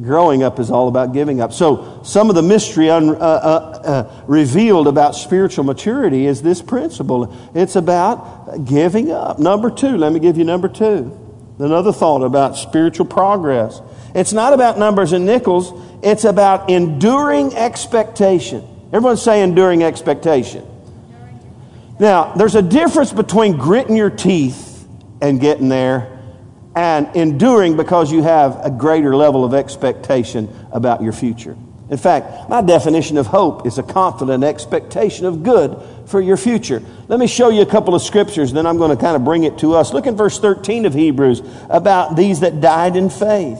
Growing 0.00 0.42
up 0.42 0.58
is 0.58 0.70
all 0.70 0.88
about 0.88 1.12
giving 1.12 1.40
up. 1.40 1.52
So, 1.52 2.00
some 2.02 2.30
of 2.30 2.34
the 2.34 2.42
mystery 2.42 2.88
un, 2.88 3.10
uh, 3.10 3.12
uh, 3.12 3.82
uh, 3.84 4.22
revealed 4.26 4.88
about 4.88 5.14
spiritual 5.14 5.64
maturity 5.64 6.26
is 6.26 6.42
this 6.42 6.62
principle 6.62 7.36
it's 7.54 7.76
about 7.76 8.64
giving 8.64 9.12
up. 9.12 9.38
Number 9.38 9.70
two, 9.70 9.98
let 9.98 10.12
me 10.12 10.18
give 10.18 10.38
you 10.38 10.44
number 10.44 10.68
two. 10.68 11.21
Another 11.58 11.92
thought 11.92 12.22
about 12.22 12.56
spiritual 12.56 13.06
progress. 13.06 13.80
It's 14.14 14.32
not 14.32 14.52
about 14.52 14.78
numbers 14.78 15.12
and 15.12 15.26
nickels, 15.26 15.72
it's 16.02 16.24
about 16.24 16.70
enduring 16.70 17.54
expectation. 17.54 18.68
Everyone 18.92 19.16
say 19.16 19.42
enduring 19.42 19.82
expectation. 19.82 20.66
Now, 21.98 22.34
there's 22.34 22.54
a 22.54 22.62
difference 22.62 23.12
between 23.12 23.56
gritting 23.56 23.96
your 23.96 24.10
teeth 24.10 24.86
and 25.20 25.40
getting 25.40 25.68
there 25.68 26.18
and 26.74 27.14
enduring 27.14 27.76
because 27.76 28.10
you 28.10 28.22
have 28.22 28.58
a 28.64 28.70
greater 28.70 29.14
level 29.14 29.44
of 29.44 29.54
expectation 29.54 30.48
about 30.72 31.02
your 31.02 31.12
future. 31.12 31.56
In 31.90 31.98
fact, 31.98 32.48
my 32.48 32.62
definition 32.62 33.18
of 33.18 33.26
hope 33.26 33.66
is 33.66 33.76
a 33.76 33.82
confident 33.82 34.42
expectation 34.42 35.26
of 35.26 35.42
good 35.42 35.76
for 36.12 36.20
your 36.20 36.36
future. 36.36 36.80
Let 37.08 37.18
me 37.18 37.26
show 37.26 37.48
you 37.48 37.62
a 37.62 37.66
couple 37.66 37.96
of 37.96 38.02
scriptures, 38.02 38.52
then 38.52 38.66
I'm 38.66 38.78
going 38.78 38.96
to 38.96 39.02
kind 39.02 39.16
of 39.16 39.24
bring 39.24 39.42
it 39.42 39.58
to 39.58 39.74
us. 39.74 39.92
Look 39.92 40.06
in 40.06 40.14
verse 40.14 40.38
13 40.38 40.86
of 40.86 40.94
Hebrews 40.94 41.42
about 41.68 42.14
these 42.14 42.40
that 42.40 42.60
died 42.60 42.94
in 42.94 43.10
faith. 43.10 43.58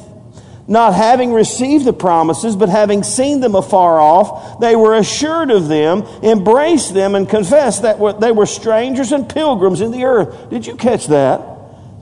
Not 0.68 0.94
having 0.94 1.32
received 1.32 1.84
the 1.84 1.92
promises, 1.92 2.54
but 2.54 2.68
having 2.68 3.02
seen 3.02 3.40
them 3.40 3.56
afar 3.56 3.98
off, 3.98 4.60
they 4.60 4.76
were 4.76 4.94
assured 4.94 5.50
of 5.50 5.66
them, 5.66 6.02
embraced 6.22 6.94
them, 6.94 7.16
and 7.16 7.28
confessed 7.28 7.82
that 7.82 8.20
they 8.20 8.30
were 8.30 8.46
strangers 8.46 9.10
and 9.10 9.28
pilgrims 9.28 9.80
in 9.80 9.90
the 9.90 10.04
earth. 10.04 10.50
Did 10.50 10.66
you 10.66 10.76
catch 10.76 11.08
that? 11.08 11.40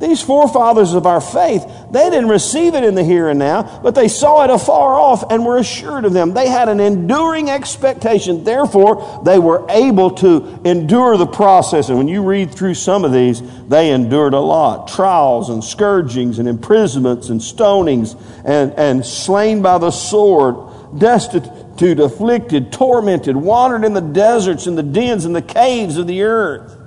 These 0.00 0.22
forefathers 0.22 0.94
of 0.94 1.04
our 1.04 1.20
faith, 1.20 1.62
they 1.90 2.08
didn't 2.08 2.30
receive 2.30 2.74
it 2.74 2.84
in 2.84 2.94
the 2.94 3.04
here 3.04 3.28
and 3.28 3.38
now, 3.38 3.80
but 3.82 3.94
they 3.94 4.08
saw 4.08 4.42
it 4.44 4.50
afar 4.50 4.98
off 4.98 5.30
and 5.30 5.44
were 5.44 5.58
assured 5.58 6.06
of 6.06 6.14
them. 6.14 6.32
They 6.32 6.48
had 6.48 6.70
an 6.70 6.80
enduring 6.80 7.50
expectation. 7.50 8.42
Therefore, 8.42 9.20
they 9.26 9.38
were 9.38 9.66
able 9.68 10.12
to 10.12 10.58
endure 10.64 11.18
the 11.18 11.26
process. 11.26 11.90
And 11.90 11.98
when 11.98 12.08
you 12.08 12.22
read 12.22 12.50
through 12.54 12.74
some 12.74 13.04
of 13.04 13.12
these, 13.12 13.42
they 13.68 13.90
endured 13.90 14.32
a 14.32 14.40
lot 14.40 14.88
trials 14.88 15.50
and 15.50 15.62
scourgings 15.62 16.38
and 16.38 16.48
imprisonments 16.48 17.28
and 17.28 17.38
stonings 17.38 18.18
and, 18.46 18.72
and 18.78 19.04
slain 19.04 19.60
by 19.60 19.76
the 19.76 19.90
sword, 19.90 20.56
destitute, 20.98 22.00
afflicted, 22.00 22.72
tormented, 22.72 23.36
wandered 23.36 23.84
in 23.84 23.92
the 23.92 24.00
deserts 24.00 24.66
and 24.66 24.78
the 24.78 24.82
dens 24.82 25.26
and 25.26 25.36
the 25.36 25.42
caves 25.42 25.98
of 25.98 26.06
the 26.06 26.22
earth. 26.22 26.79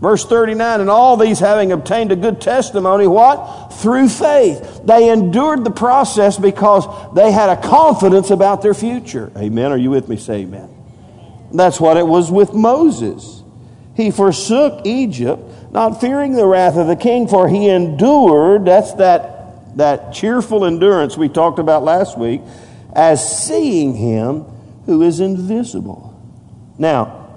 Verse 0.00 0.26
39, 0.26 0.82
and 0.82 0.90
all 0.90 1.16
these 1.16 1.38
having 1.38 1.72
obtained 1.72 2.12
a 2.12 2.16
good 2.16 2.38
testimony, 2.38 3.06
what? 3.06 3.72
Through 3.72 4.10
faith. 4.10 4.82
They 4.84 5.08
endured 5.08 5.64
the 5.64 5.70
process 5.70 6.36
because 6.36 6.86
they 7.14 7.32
had 7.32 7.48
a 7.48 7.56
confidence 7.56 8.30
about 8.30 8.60
their 8.60 8.74
future. 8.74 9.32
Amen. 9.36 9.72
Are 9.72 9.76
you 9.78 9.90
with 9.90 10.08
me? 10.08 10.18
Say 10.18 10.42
amen. 10.42 10.68
That's 11.50 11.80
what 11.80 11.96
it 11.96 12.06
was 12.06 12.30
with 12.30 12.52
Moses. 12.52 13.42
He 13.94 14.10
forsook 14.10 14.84
Egypt, 14.84 15.42
not 15.72 16.02
fearing 16.02 16.32
the 16.32 16.46
wrath 16.46 16.76
of 16.76 16.86
the 16.88 16.96
king, 16.96 17.26
for 17.26 17.48
he 17.48 17.70
endured, 17.70 18.66
that's 18.66 18.92
that, 18.94 19.78
that 19.78 20.12
cheerful 20.12 20.66
endurance 20.66 21.16
we 21.16 21.30
talked 21.30 21.58
about 21.58 21.82
last 21.82 22.18
week, 22.18 22.42
as 22.92 23.46
seeing 23.46 23.94
him 23.94 24.42
who 24.84 25.02
is 25.02 25.20
invisible. 25.20 26.12
Now, 26.76 27.30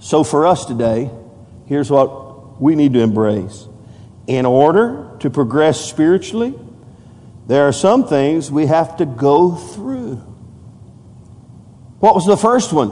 so 0.00 0.24
for 0.24 0.46
us 0.46 0.64
today, 0.64 1.10
here's 1.72 1.90
what 1.90 2.60
we 2.60 2.74
need 2.74 2.92
to 2.92 3.00
embrace. 3.00 3.66
In 4.26 4.46
order 4.46 5.16
to 5.20 5.30
progress 5.30 5.80
spiritually, 5.80 6.54
there 7.46 7.66
are 7.66 7.72
some 7.72 8.06
things 8.06 8.50
we 8.50 8.66
have 8.66 8.98
to 8.98 9.06
go 9.06 9.54
through. 9.54 10.16
What 11.98 12.14
was 12.14 12.26
the 12.26 12.36
first 12.36 12.72
one? 12.72 12.90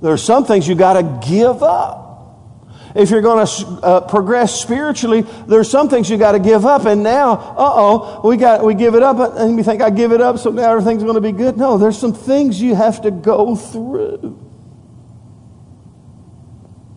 There 0.00 0.12
are 0.12 0.18
some 0.18 0.44
things 0.44 0.66
you 0.66 0.74
got 0.74 0.94
to 0.94 1.28
give 1.28 1.62
up. 1.62 2.00
If 2.94 3.10
you're 3.10 3.22
going 3.22 3.46
to 3.46 3.66
uh, 3.82 4.00
progress 4.02 4.60
spiritually, 4.60 5.22
there's 5.46 5.70
some 5.70 5.88
things 5.88 6.10
you 6.10 6.18
got 6.18 6.32
to 6.32 6.38
give 6.38 6.66
up. 6.66 6.84
And 6.84 7.02
now, 7.02 7.32
uh 7.32 7.72
oh, 7.74 8.28
we 8.28 8.36
got 8.36 8.64
we 8.64 8.74
give 8.74 8.94
it 8.94 9.02
up, 9.02 9.36
and 9.36 9.56
we 9.56 9.62
think 9.62 9.80
I 9.80 9.90
give 9.90 10.12
it 10.12 10.20
up, 10.20 10.38
so 10.38 10.50
now 10.50 10.70
everything's 10.70 11.02
going 11.02 11.14
to 11.14 11.20
be 11.20 11.32
good. 11.32 11.56
No, 11.56 11.78
there's 11.78 11.98
some 11.98 12.12
things 12.12 12.60
you 12.60 12.74
have 12.74 13.02
to 13.02 13.10
go 13.10 13.56
through. 13.56 14.51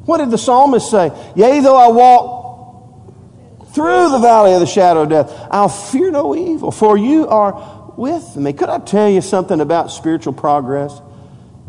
What 0.05 0.17
did 0.19 0.31
the 0.31 0.37
psalmist 0.37 0.89
say? 0.89 1.11
Yea, 1.35 1.59
though 1.61 1.75
I 1.75 1.87
walk 1.87 3.67
through 3.73 4.09
the 4.09 4.19
valley 4.19 4.53
of 4.53 4.59
the 4.59 4.67
shadow 4.67 5.01
of 5.01 5.09
death, 5.09 5.47
I'll 5.51 5.69
fear 5.69 6.11
no 6.11 6.35
evil, 6.35 6.71
for 6.71 6.97
you 6.97 7.27
are 7.27 7.93
with 7.97 8.35
me. 8.35 8.53
Could 8.53 8.69
I 8.69 8.79
tell 8.79 9.09
you 9.09 9.21
something 9.21 9.59
about 9.59 9.91
spiritual 9.91 10.33
progress? 10.33 10.99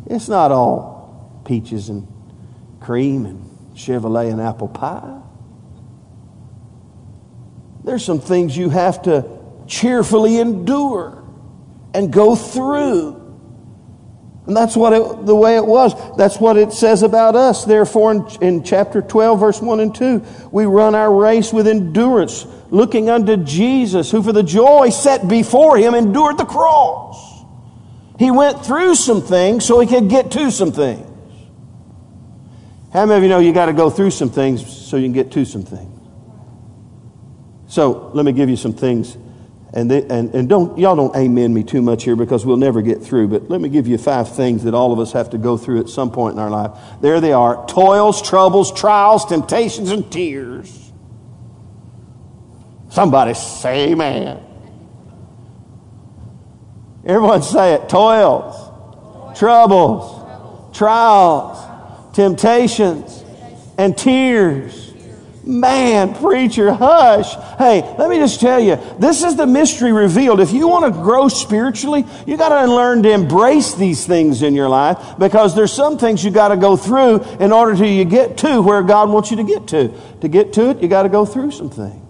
It's 0.06 0.28
not 0.28 0.52
all 0.52 1.42
peaches 1.44 1.88
and 1.88 2.06
cream 2.80 3.26
and 3.26 3.50
Chevrolet 3.74 4.30
and 4.30 4.40
apple 4.40 4.68
pie. 4.68 5.20
There's 7.84 8.04
some 8.04 8.20
things 8.20 8.56
you 8.56 8.68
have 8.70 9.02
to 9.02 9.24
cheerfully 9.66 10.38
endure 10.38 11.22
and 11.94 12.12
go 12.12 12.34
through. 12.34 13.15
And 14.46 14.56
that's 14.56 14.76
what 14.76 14.92
it, 14.92 15.26
the 15.26 15.34
way 15.34 15.56
it 15.56 15.66
was. 15.66 15.92
That's 16.16 16.38
what 16.38 16.56
it 16.56 16.72
says 16.72 17.02
about 17.02 17.34
us. 17.34 17.64
Therefore, 17.64 18.12
in, 18.12 18.26
in, 18.40 18.62
chapter 18.62 19.02
12, 19.02 19.40
verse 19.40 19.60
1 19.60 19.80
and 19.80 19.94
2, 19.94 20.24
we 20.52 20.66
run 20.66 20.94
our 20.94 21.12
race 21.12 21.52
with 21.52 21.66
endurance, 21.66 22.46
looking 22.70 23.10
unto 23.10 23.36
Jesus, 23.36 24.10
who 24.10 24.22
for 24.22 24.32
the 24.32 24.44
joy 24.44 24.90
set 24.90 25.26
before 25.26 25.76
him 25.76 25.94
endured 25.94 26.38
the 26.38 26.44
cross. 26.44 27.44
He 28.20 28.30
went 28.30 28.64
through 28.64 28.94
some 28.94 29.20
things 29.20 29.64
so 29.64 29.80
he 29.80 29.86
could 29.86 30.08
get 30.08 30.30
to 30.32 30.50
some 30.52 30.70
things. 30.70 31.06
How 32.92 33.04
many 33.04 33.18
of 33.18 33.22
you 33.24 33.28
know 33.28 33.40
you 33.40 33.52
got 33.52 33.66
to 33.66 33.72
go 33.72 33.90
through 33.90 34.12
some 34.12 34.30
things 34.30 34.64
so 34.64 34.96
you 34.96 35.06
can 35.06 35.12
get 35.12 35.32
to 35.32 35.44
some 35.44 35.64
things? 35.64 35.92
So, 37.66 38.10
let 38.14 38.24
me 38.24 38.30
give 38.30 38.48
you 38.48 38.56
some 38.56 38.72
things 38.72 39.18
and, 39.72 39.90
and, 39.90 40.34
and 40.34 40.48
don't, 40.48 40.78
y'all 40.78 40.94
don't 40.94 41.14
amen 41.16 41.52
me 41.52 41.64
too 41.64 41.82
much 41.82 42.04
here 42.04 42.16
because 42.16 42.46
we'll 42.46 42.56
never 42.56 42.82
get 42.82 43.02
through, 43.02 43.28
but 43.28 43.50
let 43.50 43.60
me 43.60 43.68
give 43.68 43.86
you 43.86 43.98
five 43.98 44.34
things 44.34 44.62
that 44.64 44.74
all 44.74 44.92
of 44.92 44.98
us 44.98 45.12
have 45.12 45.30
to 45.30 45.38
go 45.38 45.56
through 45.56 45.80
at 45.80 45.88
some 45.88 46.10
point 46.10 46.34
in 46.34 46.38
our 46.38 46.50
life. 46.50 46.78
There 47.00 47.20
they 47.20 47.32
are 47.32 47.66
toils, 47.66 48.22
troubles, 48.22 48.72
trials, 48.72 49.24
temptations, 49.26 49.90
and 49.90 50.10
tears. 50.10 50.92
Somebody 52.90 53.34
say 53.34 53.90
amen. 53.90 54.40
Everyone 57.04 57.42
say 57.42 57.74
it 57.74 57.88
toils, 57.88 59.38
troubles, 59.38 60.76
trials, 60.76 62.14
temptations, 62.14 63.24
and 63.76 63.98
tears. 63.98 64.85
Man, 65.48 66.12
preacher, 66.16 66.72
hush. 66.72 67.32
Hey, 67.56 67.80
let 67.98 68.10
me 68.10 68.16
just 68.16 68.40
tell 68.40 68.58
you, 68.58 68.80
this 68.98 69.22
is 69.22 69.36
the 69.36 69.46
mystery 69.46 69.92
revealed. 69.92 70.40
If 70.40 70.50
you 70.52 70.66
want 70.66 70.92
to 70.92 71.00
grow 71.00 71.28
spiritually, 71.28 72.04
you 72.26 72.36
got 72.36 72.48
to 72.48 72.66
learn 72.66 73.04
to 73.04 73.12
embrace 73.12 73.72
these 73.74 74.04
things 74.04 74.42
in 74.42 74.54
your 74.54 74.68
life 74.68 74.98
because 75.20 75.54
there's 75.54 75.72
some 75.72 75.98
things 75.98 76.24
you 76.24 76.32
got 76.32 76.48
to 76.48 76.56
go 76.56 76.76
through 76.76 77.22
in 77.38 77.52
order 77.52 77.76
to 77.76 77.86
you 77.86 78.04
get 78.04 78.38
to 78.38 78.60
where 78.60 78.82
God 78.82 79.08
wants 79.08 79.30
you 79.30 79.36
to 79.36 79.44
get 79.44 79.68
to. 79.68 79.94
To 80.22 80.26
get 80.26 80.52
to 80.54 80.70
it, 80.70 80.82
you 80.82 80.88
got 80.88 81.04
to 81.04 81.08
go 81.08 81.24
through 81.24 81.52
some 81.52 81.70
things. 81.70 82.02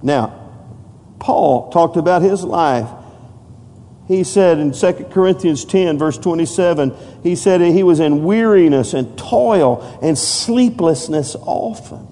Now, 0.00 0.52
Paul 1.18 1.72
talked 1.72 1.96
about 1.96 2.22
his 2.22 2.44
life. 2.44 2.88
He 4.06 4.22
said 4.22 4.58
in 4.58 4.70
2 4.70 4.92
Corinthians 5.10 5.64
10, 5.64 5.98
verse 5.98 6.16
27, 6.16 6.94
he 7.24 7.34
said 7.34 7.60
he 7.60 7.82
was 7.82 7.98
in 7.98 8.22
weariness 8.22 8.94
and 8.94 9.18
toil 9.18 9.98
and 10.00 10.16
sleeplessness 10.16 11.34
often. 11.34 12.06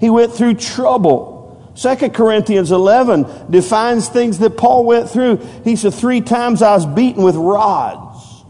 He 0.00 0.10
went 0.10 0.32
through 0.32 0.54
trouble. 0.54 1.72
2 1.76 2.10
Corinthians 2.10 2.72
11 2.72 3.50
defines 3.50 4.08
things 4.08 4.38
that 4.38 4.56
Paul 4.56 4.84
went 4.84 5.10
through. 5.10 5.36
He 5.62 5.76
said, 5.76 5.94
Three 5.94 6.20
times 6.20 6.62
I 6.62 6.74
was 6.74 6.86
beaten 6.86 7.22
with 7.22 7.36
rods. 7.36 8.44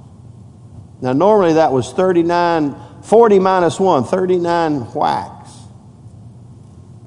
Now, 1.03 1.13
normally 1.13 1.55
that 1.55 1.73
was 1.73 1.93
39, 1.93 2.77
40 3.03 3.39
minus 3.39 3.81
1, 3.81 4.05
39 4.05 4.81
whacks. 4.93 5.51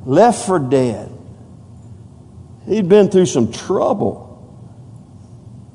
Left 0.06 0.46
for 0.46 0.60
dead. 0.60 1.12
He'd 2.68 2.89
been 2.89 3.10
through 3.10 3.28
some 3.28 3.52
trouble. 3.52 4.23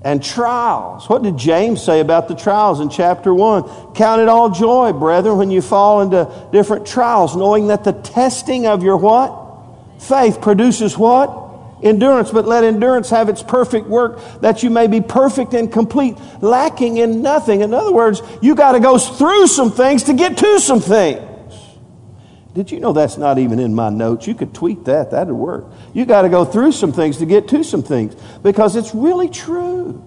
And 0.09 0.25
trials. 0.25 1.07
What 1.07 1.23
did 1.23 1.37
James 1.37 1.85
say 1.85 2.01
about 2.01 2.29
the 2.29 2.35
trials 2.35 2.81
in 2.81 2.89
chapter 2.89 3.35
1? 3.35 3.93
Count 3.93 4.23
it 4.23 4.29
all 4.29 4.49
joy, 4.49 4.95
brethren, 4.95 5.37
when 5.37 5.51
you 5.51 5.61
fall 5.61 6.01
into 6.01 6.49
different 6.51 6.87
trials, 6.87 7.37
knowing 7.37 7.67
that 7.67 7.85
the 7.85 7.93
testing 7.93 8.67
of 8.67 8.83
your 8.83 8.97
what? 8.97 9.37
Faith 10.03 10.41
produces 10.41 10.97
what? 10.97 11.45
Endurance, 11.83 12.31
but 12.31 12.47
let 12.47 12.65
endurance 12.65 13.11
have 13.11 13.29
its 13.29 13.43
perfect 13.43 13.87
work 13.87 14.19
that 14.41 14.63
you 14.63 14.71
may 14.71 14.87
be 14.87 15.03
perfect 15.03 15.53
and 15.53 15.71
complete, 15.71 16.17
lacking 16.41 16.97
in 16.97 17.21
nothing. 17.21 17.61
In 17.61 17.75
other 17.75 17.93
words, 17.93 18.23
you 18.41 18.55
got 18.55 18.73
to 18.73 18.81
go 18.81 18.97
through 18.97 19.47
some 19.47 19.71
things 19.71 20.05
to 20.05 20.15
get 20.15 20.39
to 20.39 20.59
some 20.59 20.81
things. 20.81 21.28
Did 22.55 22.73
you 22.73 22.81
know 22.81 22.93
that's 22.93 23.19
not 23.19 23.39
even 23.39 23.59
in 23.59 23.75
my 23.75 23.91
notes? 23.91 24.27
You 24.27 24.35
could 24.35 24.55
tweet 24.55 24.87
that, 24.87 25.11
that'd 25.11 25.33
work. 25.33 25.67
You 25.93 26.07
got 26.07 26.23
to 26.23 26.29
go 26.29 26.45
through 26.45 26.73
some 26.73 26.93
things 26.93 27.19
to 27.19 27.27
get 27.27 27.49
to 27.49 27.63
some 27.63 27.83
things 27.83 28.15
because 28.43 28.75
it's 28.75 28.95
really 28.95 29.29
true. 29.29 30.05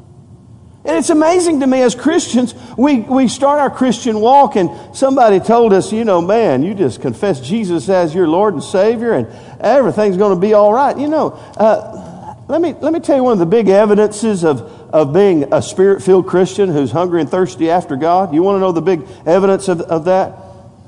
And 0.84 0.98
it's 0.98 1.12
amazing 1.12 1.60
to 1.60 1.68
me 1.68 1.82
as 1.84 1.94
Christians, 1.94 2.56
we, 2.76 3.02
we 3.02 3.28
start 3.28 3.60
our 3.60 3.70
Christian 3.70 4.20
walk 4.20 4.56
and 4.56 4.96
somebody 4.96 5.40
told 5.40 5.74
us, 5.74 5.94
you 5.94 6.04
know, 6.04 6.22
man, 6.22 6.64
you 6.64 6.74
just 6.74 7.02
confess 7.02 7.40
Jesus 7.40 7.88
as 7.88 8.16
your 8.16 8.28
Lord 8.28 8.56
and 8.56 8.64
Savior 8.64 9.14
and 9.14 9.28
everything's 9.60 10.18
going 10.18 10.34
to 10.34 10.42
be 10.42 10.56
all 10.56 10.74
right. 10.74 10.98
You 10.98 11.08
know, 11.08 11.34
uh, 11.56 12.36
let, 12.48 12.62
me, 12.62 12.74
let 12.74 12.94
me 12.94 13.00
tell 13.00 13.16
you 13.16 13.24
one 13.24 13.34
of 13.34 13.40
the 13.40 13.46
big 13.46 13.70
evidences 13.70 14.44
of, 14.44 14.62
of 14.92 15.14
being 15.14 15.54
a 15.54 15.62
spirit 15.62 16.02
filled 16.02 16.28
Christian 16.28 16.70
who's 16.70 16.92
hungry 16.92 17.22
and 17.22 17.30
thirsty 17.30 17.70
after 17.70 17.96
God. 17.96 18.34
You 18.34 18.42
want 18.42 18.56
to 18.56 18.60
know 18.60 18.72
the 18.72 18.82
big 18.82 19.08
evidence 19.28 19.68
of, 19.68 19.82
of 19.82 20.06
that? 20.06 20.36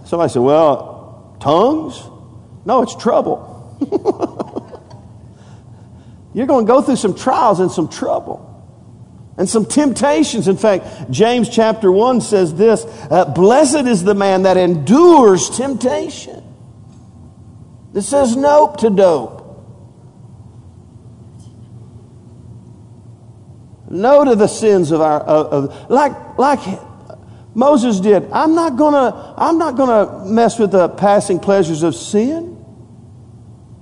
Somebody 0.05 0.33
said, 0.33 0.41
well, 0.41 0.92
tongues? 1.43 2.01
No, 2.65 2.81
it's 2.81 2.95
trouble. 2.95 3.51
You're 6.33 6.47
going 6.47 6.65
to 6.65 6.71
go 6.71 6.81
through 6.81 6.95
some 6.95 7.15
trials 7.15 7.59
and 7.59 7.69
some 7.69 7.89
trouble 7.89 8.49
and 9.37 9.47
some 9.47 9.65
temptations. 9.65 10.47
In 10.47 10.57
fact, 10.57 11.11
James 11.11 11.49
chapter 11.49 11.91
1 11.91 12.21
says 12.21 12.55
this 12.55 12.85
uh, 13.11 13.25
Blessed 13.25 13.87
is 13.87 14.03
the 14.03 14.15
man 14.15 14.43
that 14.43 14.57
endures 14.57 15.49
temptation. 15.49 16.43
It 17.93 18.01
says 18.01 18.35
nope 18.35 18.77
to 18.77 18.89
dope. 18.89 19.41
No 23.89 24.23
to 24.23 24.35
the 24.35 24.47
sins 24.47 24.89
of 24.89 25.01
our, 25.01 25.19
of, 25.19 25.69
of, 25.69 25.91
like, 25.91 26.37
like 26.39 26.59
Moses 27.55 27.99
did. 27.99 28.29
I'm 28.31 28.55
not 28.55 28.77
gonna, 28.77 29.35
I'm 29.37 29.57
not 29.57 29.75
gonna 29.75 30.25
mess 30.25 30.57
with 30.57 30.71
the 30.71 30.89
passing 30.89 31.39
pleasures 31.39 31.83
of 31.83 31.95
sin. 31.95 32.49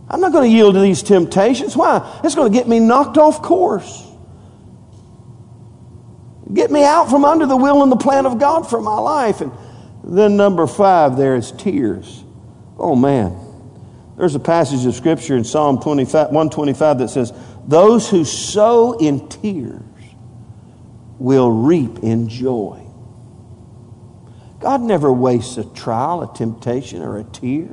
I'm 0.09 0.19
not 0.19 0.33
gonna 0.33 0.47
yield 0.47 0.73
to 0.73 0.81
these 0.81 1.03
temptations. 1.03 1.75
Why? 1.75 2.19
It's 2.23 2.35
gonna 2.35 2.49
get 2.49 2.67
me 2.67 2.79
knocked 2.79 3.17
off 3.17 3.41
course. 3.41 4.07
Get 6.53 6.69
me 6.69 6.83
out 6.83 7.09
from 7.09 7.23
under 7.23 7.45
the 7.45 7.55
will 7.55 7.81
and 7.81 7.91
the 7.91 7.97
plan 7.97 8.25
of 8.25 8.37
God 8.37 8.69
for 8.69 8.81
my 8.81 8.99
life. 8.99 9.39
And 9.39 9.51
then 10.03 10.35
number 10.35 10.67
five 10.67 11.15
there 11.15 11.35
is 11.35 11.51
tears. 11.53 12.23
Oh 12.77 12.95
man. 12.95 13.37
There's 14.17 14.35
a 14.35 14.39
passage 14.39 14.85
of 14.85 14.93
scripture 14.93 15.35
in 15.35 15.43
Psalm 15.43 15.79
25, 15.79 16.27
125 16.27 16.99
that 16.99 17.07
says, 17.07 17.33
Those 17.67 18.09
who 18.09 18.25
sow 18.25 18.97
in 18.99 19.27
tears 19.29 19.81
will 21.17 21.49
reap 21.49 21.99
in 21.99 22.27
joy. 22.27 22.80
God 24.61 24.81
never 24.81 25.11
wastes 25.11 25.57
a 25.57 25.65
trial, 25.65 26.21
a 26.21 26.33
temptation, 26.33 27.01
or 27.01 27.17
a 27.17 27.23
tear. 27.23 27.67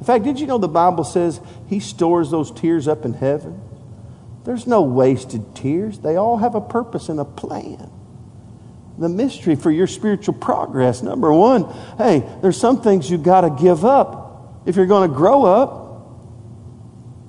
In 0.00 0.04
fact, 0.04 0.24
did 0.24 0.40
you 0.40 0.46
know 0.46 0.58
the 0.58 0.68
Bible 0.68 1.04
says 1.04 1.40
He 1.68 1.80
stores 1.80 2.30
those 2.30 2.50
tears 2.50 2.88
up 2.88 3.04
in 3.04 3.14
heaven? 3.14 3.60
There's 4.44 4.66
no 4.66 4.82
wasted 4.82 5.54
tears. 5.56 6.00
They 6.00 6.16
all 6.16 6.38
have 6.38 6.54
a 6.54 6.60
purpose 6.60 7.08
and 7.08 7.18
a 7.18 7.24
plan. 7.24 7.90
The 8.98 9.08
mystery 9.08 9.56
for 9.56 9.70
your 9.70 9.86
spiritual 9.86 10.34
progress, 10.34 11.02
number 11.02 11.32
one, 11.32 11.64
hey, 11.96 12.22
there's 12.42 12.58
some 12.58 12.82
things 12.82 13.10
you've 13.10 13.22
got 13.22 13.40
to 13.40 13.50
give 13.50 13.84
up 13.84 14.62
if 14.66 14.76
you're 14.76 14.86
going 14.86 15.08
to 15.08 15.16
grow 15.16 15.44
up. 15.44 15.82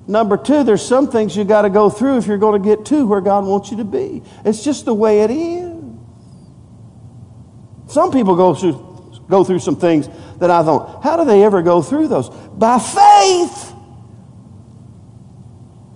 Number 0.06 0.36
two, 0.36 0.62
there's 0.62 0.86
some 0.86 1.10
things 1.10 1.36
you've 1.36 1.48
got 1.48 1.62
to 1.62 1.70
go 1.70 1.90
through 1.90 2.18
if 2.18 2.26
you're 2.26 2.38
going 2.38 2.62
to 2.62 2.68
get 2.68 2.84
to 2.86 3.06
where 3.06 3.20
God 3.20 3.44
wants 3.44 3.70
you 3.70 3.78
to 3.78 3.84
be. 3.84 4.22
It's 4.44 4.62
just 4.62 4.84
the 4.84 4.94
way 4.94 5.22
it 5.22 5.30
is. 5.30 5.65
Some 7.86 8.10
people 8.12 8.36
go 8.36 8.54
through, 8.54 9.22
go 9.28 9.44
through 9.44 9.60
some 9.60 9.76
things 9.76 10.08
that 10.38 10.50
I 10.50 10.62
thought, 10.62 11.02
how 11.02 11.16
do 11.16 11.24
they 11.24 11.44
ever 11.44 11.62
go 11.62 11.82
through 11.82 12.08
those? 12.08 12.28
By 12.28 12.78
faith 12.78 13.72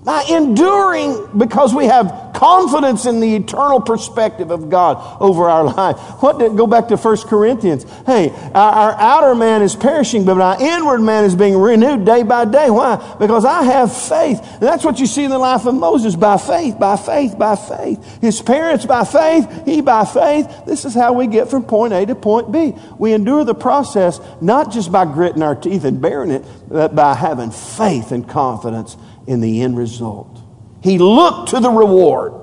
by 0.05 0.24
enduring 0.30 1.38
because 1.38 1.74
we 1.74 1.84
have 1.86 2.30
confidence 2.41 3.05
in 3.05 3.20
the 3.20 3.36
eternal 3.36 3.82
perspective 3.82 4.51
of 4.51 4.70
God 4.70 5.18
over 5.20 5.51
our 5.51 5.62
life. 5.62 5.99
What 6.22 6.38
did 6.38 6.57
go 6.57 6.66
back 6.66 6.88
to 6.88 6.97
1 6.97 7.16
Corinthians? 7.28 7.84
Hey, 8.07 8.30
our, 8.55 8.72
our, 8.72 8.93
outer 8.95 9.34
man 9.34 9.61
is 9.61 9.76
perishing, 9.76 10.24
but 10.24 10.41
our 10.41 10.57
inward 10.59 11.01
man 11.01 11.24
is 11.24 11.34
being 11.34 11.55
renewed 11.55 12.07
day 12.07 12.22
by 12.22 12.47
day. 12.47 12.70
Why? 12.70 12.97
Because 13.18 13.45
I 13.45 13.64
have 13.64 13.95
faith. 13.95 14.41
And 14.41 14.62
that's 14.62 14.82
what 14.84 14.99
you 14.99 15.07
see 15.07 15.22
in 15.22 15.30
the 15.30 15.38
life 15.38 15.66
of 15.66 15.74
Moses 15.74 16.16
by 16.16 16.38
faith, 16.38 16.78
by 16.78 16.97
faith, 16.97 17.38
by 17.38 17.57
faith. 17.57 18.22
His 18.22 18.41
parents 18.41 18.86
by 18.86 19.05
faith, 19.05 19.66
he 19.66 19.82
by 19.82 20.07
faith. 20.07 20.64
This 20.64 20.86
is 20.86 20.95
how 20.95 21.12
we 21.12 21.26
get 21.26 21.51
from 21.51 21.64
point 21.64 21.93
A 21.93 22.07
to 22.07 22.14
point 22.14 22.51
B. 22.51 22.74
We 22.99 23.12
endure 23.12 23.45
the 23.45 23.55
process 23.55 24.18
not 24.41 24.72
just 24.72 24.91
by 24.91 25.05
gritting 25.05 25.43
our 25.43 25.55
teeth 25.55 25.84
and 25.84 26.01
bearing 26.01 26.30
it, 26.30 26.47
but 26.70 26.95
by 26.95 27.12
having 27.12 27.51
faith 27.51 28.12
and 28.12 28.26
confidence 28.26 28.97
in 29.26 29.43
the 29.43 29.61
end 29.61 29.76
result. 29.76 30.39
He 30.83 30.99
looked 30.99 31.51
to 31.51 31.61
the 31.61 31.70
reward. 31.70 32.35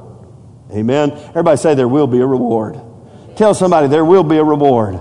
Amen. 0.72 1.12
Everybody 1.12 1.58
say 1.58 1.76
there 1.76 1.88
will 1.88 2.08
be 2.08 2.20
a 2.20 2.26
reward. 2.26 2.80
Tell 3.36 3.54
somebody 3.54 3.88
there 3.88 4.06
will 4.06 4.24
be 4.24 4.38
a 4.38 4.44
reward. 4.44 5.00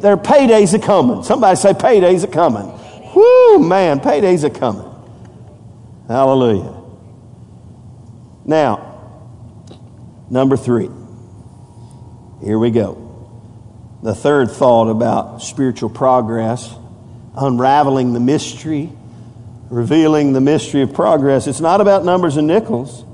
There 0.00 0.12
are 0.12 0.16
paydays 0.16 0.74
are 0.74 0.84
coming. 0.84 1.22
Somebody 1.22 1.56
say 1.56 1.72
paydays 1.72 2.24
are 2.24 2.28
coming. 2.28 2.66
Whoo, 3.14 3.58
man, 3.58 4.00
paydays 4.00 4.44
are 4.44 4.50
coming. 4.50 4.84
Hallelujah. 6.06 6.74
Now, 8.44 9.10
number 10.30 10.56
three. 10.56 10.88
Here 12.42 12.58
we 12.58 12.70
go. 12.70 13.04
The 14.02 14.14
third 14.14 14.50
thought 14.50 14.88
about 14.88 15.42
spiritual 15.42 15.90
progress, 15.90 16.72
unraveling 17.36 18.12
the 18.12 18.20
mystery 18.20 18.92
revealing 19.70 20.32
the 20.32 20.40
mystery 20.40 20.82
of 20.82 20.92
progress. 20.92 21.46
It's 21.46 21.60
not 21.60 21.80
about 21.80 22.04
numbers 22.04 22.36
and 22.36 22.46
nickels, 22.46 23.04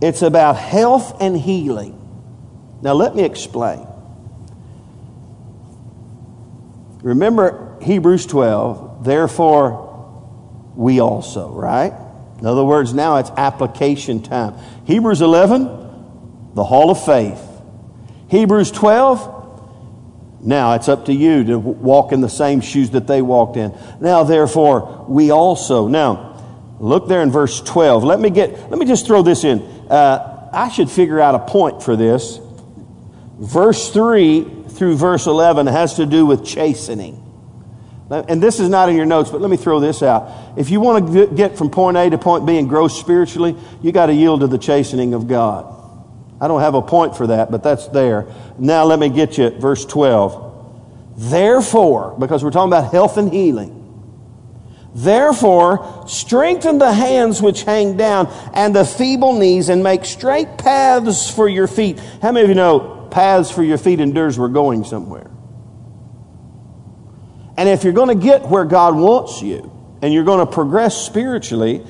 it's 0.00 0.22
about 0.22 0.56
health 0.56 1.20
and 1.20 1.36
healing. 1.36 1.98
Now, 2.82 2.94
let 2.94 3.14
me 3.14 3.22
explain. 3.24 3.86
Remember 7.02 7.78
Hebrews 7.82 8.26
12, 8.26 9.04
therefore 9.04 10.72
we 10.74 11.00
also, 11.00 11.50
right? 11.52 11.92
In 12.38 12.46
other 12.46 12.64
words, 12.64 12.92
now 12.92 13.16
it's 13.16 13.30
application 13.36 14.22
time. 14.22 14.54
Hebrews 14.84 15.20
11, 15.20 15.66
the 16.54 16.64
hall 16.64 16.90
of 16.90 17.04
faith. 17.04 17.40
Hebrews 18.28 18.70
12, 18.72 19.31
now 20.42 20.74
it's 20.74 20.88
up 20.88 21.06
to 21.06 21.12
you 21.12 21.44
to 21.44 21.58
walk 21.58 22.12
in 22.12 22.20
the 22.20 22.28
same 22.28 22.60
shoes 22.60 22.90
that 22.90 23.06
they 23.06 23.22
walked 23.22 23.56
in. 23.56 23.72
Now, 24.00 24.24
therefore, 24.24 25.06
we 25.08 25.30
also. 25.30 25.86
Now, 25.86 26.76
look 26.80 27.06
there 27.06 27.22
in 27.22 27.30
verse 27.30 27.60
12. 27.60 28.02
Let 28.02 28.18
me 28.18 28.30
get, 28.30 28.70
let 28.70 28.78
me 28.78 28.84
just 28.84 29.06
throw 29.06 29.22
this 29.22 29.44
in. 29.44 29.60
Uh, 29.88 30.50
I 30.52 30.68
should 30.68 30.90
figure 30.90 31.20
out 31.20 31.36
a 31.36 31.38
point 31.38 31.82
for 31.82 31.94
this. 31.94 32.40
Verse 33.38 33.90
3 33.92 34.62
through 34.68 34.96
verse 34.96 35.26
11 35.26 35.68
has 35.68 35.94
to 35.96 36.06
do 36.06 36.26
with 36.26 36.44
chastening. 36.44 37.18
And 38.10 38.42
this 38.42 38.60
is 38.60 38.68
not 38.68 38.90
in 38.90 38.96
your 38.96 39.06
notes, 39.06 39.30
but 39.30 39.40
let 39.40 39.50
me 39.50 39.56
throw 39.56 39.80
this 39.80 40.02
out. 40.02 40.58
If 40.58 40.70
you 40.70 40.80
want 40.80 41.12
to 41.12 41.26
get 41.28 41.56
from 41.56 41.70
point 41.70 41.96
A 41.96 42.10
to 42.10 42.18
point 42.18 42.44
B 42.44 42.58
and 42.58 42.68
grow 42.68 42.88
spiritually, 42.88 43.56
you 43.80 43.90
got 43.90 44.06
to 44.06 44.14
yield 44.14 44.40
to 44.40 44.48
the 44.48 44.58
chastening 44.58 45.14
of 45.14 45.28
God. 45.28 45.81
I 46.42 46.48
don't 46.48 46.60
have 46.60 46.74
a 46.74 46.82
point 46.82 47.16
for 47.16 47.28
that, 47.28 47.52
but 47.52 47.62
that's 47.62 47.86
there. 47.86 48.26
Now 48.58 48.82
let 48.82 48.98
me 48.98 49.08
get 49.08 49.38
you 49.38 49.50
verse 49.50 49.84
12. 49.84 51.14
Therefore, 51.16 52.16
because 52.18 52.42
we're 52.42 52.50
talking 52.50 52.72
about 52.72 52.90
health 52.90 53.16
and 53.16 53.32
healing, 53.32 53.78
therefore 54.92 56.04
strengthen 56.08 56.78
the 56.78 56.92
hands 56.92 57.40
which 57.40 57.62
hang 57.62 57.96
down 57.96 58.26
and 58.54 58.74
the 58.74 58.84
feeble 58.84 59.38
knees 59.38 59.68
and 59.68 59.84
make 59.84 60.04
straight 60.04 60.58
paths 60.58 61.30
for 61.30 61.48
your 61.48 61.68
feet. 61.68 62.00
How 62.20 62.32
many 62.32 62.42
of 62.42 62.48
you 62.48 62.56
know 62.56 63.06
paths 63.12 63.52
for 63.52 63.62
your 63.62 63.78
feet 63.78 64.00
endures 64.00 64.36
we're 64.36 64.48
going 64.48 64.82
somewhere? 64.82 65.30
And 67.56 67.68
if 67.68 67.84
you're 67.84 67.92
going 67.92 68.18
to 68.18 68.20
get 68.20 68.48
where 68.48 68.64
God 68.64 68.96
wants 68.96 69.42
you 69.42 69.70
and 70.02 70.12
you're 70.12 70.24
going 70.24 70.44
to 70.44 70.52
progress 70.52 70.96
spiritually, 71.06 71.86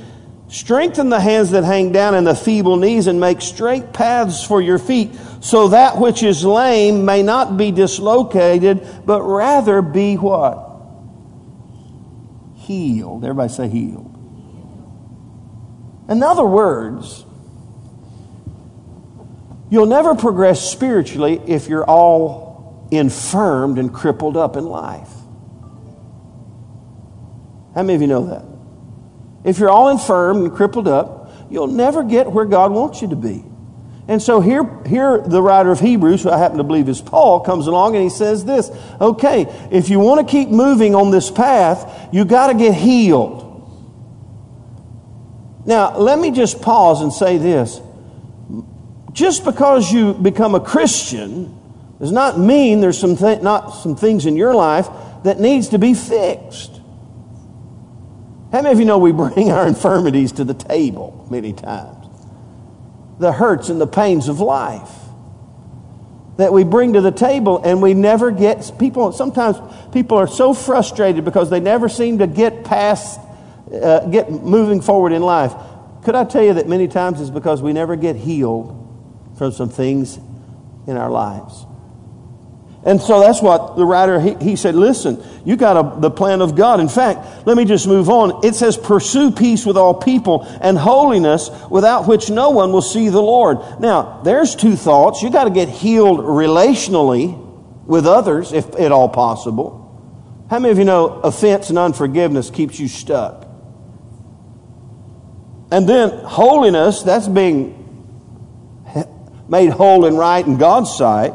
Strengthen 0.52 1.08
the 1.08 1.18
hands 1.18 1.50
that 1.50 1.64
hang 1.64 1.90
down 1.90 2.14
and 2.14 2.24
the 2.24 2.34
feeble 2.36 2.76
knees 2.76 3.08
and 3.08 3.18
make 3.18 3.40
straight 3.40 3.92
paths 3.92 4.44
for 4.44 4.60
your 4.60 4.78
feet 4.78 5.10
so 5.40 5.68
that 5.68 5.98
which 5.98 6.22
is 6.22 6.44
lame 6.44 7.04
may 7.04 7.24
not 7.24 7.56
be 7.56 7.72
dislocated, 7.72 8.86
but 9.04 9.22
rather 9.22 9.82
be 9.82 10.14
what? 10.14 10.68
Healed. 12.54 13.24
Everybody 13.24 13.52
say 13.52 13.68
healed. 13.68 14.10
In 16.08 16.22
other 16.22 16.44
words, 16.44 17.24
You'll 19.72 19.86
never 19.86 20.14
progress 20.14 20.70
spiritually 20.70 21.40
if 21.46 21.66
you're 21.66 21.86
all 21.86 22.86
infirmed 22.90 23.78
and 23.78 23.90
crippled 23.90 24.36
up 24.36 24.54
in 24.54 24.66
life. 24.66 25.08
How 27.74 27.82
many 27.82 27.94
of 27.94 28.02
you 28.02 28.06
know 28.06 28.26
that? 28.26 28.51
If 29.44 29.58
you're 29.58 29.70
all 29.70 29.88
infirm 29.88 30.44
and 30.44 30.52
crippled 30.52 30.88
up, 30.88 31.32
you'll 31.50 31.66
never 31.66 32.02
get 32.02 32.30
where 32.30 32.44
God 32.44 32.72
wants 32.72 33.02
you 33.02 33.08
to 33.08 33.16
be. 33.16 33.44
And 34.08 34.20
so 34.20 34.40
here, 34.40 34.64
here 34.84 35.18
the 35.18 35.40
writer 35.40 35.70
of 35.70 35.80
Hebrews, 35.80 36.22
who 36.22 36.30
I 36.30 36.38
happen 36.38 36.58
to 36.58 36.64
believe 36.64 36.88
is 36.88 37.00
Paul, 37.00 37.40
comes 37.40 37.66
along 37.66 37.94
and 37.94 38.02
he 38.02 38.10
says 38.10 38.44
this 38.44 38.70
okay, 39.00 39.46
if 39.70 39.88
you 39.88 40.00
want 40.00 40.26
to 40.26 40.30
keep 40.30 40.48
moving 40.48 40.94
on 40.94 41.10
this 41.10 41.30
path, 41.30 42.08
you 42.12 42.24
got 42.24 42.48
to 42.48 42.54
get 42.54 42.74
healed. 42.74 43.48
Now, 45.64 45.96
let 45.96 46.18
me 46.18 46.32
just 46.32 46.60
pause 46.60 47.00
and 47.00 47.12
say 47.12 47.38
this. 47.38 47.80
Just 49.12 49.44
because 49.44 49.92
you 49.92 50.14
become 50.14 50.54
a 50.54 50.60
Christian 50.60 51.56
does 52.00 52.10
not 52.10 52.38
mean 52.38 52.80
there's 52.80 52.98
some, 52.98 53.16
th- 53.16 53.42
not 53.42 53.70
some 53.70 53.94
things 53.94 54.26
in 54.26 54.34
your 54.34 54.54
life 54.54 54.88
that 55.22 55.38
needs 55.38 55.68
to 55.68 55.78
be 55.78 55.94
fixed. 55.94 56.71
How 58.52 58.60
many 58.60 58.72
of 58.74 58.78
you 58.78 58.84
know 58.84 58.98
we 58.98 59.12
bring 59.12 59.50
our 59.50 59.66
infirmities 59.66 60.32
to 60.32 60.44
the 60.44 60.54
table 60.54 61.26
many 61.30 61.54
times? 61.54 62.06
The 63.18 63.32
hurts 63.32 63.70
and 63.70 63.80
the 63.80 63.86
pains 63.86 64.28
of 64.28 64.40
life 64.40 64.90
that 66.36 66.52
we 66.52 66.64
bring 66.64 66.94
to 66.94 67.00
the 67.00 67.12
table 67.12 67.62
and 67.62 67.82
we 67.82 67.94
never 67.94 68.30
get 68.30 68.72
people 68.78 69.12
sometimes 69.12 69.58
people 69.92 70.16
are 70.16 70.26
so 70.26 70.54
frustrated 70.54 71.24
because 71.24 71.50
they 71.50 71.60
never 71.60 71.88
seem 71.88 72.18
to 72.18 72.26
get 72.26 72.64
past 72.64 73.20
uh, 73.70 74.00
get 74.06 74.30
moving 74.30 74.80
forward 74.80 75.12
in 75.12 75.22
life 75.22 75.52
could 76.04 76.14
i 76.14 76.24
tell 76.24 76.42
you 76.42 76.54
that 76.54 76.66
many 76.66 76.88
times 76.88 77.20
it's 77.20 77.30
because 77.30 77.60
we 77.60 77.72
never 77.72 77.96
get 77.96 78.16
healed 78.16 78.78
from 79.36 79.52
some 79.52 79.68
things 79.68 80.18
in 80.86 80.96
our 80.96 81.10
lives 81.10 81.66
and 82.84 83.00
so 83.00 83.20
that's 83.20 83.40
what 83.40 83.76
the 83.76 83.84
writer, 83.84 84.18
he, 84.18 84.34
he 84.34 84.56
said, 84.56 84.74
listen, 84.74 85.22
you 85.44 85.54
got 85.54 85.76
a, 85.76 86.00
the 86.00 86.10
plan 86.10 86.40
of 86.42 86.56
God. 86.56 86.80
In 86.80 86.88
fact, 86.88 87.46
let 87.46 87.56
me 87.56 87.64
just 87.64 87.86
move 87.86 88.08
on. 88.08 88.44
It 88.44 88.56
says, 88.56 88.76
pursue 88.76 89.30
peace 89.30 89.64
with 89.64 89.76
all 89.76 89.94
people 89.94 90.42
and 90.60 90.76
holiness 90.76 91.48
without 91.70 92.08
which 92.08 92.28
no 92.28 92.50
one 92.50 92.72
will 92.72 92.82
see 92.82 93.08
the 93.08 93.22
Lord. 93.22 93.58
Now, 93.80 94.20
there's 94.22 94.56
two 94.56 94.74
thoughts. 94.74 95.22
You 95.22 95.30
got 95.30 95.44
to 95.44 95.50
get 95.50 95.68
healed 95.68 96.18
relationally 96.18 97.38
with 97.86 98.06
others, 98.06 98.52
if 98.52 98.74
at 98.74 98.90
all 98.90 99.08
possible. 99.08 99.78
How 100.50 100.58
many 100.58 100.72
of 100.72 100.78
you 100.78 100.84
know 100.84 101.06
offense 101.06 101.70
and 101.70 101.78
unforgiveness 101.78 102.50
keeps 102.50 102.80
you 102.80 102.88
stuck? 102.88 103.46
And 105.70 105.88
then 105.88 106.10
holiness, 106.24 107.02
that's 107.02 107.28
being 107.28 107.78
made 109.48 109.70
whole 109.70 110.04
and 110.04 110.18
right 110.18 110.44
in 110.44 110.58
God's 110.58 110.94
sight. 110.94 111.32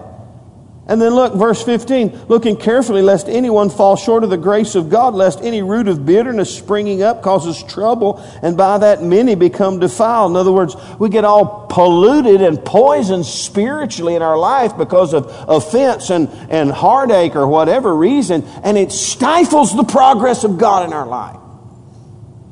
And 0.89 1.01
then 1.01 1.13
look, 1.13 1.33
verse 1.33 1.61
15, 1.61 2.27
looking 2.29 2.55
carefully 2.55 3.01
lest 3.01 3.27
anyone 3.27 3.69
fall 3.69 3.97
short 3.97 4.23
of 4.23 4.29
the 4.29 4.37
grace 4.37 4.73
of 4.73 4.89
God, 4.89 5.15
lest 5.15 5.41
any 5.41 5.61
root 5.61 5.89
of 5.89 6.05
bitterness 6.05 6.55
springing 6.57 7.03
up 7.03 7.21
causes 7.21 7.61
trouble, 7.61 8.23
and 8.41 8.55
by 8.55 8.77
that 8.77 9.03
many 9.03 9.35
become 9.35 9.79
defiled. 9.79 10.31
In 10.31 10.37
other 10.37 10.51
words, 10.51 10.77
we 10.97 11.09
get 11.09 11.25
all 11.25 11.67
polluted 11.69 12.41
and 12.41 12.63
poisoned 12.63 13.25
spiritually 13.25 14.15
in 14.15 14.21
our 14.21 14.37
life 14.37 14.77
because 14.77 15.13
of 15.13 15.25
offense 15.49 16.09
and, 16.09 16.29
and 16.49 16.71
heartache 16.71 17.35
or 17.35 17.47
whatever 17.47 17.93
reason, 17.93 18.45
and 18.63 18.77
it 18.77 18.93
stifles 18.93 19.75
the 19.75 19.83
progress 19.83 20.45
of 20.45 20.57
God 20.57 20.87
in 20.87 20.93
our 20.93 21.05
life. 21.05 21.37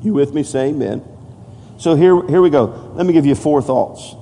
You 0.02 0.12
with 0.12 0.34
me? 0.34 0.42
Say 0.42 0.68
amen. 0.68 1.02
So 1.78 1.94
here, 1.94 2.22
here 2.26 2.42
we 2.42 2.50
go. 2.50 2.92
Let 2.94 3.06
me 3.06 3.14
give 3.14 3.24
you 3.24 3.34
four 3.34 3.62
thoughts. 3.62 4.14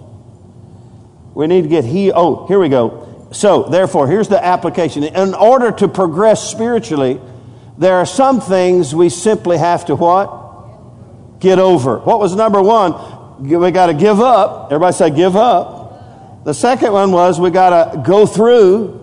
We 1.34 1.48
need 1.48 1.62
to 1.62 1.68
get 1.68 1.84
he. 1.84 2.12
Oh, 2.12 2.46
here 2.46 2.60
we 2.60 2.68
go. 2.68 3.13
So, 3.34 3.64
therefore, 3.64 4.06
here's 4.06 4.28
the 4.28 4.42
application. 4.42 5.02
In 5.02 5.34
order 5.34 5.72
to 5.72 5.88
progress 5.88 6.48
spiritually, 6.48 7.20
there 7.76 7.96
are 7.96 8.06
some 8.06 8.40
things 8.40 8.94
we 8.94 9.08
simply 9.08 9.58
have 9.58 9.86
to 9.86 9.96
what? 9.96 11.40
Get 11.40 11.58
over. 11.58 11.98
What 11.98 12.20
was 12.20 12.36
number 12.36 12.62
one? 12.62 13.42
We 13.42 13.70
got 13.72 13.86
to 13.86 13.94
give 13.94 14.20
up. 14.20 14.66
Everybody 14.66 14.94
say, 14.94 15.10
give 15.10 15.34
up. 15.34 16.44
The 16.44 16.54
second 16.54 16.92
one 16.92 17.10
was 17.10 17.40
we 17.40 17.50
got 17.50 17.92
to 17.92 17.98
go 17.98 18.24
through. 18.24 19.00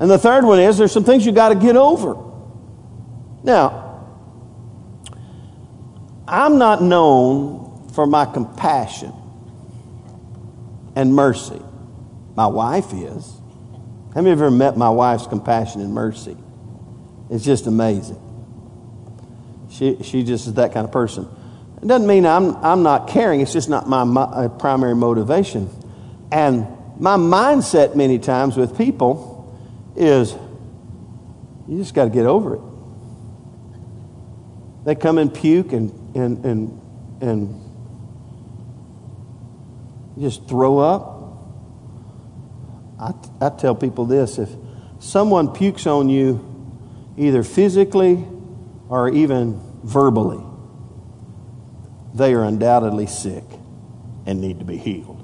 And 0.00 0.10
the 0.10 0.18
third 0.18 0.44
one 0.44 0.58
is 0.58 0.76
there's 0.76 0.90
some 0.90 1.04
things 1.04 1.24
you 1.24 1.30
got 1.30 1.50
to 1.50 1.54
get 1.54 1.76
over. 1.76 2.16
Now, 3.44 4.08
I'm 6.26 6.58
not 6.58 6.82
known 6.82 7.90
for 7.92 8.06
my 8.06 8.24
compassion 8.24 9.12
and 10.96 11.14
mercy. 11.14 11.62
My 12.40 12.46
wife 12.46 12.94
is. 12.94 13.38
How 14.14 14.22
many 14.22 14.30
of 14.30 14.38
you 14.38 14.46
ever 14.46 14.50
met 14.50 14.74
my 14.74 14.88
wife's 14.88 15.26
compassion 15.26 15.82
and 15.82 15.92
mercy? 15.92 16.38
It's 17.28 17.44
just 17.44 17.66
amazing. 17.66 18.18
She, 19.68 20.02
she 20.02 20.22
just 20.22 20.46
is 20.46 20.54
that 20.54 20.72
kind 20.72 20.86
of 20.86 20.90
person. 20.90 21.28
It 21.82 21.86
doesn't 21.86 22.06
mean 22.06 22.24
I'm, 22.24 22.56
I'm 22.64 22.82
not 22.82 23.08
caring, 23.08 23.42
it's 23.42 23.52
just 23.52 23.68
not 23.68 23.86
my, 23.90 24.04
my 24.04 24.22
uh, 24.22 24.48
primary 24.48 24.94
motivation. 24.94 25.68
And 26.32 26.66
my 26.98 27.18
mindset 27.18 27.94
many 27.94 28.18
times 28.18 28.56
with 28.56 28.78
people 28.78 29.62
is 29.94 30.32
you 31.68 31.76
just 31.76 31.92
got 31.92 32.04
to 32.04 32.10
get 32.10 32.24
over 32.24 32.54
it. 32.54 32.62
They 34.86 34.94
come 34.94 35.18
and 35.18 35.34
puke 35.34 35.74
and, 35.74 36.16
and, 36.16 36.42
and, 36.46 36.80
and 37.20 37.60
just 40.18 40.48
throw 40.48 40.78
up. 40.78 41.19
I, 43.00 43.14
I 43.40 43.48
tell 43.48 43.74
people 43.74 44.04
this 44.04 44.38
if 44.38 44.50
someone 44.98 45.48
pukes 45.48 45.86
on 45.86 46.08
you, 46.10 46.46
either 47.16 47.42
physically 47.42 48.24
or 48.88 49.08
even 49.08 49.60
verbally, 49.82 50.44
they 52.14 52.34
are 52.34 52.44
undoubtedly 52.44 53.06
sick 53.06 53.44
and 54.26 54.40
need 54.40 54.58
to 54.58 54.64
be 54.64 54.76
healed. 54.76 55.16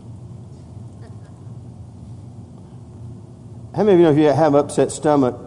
How 3.75 3.85
many 3.85 3.93
of 3.93 3.99
you 3.99 4.05
know 4.05 4.13
if 4.13 4.19
you 4.19 4.33
have 4.33 4.55
upset 4.55 4.91
stomach 4.91 5.39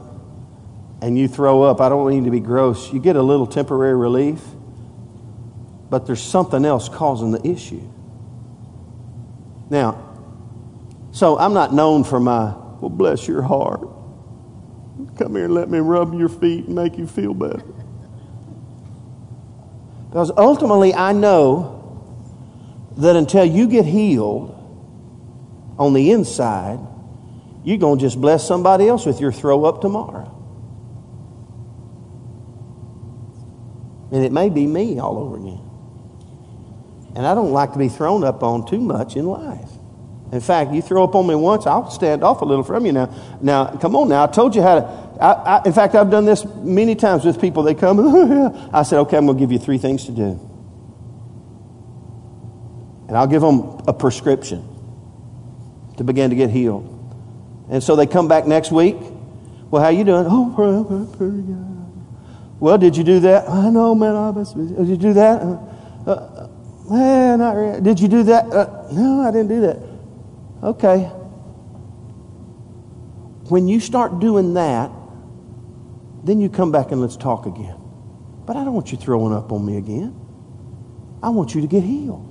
and 1.01 1.17
you 1.17 1.27
throw 1.27 1.63
up, 1.63 1.81
I 1.81 1.89
don't 1.89 2.07
mean 2.07 2.25
to 2.25 2.31
be 2.31 2.39
gross, 2.39 2.93
you 2.93 2.99
get 2.99 3.15
a 3.15 3.23
little 3.23 3.47
temporary 3.47 3.95
relief, 3.95 4.39
but 5.89 6.05
there's 6.05 6.21
something 6.21 6.63
else 6.63 6.89
causing 6.89 7.31
the 7.31 7.47
issue. 7.47 7.81
Now, 9.71 10.08
so 11.11 11.37
I'm 11.37 11.53
not 11.53 11.73
known 11.73 12.03
for 12.03 12.19
my, 12.19 12.53
well, 12.79 12.89
bless 12.89 13.27
your 13.27 13.41
heart. 13.41 13.81
Come 15.17 15.35
here 15.35 15.45
and 15.45 15.53
let 15.53 15.69
me 15.69 15.79
rub 15.79 16.13
your 16.13 16.29
feet 16.29 16.65
and 16.65 16.75
make 16.75 16.97
you 16.97 17.07
feel 17.07 17.33
better. 17.33 17.63
Because 20.09 20.31
ultimately, 20.35 20.93
I 20.93 21.13
know 21.13 21.79
that 22.97 23.15
until 23.15 23.45
you 23.45 23.67
get 23.67 23.85
healed 23.85 24.55
on 25.77 25.93
the 25.93 26.11
inside, 26.11 26.79
you're 27.63 27.77
going 27.77 27.99
to 27.99 28.05
just 28.05 28.19
bless 28.19 28.47
somebody 28.47 28.87
else 28.87 29.05
with 29.05 29.21
your 29.21 29.31
throw 29.31 29.65
up 29.65 29.81
tomorrow. 29.81 30.35
And 34.11 34.25
it 34.25 34.31
may 34.31 34.49
be 34.49 34.65
me 34.65 34.99
all 34.99 35.17
over 35.17 35.37
again. 35.37 35.61
And 37.15 37.27
I 37.27 37.35
don't 37.35 37.51
like 37.51 37.73
to 37.73 37.79
be 37.79 37.89
thrown 37.89 38.23
up 38.23 38.41
on 38.43 38.65
too 38.65 38.79
much 38.79 39.15
in 39.15 39.25
life. 39.25 39.69
In 40.31 40.41
fact, 40.41 40.71
you 40.71 40.81
throw 40.81 41.03
up 41.03 41.15
on 41.15 41.25
me 41.25 41.35
once, 41.35 41.65
I'll 41.65 41.89
stand 41.89 42.23
off 42.23 42.41
a 42.41 42.45
little 42.45 42.63
from 42.63 42.85
you 42.85 42.91
now. 42.91 43.13
Now, 43.41 43.65
come 43.77 43.95
on 43.95 44.09
now. 44.09 44.23
I 44.23 44.27
told 44.27 44.55
you 44.55 44.61
how 44.61 44.79
to. 44.79 45.09
I, 45.19 45.31
I, 45.31 45.61
in 45.65 45.73
fact, 45.73 45.95
I've 45.95 46.11
done 46.11 46.25
this 46.25 46.45
many 46.45 46.95
times 46.95 47.25
with 47.25 47.41
people. 47.41 47.63
They 47.63 47.73
come, 47.75 47.99
I 48.73 48.83
said, 48.83 48.99
okay, 48.99 49.17
I'm 49.17 49.25
going 49.25 49.37
to 49.37 49.41
give 49.41 49.51
you 49.51 49.59
three 49.59 49.77
things 49.77 50.05
to 50.05 50.11
do. 50.11 50.39
And 53.07 53.17
I'll 53.17 53.27
give 53.27 53.41
them 53.41 53.81
a 53.87 53.93
prescription 53.93 54.63
to 55.97 56.03
begin 56.03 56.29
to 56.29 56.35
get 56.35 56.51
healed. 56.51 56.95
And 57.69 57.83
so 57.83 57.95
they 57.95 58.07
come 58.07 58.27
back 58.27 58.45
next 58.45 58.71
week. 58.71 58.97
Well, 59.71 59.81
how 59.81 59.89
you 59.89 60.03
doing? 60.03 60.25
Oh. 60.29 61.65
Well, 62.59 62.77
did 62.77 62.97
you 62.97 63.05
do 63.05 63.21
that? 63.21 63.49
I 63.49 63.69
know, 63.69 63.95
man. 63.95 64.15
I 64.17 64.33
did 64.33 64.89
you 64.89 64.97
do 64.97 65.13
that? 65.13 65.41
Uh, 65.41 66.11
uh, 66.11 66.49
man, 66.89 67.39
not 67.39 67.55
really. 67.55 67.79
Did 67.79 68.01
you 68.01 68.09
do 68.09 68.23
that? 68.23 68.51
Uh, 68.51 68.89
no, 68.91 69.21
I 69.21 69.31
didn't 69.31 69.47
do 69.47 69.61
that. 69.61 69.77
Okay. 70.63 71.03
When 73.49 73.67
you 73.67 73.79
start 73.79 74.19
doing 74.19 74.53
that, 74.55 74.91
then 76.23 76.39
you 76.39 76.49
come 76.49 76.71
back 76.71 76.91
and 76.91 77.01
let's 77.01 77.15
talk 77.15 77.45
again. 77.45 77.77
But 78.45 78.57
I 78.57 78.63
don't 78.63 78.73
want 78.73 78.91
you 78.91 78.97
throwing 78.97 79.33
up 79.33 79.51
on 79.51 79.65
me 79.65 79.77
again. 79.77 80.15
I 81.23 81.29
want 81.29 81.55
you 81.55 81.61
to 81.61 81.67
get 81.67 81.83
healed. 81.83 82.25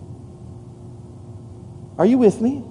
Are 1.99 2.07
you 2.07 2.18
with 2.18 2.41
me? 2.41 2.64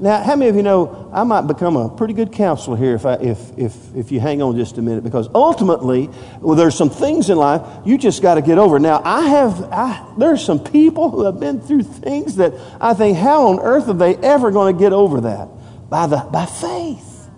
Now, 0.00 0.22
how 0.22 0.34
many 0.34 0.48
of 0.48 0.56
you 0.56 0.62
know 0.62 1.10
I 1.12 1.22
might 1.22 1.42
become 1.42 1.76
a 1.76 1.88
pretty 1.88 2.14
good 2.14 2.32
counselor 2.32 2.76
here 2.76 2.94
if, 2.94 3.06
I, 3.06 3.14
if, 3.14 3.56
if, 3.56 3.94
if 3.94 4.10
you 4.10 4.18
hang 4.20 4.42
on 4.42 4.56
just 4.56 4.78
a 4.78 4.82
minute? 4.82 5.04
Because 5.04 5.28
ultimately, 5.34 6.10
well, 6.40 6.56
there's 6.56 6.74
some 6.74 6.90
things 6.90 7.30
in 7.30 7.36
life 7.38 7.62
you 7.84 7.98
just 7.98 8.20
got 8.20 8.34
to 8.34 8.42
get 8.42 8.58
over. 8.58 8.78
Now, 8.78 9.00
I 9.04 9.28
have, 9.28 9.62
I, 9.70 10.14
there's 10.18 10.44
some 10.44 10.58
people 10.58 11.10
who 11.10 11.24
have 11.24 11.38
been 11.38 11.60
through 11.60 11.84
things 11.84 12.36
that 12.36 12.54
I 12.80 12.94
think, 12.94 13.16
how 13.16 13.48
on 13.48 13.60
earth 13.60 13.88
are 13.88 13.94
they 13.94 14.16
ever 14.16 14.50
going 14.50 14.74
to 14.74 14.80
get 14.80 14.92
over 14.92 15.20
that? 15.22 15.48
By, 15.88 16.06
the, 16.06 16.16
by 16.16 16.46
faith. 16.46 17.28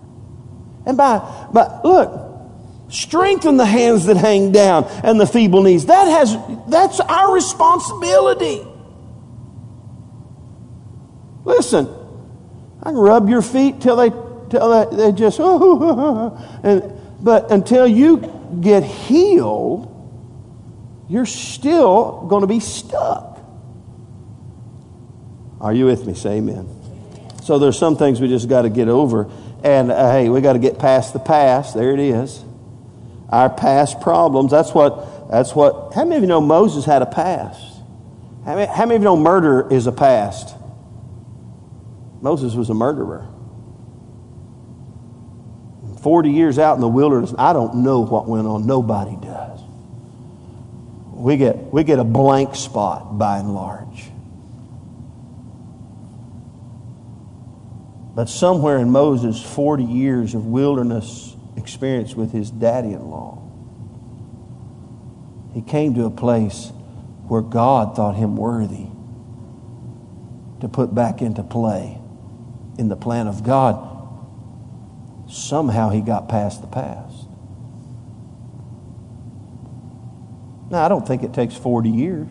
And 0.85 0.97
by, 0.97 1.19
by, 1.53 1.81
look, 1.83 2.21
strengthen 2.89 3.57
the 3.57 3.65
hands 3.65 4.05
that 4.05 4.17
hang 4.17 4.51
down 4.51 4.85
and 5.03 5.19
the 5.19 5.27
feeble 5.27 5.61
knees. 5.61 5.87
That 5.87 6.05
has, 6.05 6.35
that's 6.67 6.99
our 6.99 7.33
responsibility. 7.33 8.65
Listen, 11.43 11.87
I 12.85 12.89
can 12.89 12.97
rub 12.97 13.27
your 13.27 13.41
feet 13.41 13.81
till 13.81 13.95
they 13.95 14.11
till 14.49 14.69
they, 14.69 14.95
they 14.95 15.11
just 15.11 15.39
and 16.63 17.01
but 17.21 17.51
until 17.51 17.87
you 17.87 18.31
get 18.61 18.83
healed, 18.83 19.91
you're 21.09 21.25
still 21.25 22.27
going 22.27 22.41
to 22.41 22.47
be 22.47 22.59
stuck. 22.59 23.39
Are 25.59 25.73
you 25.73 25.87
with 25.87 26.05
me? 26.05 26.13
Say 26.13 26.37
amen. 26.37 26.69
So 27.43 27.57
there's 27.57 27.77
some 27.77 27.97
things 27.97 28.21
we 28.21 28.27
just 28.27 28.47
got 28.47 28.63
to 28.63 28.69
get 28.69 28.87
over, 28.87 29.31
and 29.63 29.91
uh, 29.91 30.11
hey, 30.11 30.29
we 30.29 30.41
got 30.41 30.53
to 30.53 30.59
get 30.59 30.77
past 30.77 31.13
the 31.13 31.19
past. 31.19 31.73
There 31.73 31.91
it 31.91 31.99
is. 31.99 32.43
Our 33.29 33.49
past 33.49 34.01
problems. 34.01 34.51
That's 34.51 34.73
what. 34.73 35.31
That's 35.31 35.55
what. 35.55 35.93
How 35.95 36.03
many 36.03 36.17
of 36.17 36.21
you 36.21 36.27
know 36.27 36.41
Moses 36.41 36.85
had 36.85 37.01
a 37.01 37.07
past? 37.07 37.81
How 38.45 38.55
many, 38.55 38.71
how 38.71 38.85
many 38.85 38.97
of 38.97 39.01
you 39.01 39.05
know 39.05 39.17
murder 39.17 39.67
is 39.73 39.87
a 39.87 39.91
past? 39.91 40.55
Moses 42.25 42.55
was 42.55 42.71
a 42.71 42.73
murderer. 42.73 43.27
40 46.01 46.31
years 46.31 46.57
out 46.57 46.73
in 46.73 46.81
the 46.81 46.87
wilderness, 46.87 47.35
I 47.37 47.53
don't 47.53 47.83
know 47.83 47.99
what 47.99 48.27
went 48.27 48.47
on. 48.47 48.65
Nobody 48.65 49.15
does. 49.17 49.59
We 51.13 51.37
get, 51.37 51.71
we 51.71 51.83
get 51.83 51.99
a 51.99 52.03
blank 52.03 52.55
spot 52.55 53.19
by 53.19 53.37
and 53.37 53.53
large. 53.53 54.09
But 58.15 58.27
somewhere 58.27 58.79
in 58.79 58.89
Moses' 58.89 59.43
40 59.43 59.83
years 59.83 60.33
of 60.33 60.47
wilderness 60.47 61.35
experience 61.57 62.15
with 62.15 62.31
his 62.31 62.49
daddy 62.49 62.93
in 62.93 63.07
law, 63.07 63.39
he 65.53 65.61
came 65.61 65.93
to 65.93 66.05
a 66.05 66.11
place 66.11 66.71
where 67.27 67.43
God 67.43 67.95
thought 67.95 68.15
him 68.15 68.35
worthy 68.35 68.87
to 70.61 70.67
put 70.67 70.95
back 70.95 71.21
into 71.21 71.43
play 71.43 71.99
in 72.77 72.89
the 72.89 72.95
plan 72.95 73.27
of 73.27 73.43
God, 73.43 73.91
somehow 75.29 75.89
he 75.89 76.01
got 76.01 76.29
past 76.29 76.61
the 76.61 76.67
past. 76.67 77.27
Now, 80.69 80.83
I 80.83 80.89
don't 80.89 81.07
think 81.07 81.23
it 81.23 81.33
takes 81.33 81.55
40 81.55 81.89
years. 81.89 82.29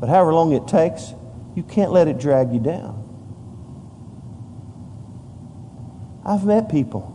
But 0.00 0.08
however 0.08 0.32
long 0.34 0.52
it 0.52 0.66
takes, 0.66 1.12
you 1.54 1.62
can't 1.62 1.92
let 1.92 2.08
it 2.08 2.18
drag 2.18 2.52
you 2.52 2.58
down. 2.58 2.98
I've 6.24 6.44
met 6.44 6.68
people. 6.68 7.10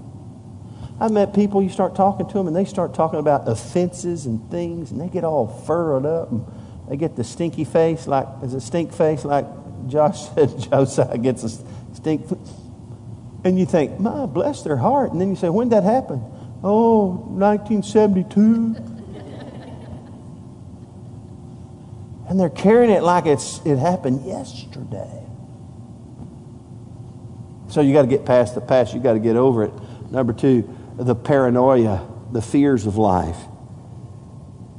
I've 0.99 1.11
met 1.11 1.33
people, 1.33 1.61
you 1.61 1.69
start 1.69 1.95
talking 1.95 2.27
to 2.27 2.33
them, 2.33 2.47
and 2.47 2.55
they 2.55 2.65
start 2.65 2.93
talking 2.93 3.19
about 3.19 3.47
offenses 3.47 4.25
and 4.25 4.49
things, 4.49 4.91
and 4.91 4.99
they 4.99 5.09
get 5.09 5.23
all 5.23 5.47
furrowed 5.47 6.05
up, 6.05 6.31
and 6.31 6.45
they 6.89 6.97
get 6.97 7.15
the 7.15 7.23
stinky 7.23 7.65
face, 7.65 8.07
like, 8.07 8.27
is 8.41 8.53
a 8.53 8.61
stink 8.61 8.93
face, 8.93 9.23
like 9.23 9.45
Josh 9.89 10.29
said 10.33 10.57
Josiah 10.71 11.17
gets 11.17 11.43
a 11.43 11.49
stink. 11.93 12.25
And 13.43 13.59
you 13.59 13.65
think, 13.65 13.99
my, 13.99 14.25
bless 14.25 14.63
their 14.63 14.77
heart. 14.77 15.11
And 15.11 15.21
then 15.21 15.29
you 15.29 15.35
say, 15.35 15.49
when 15.49 15.69
did 15.69 15.77
that 15.77 15.83
happen? 15.83 16.23
Oh, 16.63 17.07
1972. 17.07 18.39
and 22.29 22.39
they're 22.39 22.49
carrying 22.49 22.91
it 22.91 23.03
like 23.03 23.25
it's, 23.25 23.59
it 23.65 23.77
happened 23.77 24.25
yesterday. 24.25 25.23
So 27.69 27.81
you 27.81 27.93
got 27.93 28.03
to 28.03 28.07
get 28.07 28.25
past 28.25 28.55
the 28.55 28.61
past. 28.61 28.93
You 28.93 28.99
got 28.99 29.13
to 29.13 29.19
get 29.19 29.35
over 29.35 29.63
it. 29.63 29.73
Number 30.11 30.33
two, 30.33 30.69
the 30.97 31.15
paranoia, 31.15 32.07
the 32.31 32.41
fears 32.41 32.85
of 32.85 32.97
life. 32.97 33.37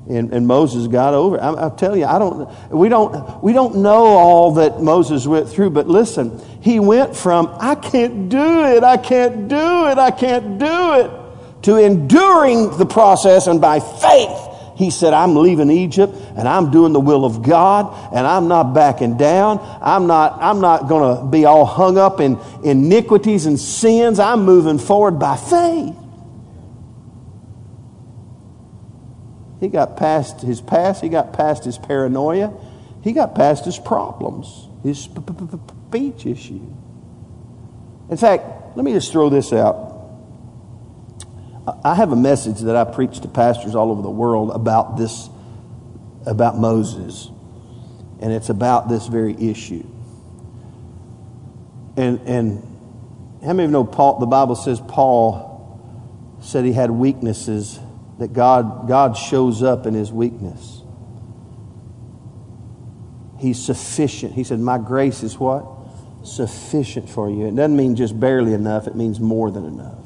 And, 0.09 0.33
and 0.33 0.47
Moses 0.47 0.87
got 0.87 1.13
over. 1.13 1.41
I, 1.41 1.49
I'll 1.49 1.77
tell 1.77 1.97
you, 1.97 2.07
I 2.07 2.19
don't, 2.19 2.49
we, 2.71 2.89
don't, 2.89 3.43
we 3.43 3.53
don't 3.53 3.77
know 3.77 4.07
all 4.07 4.55
that 4.55 4.81
Moses 4.81 5.27
went 5.27 5.49
through, 5.49 5.71
but 5.71 5.87
listen, 5.87 6.41
he 6.63 6.81
went 6.81 7.15
from, 7.15 7.55
I 7.61 7.75
can't 7.75 8.31
do 8.31 8.65
it, 8.65 8.83
I 8.83 8.97
can't 8.97 9.49
do 9.49 9.87
it, 9.89 9.99
I 9.99 10.11
can't 10.11 10.59
do 10.59 10.95
it, 10.95 11.11
to 11.63 11.77
enduring 11.77 12.79
the 12.79 12.87
process 12.87 13.47
and 13.47 13.61
by 13.61 13.81
faith. 13.81 14.49
He 14.79 14.91
said, 14.91 15.13
I'm 15.13 15.35
leaving 15.35 15.73
Egypt 15.73 16.15
and 16.37 16.49
I'm 16.49 16.71
doing 16.71 16.93
the 16.93 17.01
will 17.01 17.25
of 17.25 17.43
God 17.43 18.15
and 18.15 18.25
I'm 18.25 18.47
not 18.47 18.75
backing 18.75 19.17
down. 19.17 19.59
I'm 19.83 20.07
not, 20.07 20.39
I'm 20.41 20.61
not 20.61 20.89
going 20.89 21.19
to 21.19 21.25
be 21.25 21.47
all 21.47 21.67
hung 21.67 21.99
up 21.99 22.21
in 22.21 22.39
iniquities 22.63 23.47
and 23.47 23.59
sins. 23.59 24.21
I'm 24.21 24.45
moving 24.45 24.79
forward 24.79 25.19
by 25.19 25.37
faith. 25.37 25.97
He 29.61 29.69
got 29.69 29.97
past 29.97 30.41
his 30.41 30.61
past, 30.61 31.03
he 31.03 31.09
got 31.09 31.33
past 31.33 31.65
his 31.65 31.79
paranoia, 31.79 32.53
he 33.03 33.13
got 33.13 33.35
past 33.35 33.65
his 33.65 33.79
problems, 33.79 34.69
his 34.83 35.09
speech 35.89 36.27
issue. 36.27 36.61
In 38.11 38.17
fact, 38.17 38.77
let 38.77 38.85
me 38.85 38.93
just 38.93 39.11
throw 39.13 39.29
this 39.29 39.53
out. 39.53 39.87
I 41.85 41.95
have 41.95 42.13
a 42.13 42.17
message 42.17 42.61
that 42.61 42.77
I 42.77 42.85
preach 42.85 43.21
to 43.21 43.29
pastors 43.29 43.75
all 43.75 43.91
over 43.91 44.01
the 44.01 44.11
world 44.11 44.51
about 44.51 44.97
this, 44.97 45.29
about 46.25 46.57
Moses, 46.57 47.31
and 48.21 48.33
it's 48.33 48.49
about 48.49 48.89
this 48.89 49.07
very 49.07 49.35
issue. 49.35 49.87
And, 51.97 52.21
and 52.27 52.63
how 53.43 53.49
many 53.49 53.65
of 53.65 53.71
you 53.71 53.73
know 53.73 53.85
Paul, 53.85 54.19
the 54.21 54.27
Bible 54.27 54.55
says 54.55 54.81
Paul 54.81 55.49
said 56.41 56.65
he 56.65 56.73
had 56.73 56.91
weaknesses 56.91 57.79
that 58.19 58.33
God, 58.33 58.89
God 58.89 59.17
shows 59.17 59.63
up 59.63 59.87
in 59.87 59.95
his 59.95 60.13
weakness. 60.13 60.83
He's 63.39 63.65
sufficient. 63.65 64.35
He 64.35 64.45
said, 64.45 64.59
My 64.59 64.79
grace 64.79 65.23
is 65.23 65.39
what? 65.39 65.67
Sufficient 66.25 67.09
for 67.09 67.31
you. 67.31 67.47
It 67.47 67.55
doesn't 67.55 67.77
mean 67.77 67.95
just 67.95 68.19
barely 68.19 68.53
enough, 68.53 68.87
it 68.87 68.97
means 68.97 69.21
more 69.21 69.51
than 69.51 69.65
enough. 69.65 70.05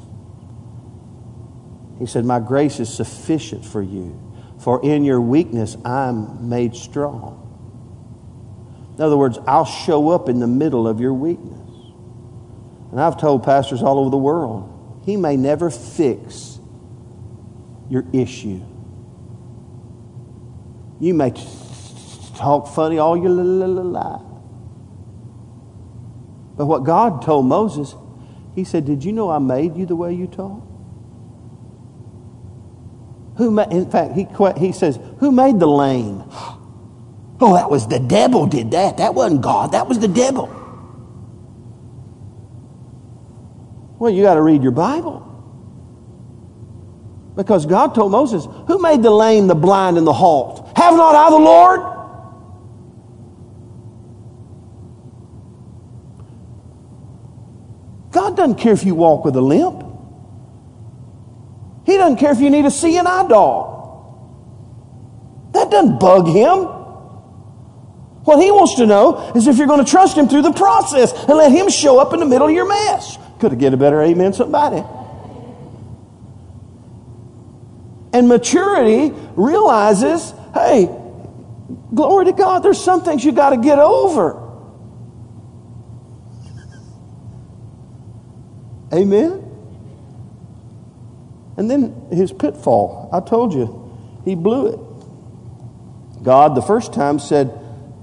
He 1.97 2.05
said, 2.05 2.25
My 2.25 2.39
grace 2.39 2.79
is 2.79 2.93
sufficient 2.93 3.65
for 3.65 3.81
you, 3.81 4.19
for 4.59 4.83
in 4.83 5.03
your 5.03 5.19
weakness 5.19 5.75
I'm 5.83 6.49
made 6.49 6.75
strong. 6.75 7.39
In 8.95 9.03
other 9.03 9.17
words, 9.17 9.39
I'll 9.47 9.65
show 9.65 10.09
up 10.09 10.29
in 10.29 10.39
the 10.39 10.47
middle 10.47 10.87
of 10.87 10.99
your 10.99 11.15
weakness. 11.15 11.59
And 12.91 13.01
I've 13.01 13.19
told 13.19 13.43
pastors 13.43 13.81
all 13.81 13.97
over 13.97 14.11
the 14.11 14.17
world, 14.17 15.01
He 15.03 15.17
may 15.17 15.35
never 15.35 15.71
fix 15.71 16.52
your 17.93 18.03
issue. 18.11 18.59
You 20.99 21.13
may 21.13 21.31
talk 22.35 22.67
funny 22.73 22.97
all 22.97 23.15
your 23.15 23.29
life. 23.29 24.21
But 26.57 26.65
what 26.65 26.83
God 26.83 27.21
told 27.21 27.45
Moses, 27.45 27.93
He 28.55 28.63
said, 28.63 28.85
Did 28.85 29.03
you 29.03 29.11
know 29.11 29.29
I 29.29 29.37
made 29.37 29.77
you 29.77 29.85
the 29.85 29.95
way 29.95 30.13
you 30.13 30.25
talk? 30.25 30.61
Who 33.37 33.51
ma- 33.51 33.69
in 33.69 33.89
fact, 33.91 34.13
he, 34.13 34.27
he 34.57 34.71
says, 34.71 34.99
Who 35.19 35.31
made 35.31 35.59
the 35.59 35.67
lame? 35.67 36.23
Oh, 37.41 37.55
that 37.55 37.69
was 37.69 37.87
the 37.87 37.99
devil 37.99 38.45
did 38.45 38.71
that. 38.71 38.97
That 38.97 39.15
wasn't 39.15 39.41
God, 39.41 39.73
that 39.73 39.89
was 39.89 39.99
the 39.99 40.07
devil. 40.07 40.47
Well, 43.99 44.13
you 44.13 44.23
got 44.23 44.35
to 44.35 44.41
read 44.41 44.63
your 44.63 44.71
Bible. 44.71 45.32
Because 47.35 47.65
God 47.65 47.95
told 47.95 48.11
Moses, 48.11 48.45
Who 48.67 48.79
made 48.79 49.01
the 49.01 49.11
lame, 49.11 49.47
the 49.47 49.55
blind, 49.55 49.97
and 49.97 50.05
the 50.05 50.13
halt? 50.13 50.71
Have 50.77 50.95
not 50.95 51.15
I 51.15 51.29
the 51.29 51.37
Lord? 51.37 51.79
God 58.11 58.37
doesn't 58.37 58.55
care 58.55 58.73
if 58.73 58.83
you 58.83 58.93
walk 58.93 59.25
with 59.25 59.35
a 59.35 59.41
limp. 59.41 59.83
He 61.85 61.97
doesn't 61.97 62.17
care 62.17 62.31
if 62.31 62.39
you 62.39 62.49
need 62.49 62.65
a 62.65 62.69
eye 62.69 63.25
dog. 63.27 63.73
That 65.53 65.71
doesn't 65.71 65.99
bug 65.99 66.27
him. 66.27 66.67
What 68.23 68.41
he 68.41 68.51
wants 68.51 68.75
to 68.75 68.85
know 68.85 69.31
is 69.35 69.47
if 69.47 69.57
you're 69.57 69.67
going 69.67 69.83
to 69.83 69.89
trust 69.89 70.17
him 70.17 70.29
through 70.29 70.43
the 70.43 70.53
process 70.53 71.11
and 71.11 71.37
let 71.37 71.51
him 71.51 71.69
show 71.69 71.99
up 71.99 72.13
in 72.13 72.19
the 72.19 72.25
middle 72.25 72.47
of 72.47 72.53
your 72.53 72.67
mess. 72.67 73.17
Could 73.39 73.51
have 73.51 73.59
get 73.59 73.73
a 73.73 73.77
better 73.77 74.01
amen, 74.01 74.33
somebody. 74.33 74.81
And 78.13 78.27
maturity 78.27 79.11
realizes, 79.35 80.33
hey, 80.53 80.85
glory 81.93 82.25
to 82.25 82.31
God, 82.31 82.59
there's 82.59 82.81
some 82.81 83.03
things 83.03 83.25
you 83.25 83.31
got 83.31 83.49
to 83.49 83.57
get 83.57 83.79
over. 83.79 84.39
Amen? 88.93 89.39
And 91.57 91.69
then 91.69 92.07
his 92.11 92.31
pitfall. 92.31 93.09
I 93.11 93.19
told 93.19 93.53
you, 93.53 93.97
he 94.23 94.35
blew 94.35 94.67
it. 94.67 96.23
God, 96.23 96.55
the 96.55 96.61
first 96.61 96.93
time, 96.93 97.19
said, 97.19 97.59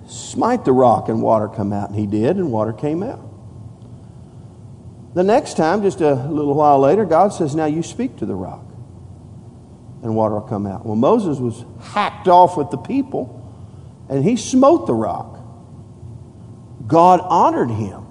Smite 0.06 0.64
the 0.64 0.72
rock 0.72 1.08
and 1.08 1.22
water 1.22 1.46
come 1.48 1.72
out. 1.72 1.90
And 1.90 1.98
he 1.98 2.06
did, 2.06 2.36
and 2.36 2.50
water 2.50 2.72
came 2.72 3.02
out. 3.02 3.20
The 5.14 5.22
next 5.22 5.56
time, 5.56 5.82
just 5.82 6.00
a 6.00 6.14
little 6.14 6.54
while 6.54 6.80
later, 6.80 7.04
God 7.04 7.32
says, 7.32 7.54
Now 7.54 7.66
you 7.66 7.82
speak 7.82 8.16
to 8.16 8.26
the 8.26 8.34
rock, 8.34 8.64
and 10.02 10.14
water 10.14 10.34
will 10.34 10.42
come 10.42 10.66
out. 10.66 10.86
Well, 10.86 10.96
Moses 10.96 11.38
was 11.38 11.64
hacked 11.92 12.28
off 12.28 12.56
with 12.56 12.70
the 12.70 12.78
people, 12.78 13.36
and 14.08 14.24
he 14.24 14.36
smote 14.36 14.86
the 14.86 14.94
rock. 14.94 15.38
God 16.86 17.20
honored 17.22 17.70
him. 17.70 18.06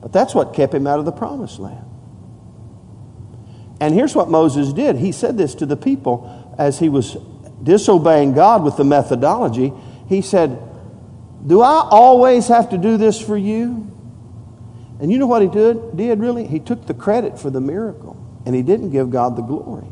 But 0.00 0.12
that's 0.12 0.34
what 0.34 0.54
kept 0.54 0.74
him 0.74 0.86
out 0.86 0.98
of 0.98 1.04
the 1.04 1.12
promised 1.12 1.58
land. 1.58 1.84
And 3.80 3.94
here's 3.94 4.14
what 4.14 4.28
Moses 4.28 4.72
did. 4.72 4.96
He 4.96 5.12
said 5.12 5.36
this 5.36 5.54
to 5.56 5.66
the 5.66 5.76
people 5.76 6.54
as 6.58 6.78
he 6.78 6.88
was 6.88 7.16
disobeying 7.62 8.34
God 8.34 8.62
with 8.62 8.76
the 8.76 8.84
methodology. 8.84 9.72
He 10.08 10.22
said, 10.22 10.58
Do 11.46 11.62
I 11.62 11.88
always 11.90 12.48
have 12.48 12.70
to 12.70 12.78
do 12.78 12.96
this 12.96 13.20
for 13.20 13.36
you? 13.36 13.86
And 15.00 15.10
you 15.10 15.18
know 15.18 15.26
what 15.26 15.40
he 15.40 15.48
did, 15.48 15.96
did 15.96 16.20
really? 16.20 16.46
He 16.46 16.60
took 16.60 16.86
the 16.86 16.92
credit 16.92 17.38
for 17.38 17.48
the 17.48 17.60
miracle 17.60 18.16
and 18.44 18.54
he 18.54 18.62
didn't 18.62 18.90
give 18.90 19.10
God 19.10 19.36
the 19.36 19.42
glory. 19.42 19.86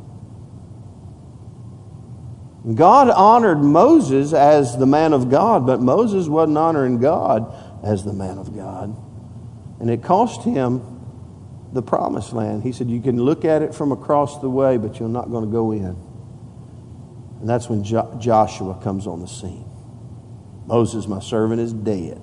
God 2.75 3.09
honored 3.11 3.61
Moses 3.61 4.33
as 4.33 4.77
the 4.77 4.87
man 4.87 5.13
of 5.13 5.31
God, 5.31 5.67
but 5.67 5.81
Moses 5.81 6.27
wasn't 6.27 6.59
honoring 6.59 6.99
God 6.99 7.55
as 7.85 8.05
the 8.05 8.13
man 8.13 8.39
of 8.39 8.55
God. 8.55 8.97
And 9.81 9.89
it 9.89 10.03
cost 10.03 10.43
him 10.43 10.83
the 11.73 11.83
promised 11.83 12.33
land. 12.33 12.63
He 12.63 12.73
said, 12.73 12.91
You 12.91 13.01
can 13.01 13.23
look 13.23 13.45
at 13.45 13.63
it 13.63 13.75
from 13.75 13.93
across 13.93 14.41
the 14.41 14.51
way, 14.51 14.77
but 14.77 14.99
you're 14.99 15.09
not 15.09 15.31
going 15.31 15.45
to 15.45 15.51
go 15.51 15.73
in. 15.73 15.97
And 17.41 17.49
that's 17.49 17.69
when 17.69 17.85
jo- 17.85 18.17
Joshua 18.19 18.75
comes 18.83 19.07
on 19.07 19.21
the 19.21 19.29
scene. 19.29 19.65
Moses, 20.67 21.07
my 21.07 21.21
servant, 21.21 21.61
is 21.61 21.73
dead. 21.73 22.21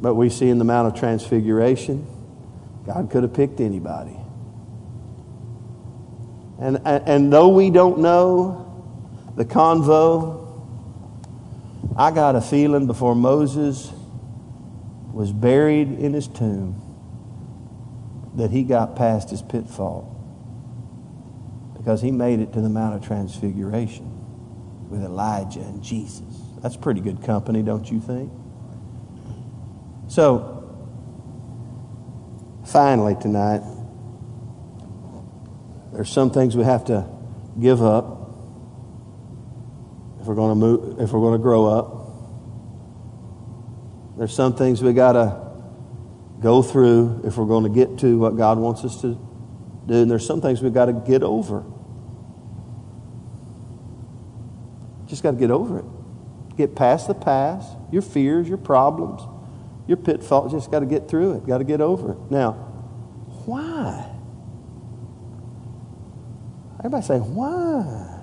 But 0.00 0.14
we 0.14 0.30
see 0.30 0.48
in 0.48 0.58
the 0.58 0.64
Mount 0.64 0.88
of 0.88 0.98
Transfiguration, 0.98 2.06
God 2.86 3.10
could 3.10 3.22
have 3.22 3.34
picked 3.34 3.60
anybody. 3.60 4.16
And, 6.62 6.80
and, 6.86 7.32
though 7.32 7.48
we 7.48 7.70
don't 7.70 7.98
know 7.98 8.84
the 9.36 9.44
convo, 9.44 10.38
I 11.96 12.12
got 12.12 12.36
a 12.36 12.40
feeling 12.40 12.86
before 12.86 13.16
Moses 13.16 13.90
was 15.12 15.32
buried 15.32 15.88
in 15.88 16.12
his 16.12 16.28
tomb 16.28 16.80
that 18.36 18.52
he 18.52 18.62
got 18.62 18.94
past 18.94 19.30
his 19.30 19.42
pitfall 19.42 20.08
because 21.76 22.00
he 22.00 22.12
made 22.12 22.38
it 22.38 22.52
to 22.52 22.60
the 22.60 22.68
Mount 22.68 22.94
of 22.94 23.04
Transfiguration 23.04 24.08
with 24.88 25.02
Elijah 25.02 25.58
and 25.58 25.82
Jesus. 25.82 26.22
That's 26.62 26.76
pretty 26.76 27.00
good 27.00 27.24
company, 27.24 27.64
don't 27.64 27.90
you 27.90 28.00
think? 28.00 28.30
So, 30.06 30.72
finally, 32.64 33.16
tonight, 33.20 33.62
there's 35.92 36.10
some 36.10 36.30
things 36.30 36.56
we 36.56 36.64
have 36.64 36.86
to 36.86 37.06
give 37.60 37.82
up 37.82 38.20
if 40.20 40.26
we're 40.26 40.34
going 40.34 40.50
to 40.50 40.54
move, 40.54 41.00
if 41.00 41.12
we're 41.12 41.20
going 41.20 41.38
to 41.38 41.42
grow 41.42 41.66
up. 41.66 41.98
There's 44.18 44.34
some 44.34 44.54
things 44.54 44.82
we 44.82 44.92
got 44.92 45.12
to 45.12 45.52
go 46.40 46.62
through 46.62 47.22
if 47.24 47.36
we're 47.36 47.46
going 47.46 47.64
to 47.64 47.70
get 47.70 47.98
to 48.00 48.18
what 48.18 48.36
God 48.36 48.58
wants 48.58 48.84
us 48.84 49.00
to 49.02 49.18
do, 49.86 49.94
and 49.94 50.10
there's 50.10 50.26
some 50.26 50.40
things 50.40 50.62
we've 50.62 50.72
got 50.72 50.86
to 50.86 50.92
get 50.92 51.22
over. 51.22 51.64
Just 55.06 55.22
got 55.22 55.32
to 55.32 55.36
get 55.36 55.50
over 55.50 55.80
it. 55.80 55.84
Get 56.56 56.74
past 56.74 57.08
the 57.08 57.14
past, 57.14 57.76
your 57.90 58.02
fears, 58.02 58.48
your 58.48 58.58
problems, 58.58 59.22
your 59.86 59.96
pitfalls. 59.96 60.52
Just 60.52 60.70
got 60.70 60.80
to 60.80 60.86
get 60.86 61.08
through 61.08 61.36
it. 61.36 61.46
Got 61.46 61.58
to 61.58 61.64
get 61.64 61.80
over 61.80 62.12
it. 62.12 62.18
Now, 62.30 62.52
why? 63.44 64.11
Everybody 66.82 67.06
say, 67.06 67.18
why? 67.18 68.18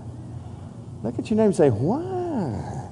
Look 1.02 1.18
at 1.18 1.30
your 1.30 1.38
name 1.38 1.46
and 1.46 1.56
say, 1.56 1.70
why? 1.70 2.90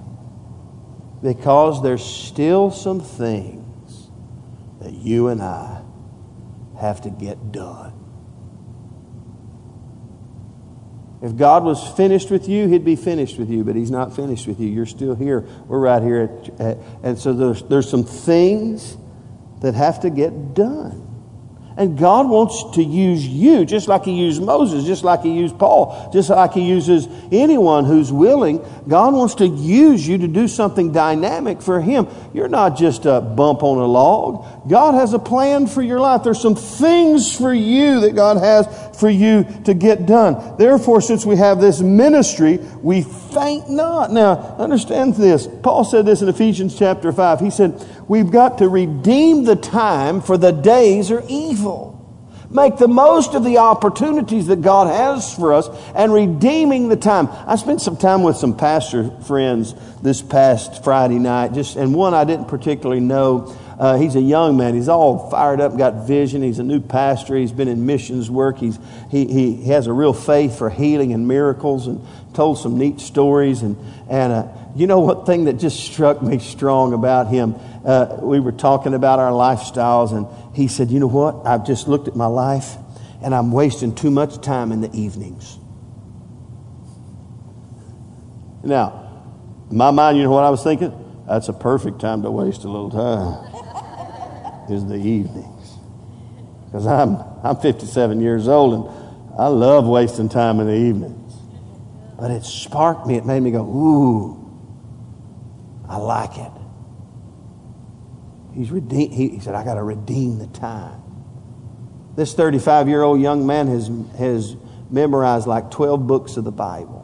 Because 1.21 1.83
there's 1.83 2.05
still 2.05 2.71
some 2.71 3.01
things 3.01 4.09
that 4.79 4.93
you 4.93 5.27
and 5.27 5.41
I 5.41 5.81
have 6.79 7.01
to 7.01 7.09
get 7.09 7.51
done. 7.51 7.91
If 11.21 11.35
God 11.35 11.65
was 11.65 11.85
finished 11.97 12.31
with 12.31 12.47
you, 12.47 12.69
He'd 12.69 12.85
be 12.85 12.95
finished 12.95 13.37
with 13.37 13.49
you, 13.49 13.65
but 13.65 13.75
He's 13.75 13.91
not 13.91 14.15
finished 14.15 14.47
with 14.47 14.61
you. 14.61 14.69
You're 14.69 14.85
still 14.85 15.15
here. 15.15 15.41
We're 15.67 15.79
right 15.79 16.01
here. 16.01 16.39
At, 16.49 16.61
at, 16.61 16.77
and 17.03 17.19
so 17.19 17.33
there's, 17.33 17.63
there's 17.63 17.89
some 17.89 18.05
things 18.05 18.95
that 19.61 19.73
have 19.73 19.99
to 20.01 20.09
get 20.09 20.53
done. 20.53 21.16
And 21.77 21.95
God 21.95 22.27
wants 22.27 22.75
to 22.75 22.83
use 22.83 23.25
you 23.25 23.63
just 23.63 23.87
like 23.87 24.03
He 24.03 24.13
used 24.13 24.41
Moses, 24.41 24.83
just 24.83 25.03
like 25.03 25.21
He 25.21 25.31
used 25.31 25.59
Paul, 25.59 26.09
just 26.11 26.31
like 26.31 26.53
He 26.53 26.67
uses 26.67 27.07
anyone 27.31 27.85
who's 27.85 28.11
willing. 28.11 28.65
God 28.87 29.13
wants 29.13 29.35
to 29.35 29.47
use 29.47 30.07
you 30.07 30.17
to 30.17 30.27
do 30.27 30.47
something 30.47 30.91
dynamic 30.91 31.61
for 31.61 31.79
Him. 31.79 32.07
You're 32.33 32.47
not 32.47 32.77
just 32.77 33.05
a 33.05 33.21
bump 33.21 33.61
on 33.61 33.77
a 33.77 33.85
log. 33.85 34.67
God 34.67 34.95
has 34.95 35.13
a 35.13 35.19
plan 35.19 35.67
for 35.67 35.83
your 35.83 35.99
life. 35.99 36.23
There's 36.23 36.41
some 36.41 36.55
things 36.55 37.35
for 37.35 37.53
you 37.53 38.01
that 38.01 38.15
God 38.15 38.37
has 38.37 38.67
for 38.97 39.09
you 39.09 39.45
to 39.65 39.73
get 39.73 40.05
done. 40.05 40.57
Therefore, 40.57 41.01
since 41.01 41.25
we 41.25 41.35
have 41.37 41.61
this 41.61 41.79
ministry, 41.81 42.57
we 42.81 43.03
faint 43.03 43.69
not. 43.69 44.11
Now, 44.11 44.55
understand 44.57 45.15
this. 45.15 45.47
Paul 45.63 45.83
said 45.83 46.05
this 46.05 46.21
in 46.21 46.29
Ephesians 46.29 46.77
chapter 46.77 47.11
5. 47.11 47.39
He 47.39 47.49
said, 47.49 47.85
We've 48.07 48.31
got 48.31 48.57
to 48.59 48.69
redeem 48.69 49.43
the 49.43 49.55
time, 49.55 50.21
for 50.21 50.37
the 50.37 50.51
days 50.51 51.11
are 51.11 51.23
evil. 51.27 51.97
Make 52.49 52.77
the 52.77 52.87
most 52.87 53.33
of 53.33 53.43
the 53.43 53.57
opportunities 53.57 54.47
that 54.47 54.61
God 54.61 54.87
has 54.87 55.33
for 55.33 55.53
us 55.53 55.67
and 55.93 56.13
redeeming 56.13 56.87
the 56.87 56.95
time. 56.95 57.27
I 57.45 57.57
spent 57.57 57.81
some 57.81 57.97
time 57.97 58.23
with 58.23 58.37
some 58.37 58.55
pastor 58.55 59.11
friends 59.21 59.75
this 60.01 60.21
past 60.21 60.83
Friday 60.83 61.19
night, 61.19 61.53
just 61.53 61.75
and 61.75 61.93
one 61.93 62.13
I 62.13 62.23
didn't 62.23 62.47
particularly 62.47 63.01
know. 63.01 63.53
Uh, 63.77 63.95
he's 63.95 64.15
a 64.15 64.21
young 64.21 64.57
man. 64.57 64.73
He's 64.73 64.89
all 64.89 65.29
fired 65.29 65.61
up, 65.61 65.77
got 65.77 66.07
vision. 66.07 66.41
He's 66.41 66.57
a 66.57 66.63
new 66.63 66.79
pastor. 66.79 67.35
He's 67.35 67.51
been 67.51 67.67
in 67.67 67.85
missions 67.85 68.29
work. 68.29 68.57
He's, 68.57 68.79
he, 69.11 69.25
he, 69.27 69.65
has 69.65 69.85
a 69.85 69.93
real 69.93 70.13
faith 70.13 70.57
for 70.57 70.71
healing 70.71 71.13
and 71.13 71.27
miracles 71.27 71.85
and 71.85 72.03
told 72.33 72.57
some 72.57 72.79
neat 72.79 72.99
stories. 72.99 73.61
And, 73.61 73.77
and 74.09 74.33
uh, 74.33 74.47
you 74.75 74.87
know 74.87 74.99
what 75.01 75.27
thing 75.27 75.45
that 75.45 75.53
just 75.53 75.79
struck 75.79 76.23
me 76.23 76.39
strong 76.39 76.93
about 76.93 77.27
him? 77.27 77.53
Uh, 77.85 78.17
we 78.19 78.39
were 78.39 78.51
talking 78.51 78.95
about 78.95 79.19
our 79.19 79.31
lifestyles, 79.31 80.11
and 80.11 80.55
he 80.55 80.67
said, 80.67 80.89
You 80.89 80.99
know 80.99 81.07
what? 81.07 81.45
I've 81.45 81.65
just 81.65 81.87
looked 81.87 82.07
at 82.07 82.15
my 82.15 82.25
life, 82.25 82.77
and 83.21 83.33
I'm 83.35 83.51
wasting 83.51 83.93
too 83.93 84.09
much 84.09 84.41
time 84.41 84.71
in 84.71 84.81
the 84.81 84.91
evenings. 84.95 85.59
Now, 88.63 89.23
in 89.69 89.77
my 89.77 89.91
mind, 89.91 90.17
you 90.17 90.23
know 90.23 90.31
what 90.31 90.45
I 90.45 90.49
was 90.49 90.63
thinking? 90.63 91.03
That's 91.27 91.47
a 91.47 91.53
perfect 91.53 91.99
time 91.99 92.23
to 92.23 92.31
waste 92.31 92.63
a 92.63 92.69
little 92.69 92.89
time 92.89 93.56
is 94.69 94.85
the 94.85 94.95
evenings. 94.95 95.77
Because 96.65 96.85
I'm, 96.85 97.17
I'm 97.43 97.57
57 97.57 98.21
years 98.21 98.47
old 98.47 98.73
and 98.73 99.39
I 99.39 99.47
love 99.47 99.85
wasting 99.87 100.29
time 100.29 100.59
in 100.59 100.67
the 100.67 100.75
evenings. 100.75 101.33
But 102.19 102.31
it 102.31 102.43
sparked 102.43 103.05
me. 103.05 103.15
It 103.15 103.25
made 103.25 103.39
me 103.39 103.51
go, 103.51 103.61
ooh, 103.63 104.47
I 105.87 105.97
like 105.97 106.37
it. 106.37 106.51
He's 108.53 108.71
redeem, 108.71 109.11
he, 109.11 109.29
he 109.29 109.39
said, 109.39 109.53
I 109.53 109.63
got 109.63 109.75
to 109.75 109.83
redeem 109.83 110.39
the 110.39 110.47
time. 110.47 111.01
This 112.15 112.33
35 112.33 112.89
year 112.89 113.03
old 113.03 113.21
young 113.21 113.45
man 113.45 113.67
has, 113.67 113.91
has 114.17 114.55
memorized 114.89 115.45
like 115.45 115.69
12 115.69 116.07
books 116.07 116.37
of 116.37 116.43
the 116.43 116.51
Bible. 116.51 117.03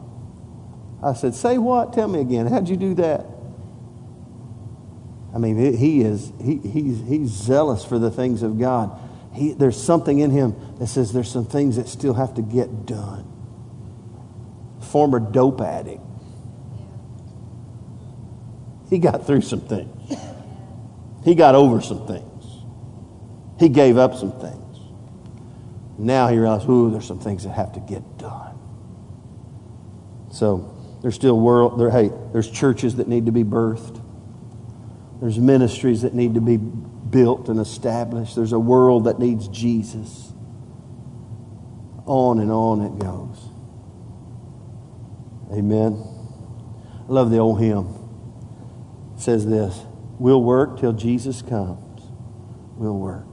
I 1.02 1.12
said, 1.12 1.34
Say 1.34 1.58
what? 1.58 1.92
Tell 1.92 2.08
me 2.08 2.20
again. 2.20 2.46
How'd 2.46 2.68
you 2.68 2.76
do 2.76 2.94
that? 2.94 3.26
I 5.34 5.38
mean, 5.38 5.76
he 5.76 6.02
is 6.02 6.32
he, 6.40 6.58
he's, 6.58 7.00
he's 7.00 7.30
zealous 7.30 7.84
for 7.84 7.98
the 7.98 8.10
things 8.10 8.42
of 8.42 8.58
God. 8.58 9.00
He, 9.32 9.52
there's 9.52 9.82
something 9.82 10.20
in 10.20 10.30
him 10.30 10.54
that 10.78 10.86
says 10.86 11.12
there's 11.12 11.30
some 11.30 11.44
things 11.44 11.76
that 11.76 11.88
still 11.88 12.14
have 12.14 12.34
to 12.34 12.42
get 12.42 12.86
done. 12.86 13.30
Former 14.80 15.18
dope 15.18 15.60
addict. 15.60 16.00
He 18.90 18.98
got 18.98 19.26
through 19.26 19.40
some 19.40 19.62
things. 19.62 19.90
He 21.24 21.34
got 21.34 21.56
over 21.56 21.80
some 21.80 22.06
things. 22.06 22.44
He 23.58 23.68
gave 23.68 23.96
up 23.96 24.14
some 24.14 24.38
things. 24.40 24.78
Now 25.98 26.28
he 26.28 26.38
realized, 26.38 26.68
ooh, 26.68 26.90
there's 26.90 27.06
some 27.06 27.18
things 27.18 27.42
that 27.44 27.52
have 27.52 27.72
to 27.72 27.80
get 27.80 28.18
done. 28.18 28.56
So 30.30 30.76
there's 31.02 31.14
still 31.14 31.40
world 31.40 31.80
there, 31.80 31.90
hey, 31.90 32.10
there's 32.32 32.50
churches 32.50 32.96
that 32.96 33.08
need 33.08 33.26
to 33.26 33.32
be 33.32 33.42
birthed. 33.42 34.03
There's 35.24 35.38
ministries 35.38 36.02
that 36.02 36.12
need 36.12 36.34
to 36.34 36.42
be 36.42 36.58
built 36.58 37.48
and 37.48 37.58
established. 37.58 38.36
There's 38.36 38.52
a 38.52 38.58
world 38.58 39.04
that 39.04 39.18
needs 39.18 39.48
Jesus. 39.48 40.34
On 42.04 42.38
and 42.40 42.52
on 42.52 42.82
it 42.82 42.98
goes. 42.98 43.48
Amen. 45.50 46.04
I 47.08 47.10
love 47.10 47.30
the 47.30 47.38
old 47.38 47.58
hymn. 47.58 47.86
It 49.16 49.22
says 49.22 49.46
this 49.46 49.80
We'll 50.18 50.42
work 50.42 50.78
till 50.78 50.92
Jesus 50.92 51.40
comes. 51.40 52.02
We'll 52.76 52.98
work. 52.98 53.24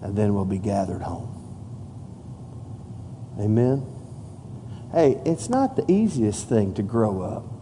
And 0.00 0.16
then 0.16 0.32
we'll 0.32 0.46
be 0.46 0.58
gathered 0.58 1.02
home. 1.02 1.28
Amen. 3.38 3.86
Hey, 4.92 5.20
it's 5.26 5.50
not 5.50 5.76
the 5.76 5.84
easiest 5.92 6.48
thing 6.48 6.72
to 6.72 6.82
grow 6.82 7.20
up 7.20 7.55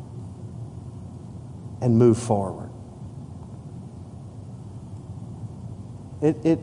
and 1.85 1.99
move 1.99 2.19
forward. 2.19 2.71
It, 6.23 6.37
it, 6.43 6.59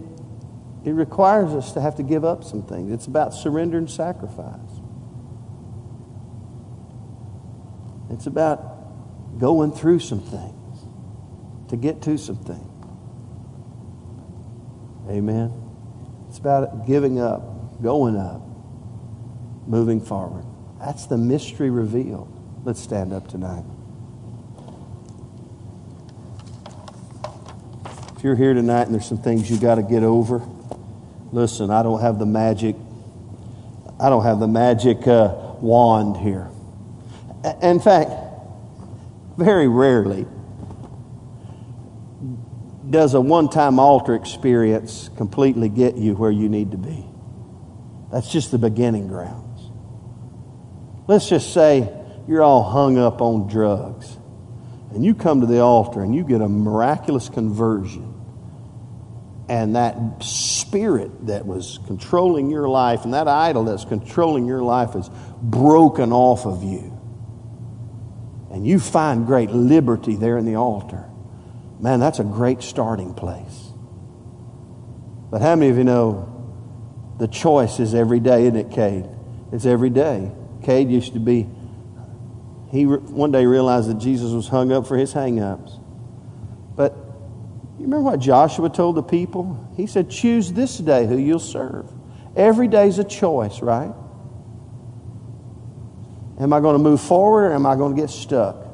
it 0.83 0.93
requires 0.93 1.51
us 1.51 1.73
to 1.73 1.81
have 1.81 1.95
to 1.97 2.03
give 2.03 2.25
up 2.25 2.43
some 2.43 2.63
things. 2.63 2.91
It's 2.91 3.05
about 3.05 3.35
surrender 3.35 3.77
and 3.77 3.87
sacrifice. 3.87 4.57
It's 8.09 8.25
about 8.25 9.39
going 9.39 9.71
through 9.73 9.99
some 9.99 10.21
things 10.21 10.87
to 11.69 11.77
get 11.77 12.01
to 12.01 12.17
some 12.17 12.37
things. 12.37 12.85
Amen. 15.07 15.53
It's 16.29 16.39
about 16.39 16.87
giving 16.87 17.19
up, 17.19 17.79
going 17.83 18.17
up, 18.17 18.41
moving 19.67 20.01
forward. 20.01 20.45
That's 20.79 21.05
the 21.05 21.19
mystery 21.19 21.69
revealed. 21.69 22.63
Let's 22.65 22.79
stand 22.79 23.13
up 23.13 23.27
tonight. 23.27 23.65
If 28.21 28.25
you're 28.25 28.35
here 28.35 28.53
tonight 28.53 28.83
and 28.83 28.93
there's 28.93 29.07
some 29.07 29.17
things 29.17 29.49
you 29.49 29.57
got 29.57 29.75
to 29.75 29.81
get 29.81 30.03
over, 30.03 30.47
listen, 31.31 31.71
I 31.71 31.81
don't 31.81 32.01
have 32.01 32.19
the 32.19 32.25
magic. 32.27 32.75
I 33.99 34.09
don't 34.09 34.21
have 34.21 34.39
the 34.39 34.47
magic 34.47 35.07
uh, 35.07 35.33
wand 35.59 36.17
here. 36.17 36.47
In 37.63 37.79
fact, 37.79 38.11
very 39.39 39.67
rarely 39.67 40.27
does 42.91 43.15
a 43.15 43.19
one 43.19 43.49
time 43.49 43.79
altar 43.79 44.13
experience 44.13 45.09
completely 45.17 45.67
get 45.67 45.95
you 45.95 46.13
where 46.13 46.29
you 46.29 46.47
need 46.47 46.69
to 46.73 46.77
be. 46.77 47.03
That's 48.11 48.31
just 48.31 48.51
the 48.51 48.59
beginning 48.59 49.07
grounds. 49.07 49.63
Let's 51.07 51.27
just 51.27 51.55
say 51.55 51.91
you're 52.27 52.43
all 52.43 52.61
hung 52.61 52.99
up 52.99 53.19
on 53.19 53.47
drugs 53.47 54.15
and 54.91 55.03
you 55.03 55.15
come 55.15 55.41
to 55.41 55.47
the 55.47 55.59
altar 55.59 56.01
and 56.01 56.13
you 56.13 56.23
get 56.23 56.41
a 56.41 56.49
miraculous 56.49 57.29
conversion 57.29 58.13
and 59.49 59.75
that 59.75 60.23
spirit 60.23 61.27
that 61.27 61.45
was 61.45 61.79
controlling 61.87 62.49
your 62.49 62.69
life 62.69 63.03
and 63.03 63.13
that 63.13 63.27
idol 63.27 63.65
that's 63.65 63.85
controlling 63.85 64.45
your 64.45 64.61
life 64.61 64.95
is 64.95 65.09
broken 65.41 66.11
off 66.11 66.45
of 66.45 66.63
you 66.63 66.91
and 68.51 68.67
you 68.67 68.79
find 68.79 69.25
great 69.25 69.49
liberty 69.51 70.15
there 70.15 70.37
in 70.37 70.45
the 70.45 70.55
altar, 70.55 71.05
man, 71.79 72.01
that's 72.01 72.19
a 72.19 72.23
great 72.23 72.61
starting 72.61 73.13
place. 73.13 73.69
But 75.31 75.41
how 75.41 75.55
many 75.55 75.71
of 75.71 75.77
you 75.77 75.85
know 75.85 76.27
the 77.17 77.27
choice 77.27 77.79
is 77.79 77.95
every 77.95 78.19
day, 78.19 78.47
isn't 78.47 78.57
it, 78.57 78.71
Cade? 78.71 79.05
It's 79.53 79.65
every 79.65 79.89
day. 79.89 80.33
Cade 80.63 80.91
used 80.91 81.13
to 81.13 81.19
be, 81.19 81.47
he 82.71 82.85
one 82.85 83.31
day 83.31 83.45
realized 83.45 83.89
that 83.89 83.97
Jesus 83.97 84.31
was 84.31 84.47
hung 84.47 84.71
up 84.71 84.87
for 84.87 84.95
his 84.95 85.11
hang 85.11 85.41
ups. 85.41 85.77
But 86.75 86.93
you 87.77 87.83
remember 87.83 88.03
what 88.11 88.19
Joshua 88.19 88.69
told 88.69 88.95
the 88.95 89.03
people? 89.03 89.69
He 89.75 89.87
said, 89.87 90.09
Choose 90.09 90.53
this 90.53 90.77
day 90.77 91.05
who 91.05 91.17
you'll 91.17 91.39
serve. 91.39 91.91
Every 92.35 92.69
day's 92.69 92.97
a 92.97 93.03
choice, 93.03 93.61
right? 93.61 93.93
Am 96.39 96.53
I 96.53 96.61
going 96.61 96.77
to 96.77 96.83
move 96.83 97.01
forward 97.01 97.51
or 97.51 97.53
am 97.53 97.65
I 97.65 97.75
going 97.75 97.93
to 97.93 98.01
get 98.01 98.09
stuck? 98.09 98.65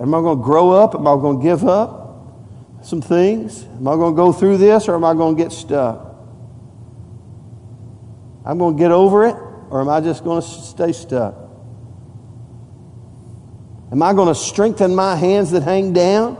Am 0.00 0.12
I 0.12 0.20
going 0.20 0.38
to 0.38 0.44
grow 0.44 0.72
up? 0.72 0.96
Am 0.96 1.06
I 1.06 1.14
going 1.14 1.38
to 1.38 1.42
give 1.42 1.64
up 1.64 2.36
some 2.82 3.00
things? 3.00 3.62
Am 3.62 3.86
I 3.86 3.94
going 3.94 4.14
to 4.14 4.16
go 4.16 4.32
through 4.32 4.58
this 4.58 4.88
or 4.88 4.96
am 4.96 5.04
I 5.04 5.14
going 5.14 5.36
to 5.36 5.42
get 5.42 5.52
stuck? 5.52 6.14
I'm 8.44 8.58
going 8.58 8.76
to 8.76 8.78
get 8.78 8.90
over 8.90 9.26
it 9.26 9.36
or 9.70 9.80
am 9.80 9.88
I 9.88 10.00
just 10.00 10.24
going 10.24 10.42
to 10.42 10.46
stay 10.46 10.92
stuck? 10.92 11.45
Am 13.92 14.02
I 14.02 14.12
going 14.12 14.28
to 14.28 14.34
strengthen 14.34 14.94
my 14.94 15.16
hands 15.16 15.52
that 15.52 15.62
hang 15.62 15.92
down 15.92 16.36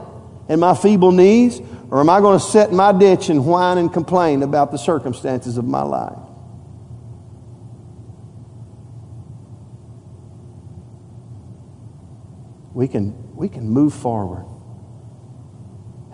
and 0.48 0.60
my 0.60 0.74
feeble 0.74 1.12
knees? 1.12 1.60
Or 1.90 2.00
am 2.00 2.10
I 2.10 2.20
going 2.20 2.38
to 2.38 2.44
sit 2.44 2.70
in 2.70 2.76
my 2.76 2.92
ditch 2.92 3.28
and 3.28 3.46
whine 3.46 3.78
and 3.78 3.92
complain 3.92 4.42
about 4.42 4.72
the 4.72 4.78
circumstances 4.78 5.56
of 5.56 5.64
my 5.64 5.82
life? 5.82 6.18
we 12.76 12.86
can, 12.86 13.34
we 13.34 13.48
can 13.48 13.70
move 13.70 13.94
forward. 13.94 14.44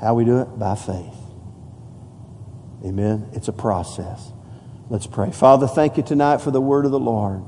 How 0.00 0.14
we 0.14 0.24
do 0.24 0.42
it? 0.42 0.58
By 0.60 0.76
faith. 0.76 1.18
Amen. 2.84 3.30
It's 3.32 3.48
a 3.48 3.52
process. 3.52 4.32
Let's 4.88 5.08
pray. 5.08 5.32
Father, 5.32 5.66
thank 5.66 5.96
you 5.96 6.04
tonight 6.04 6.40
for 6.40 6.52
the 6.52 6.60
word 6.60 6.84
of 6.84 6.92
the 6.92 7.00
Lord. 7.00 7.42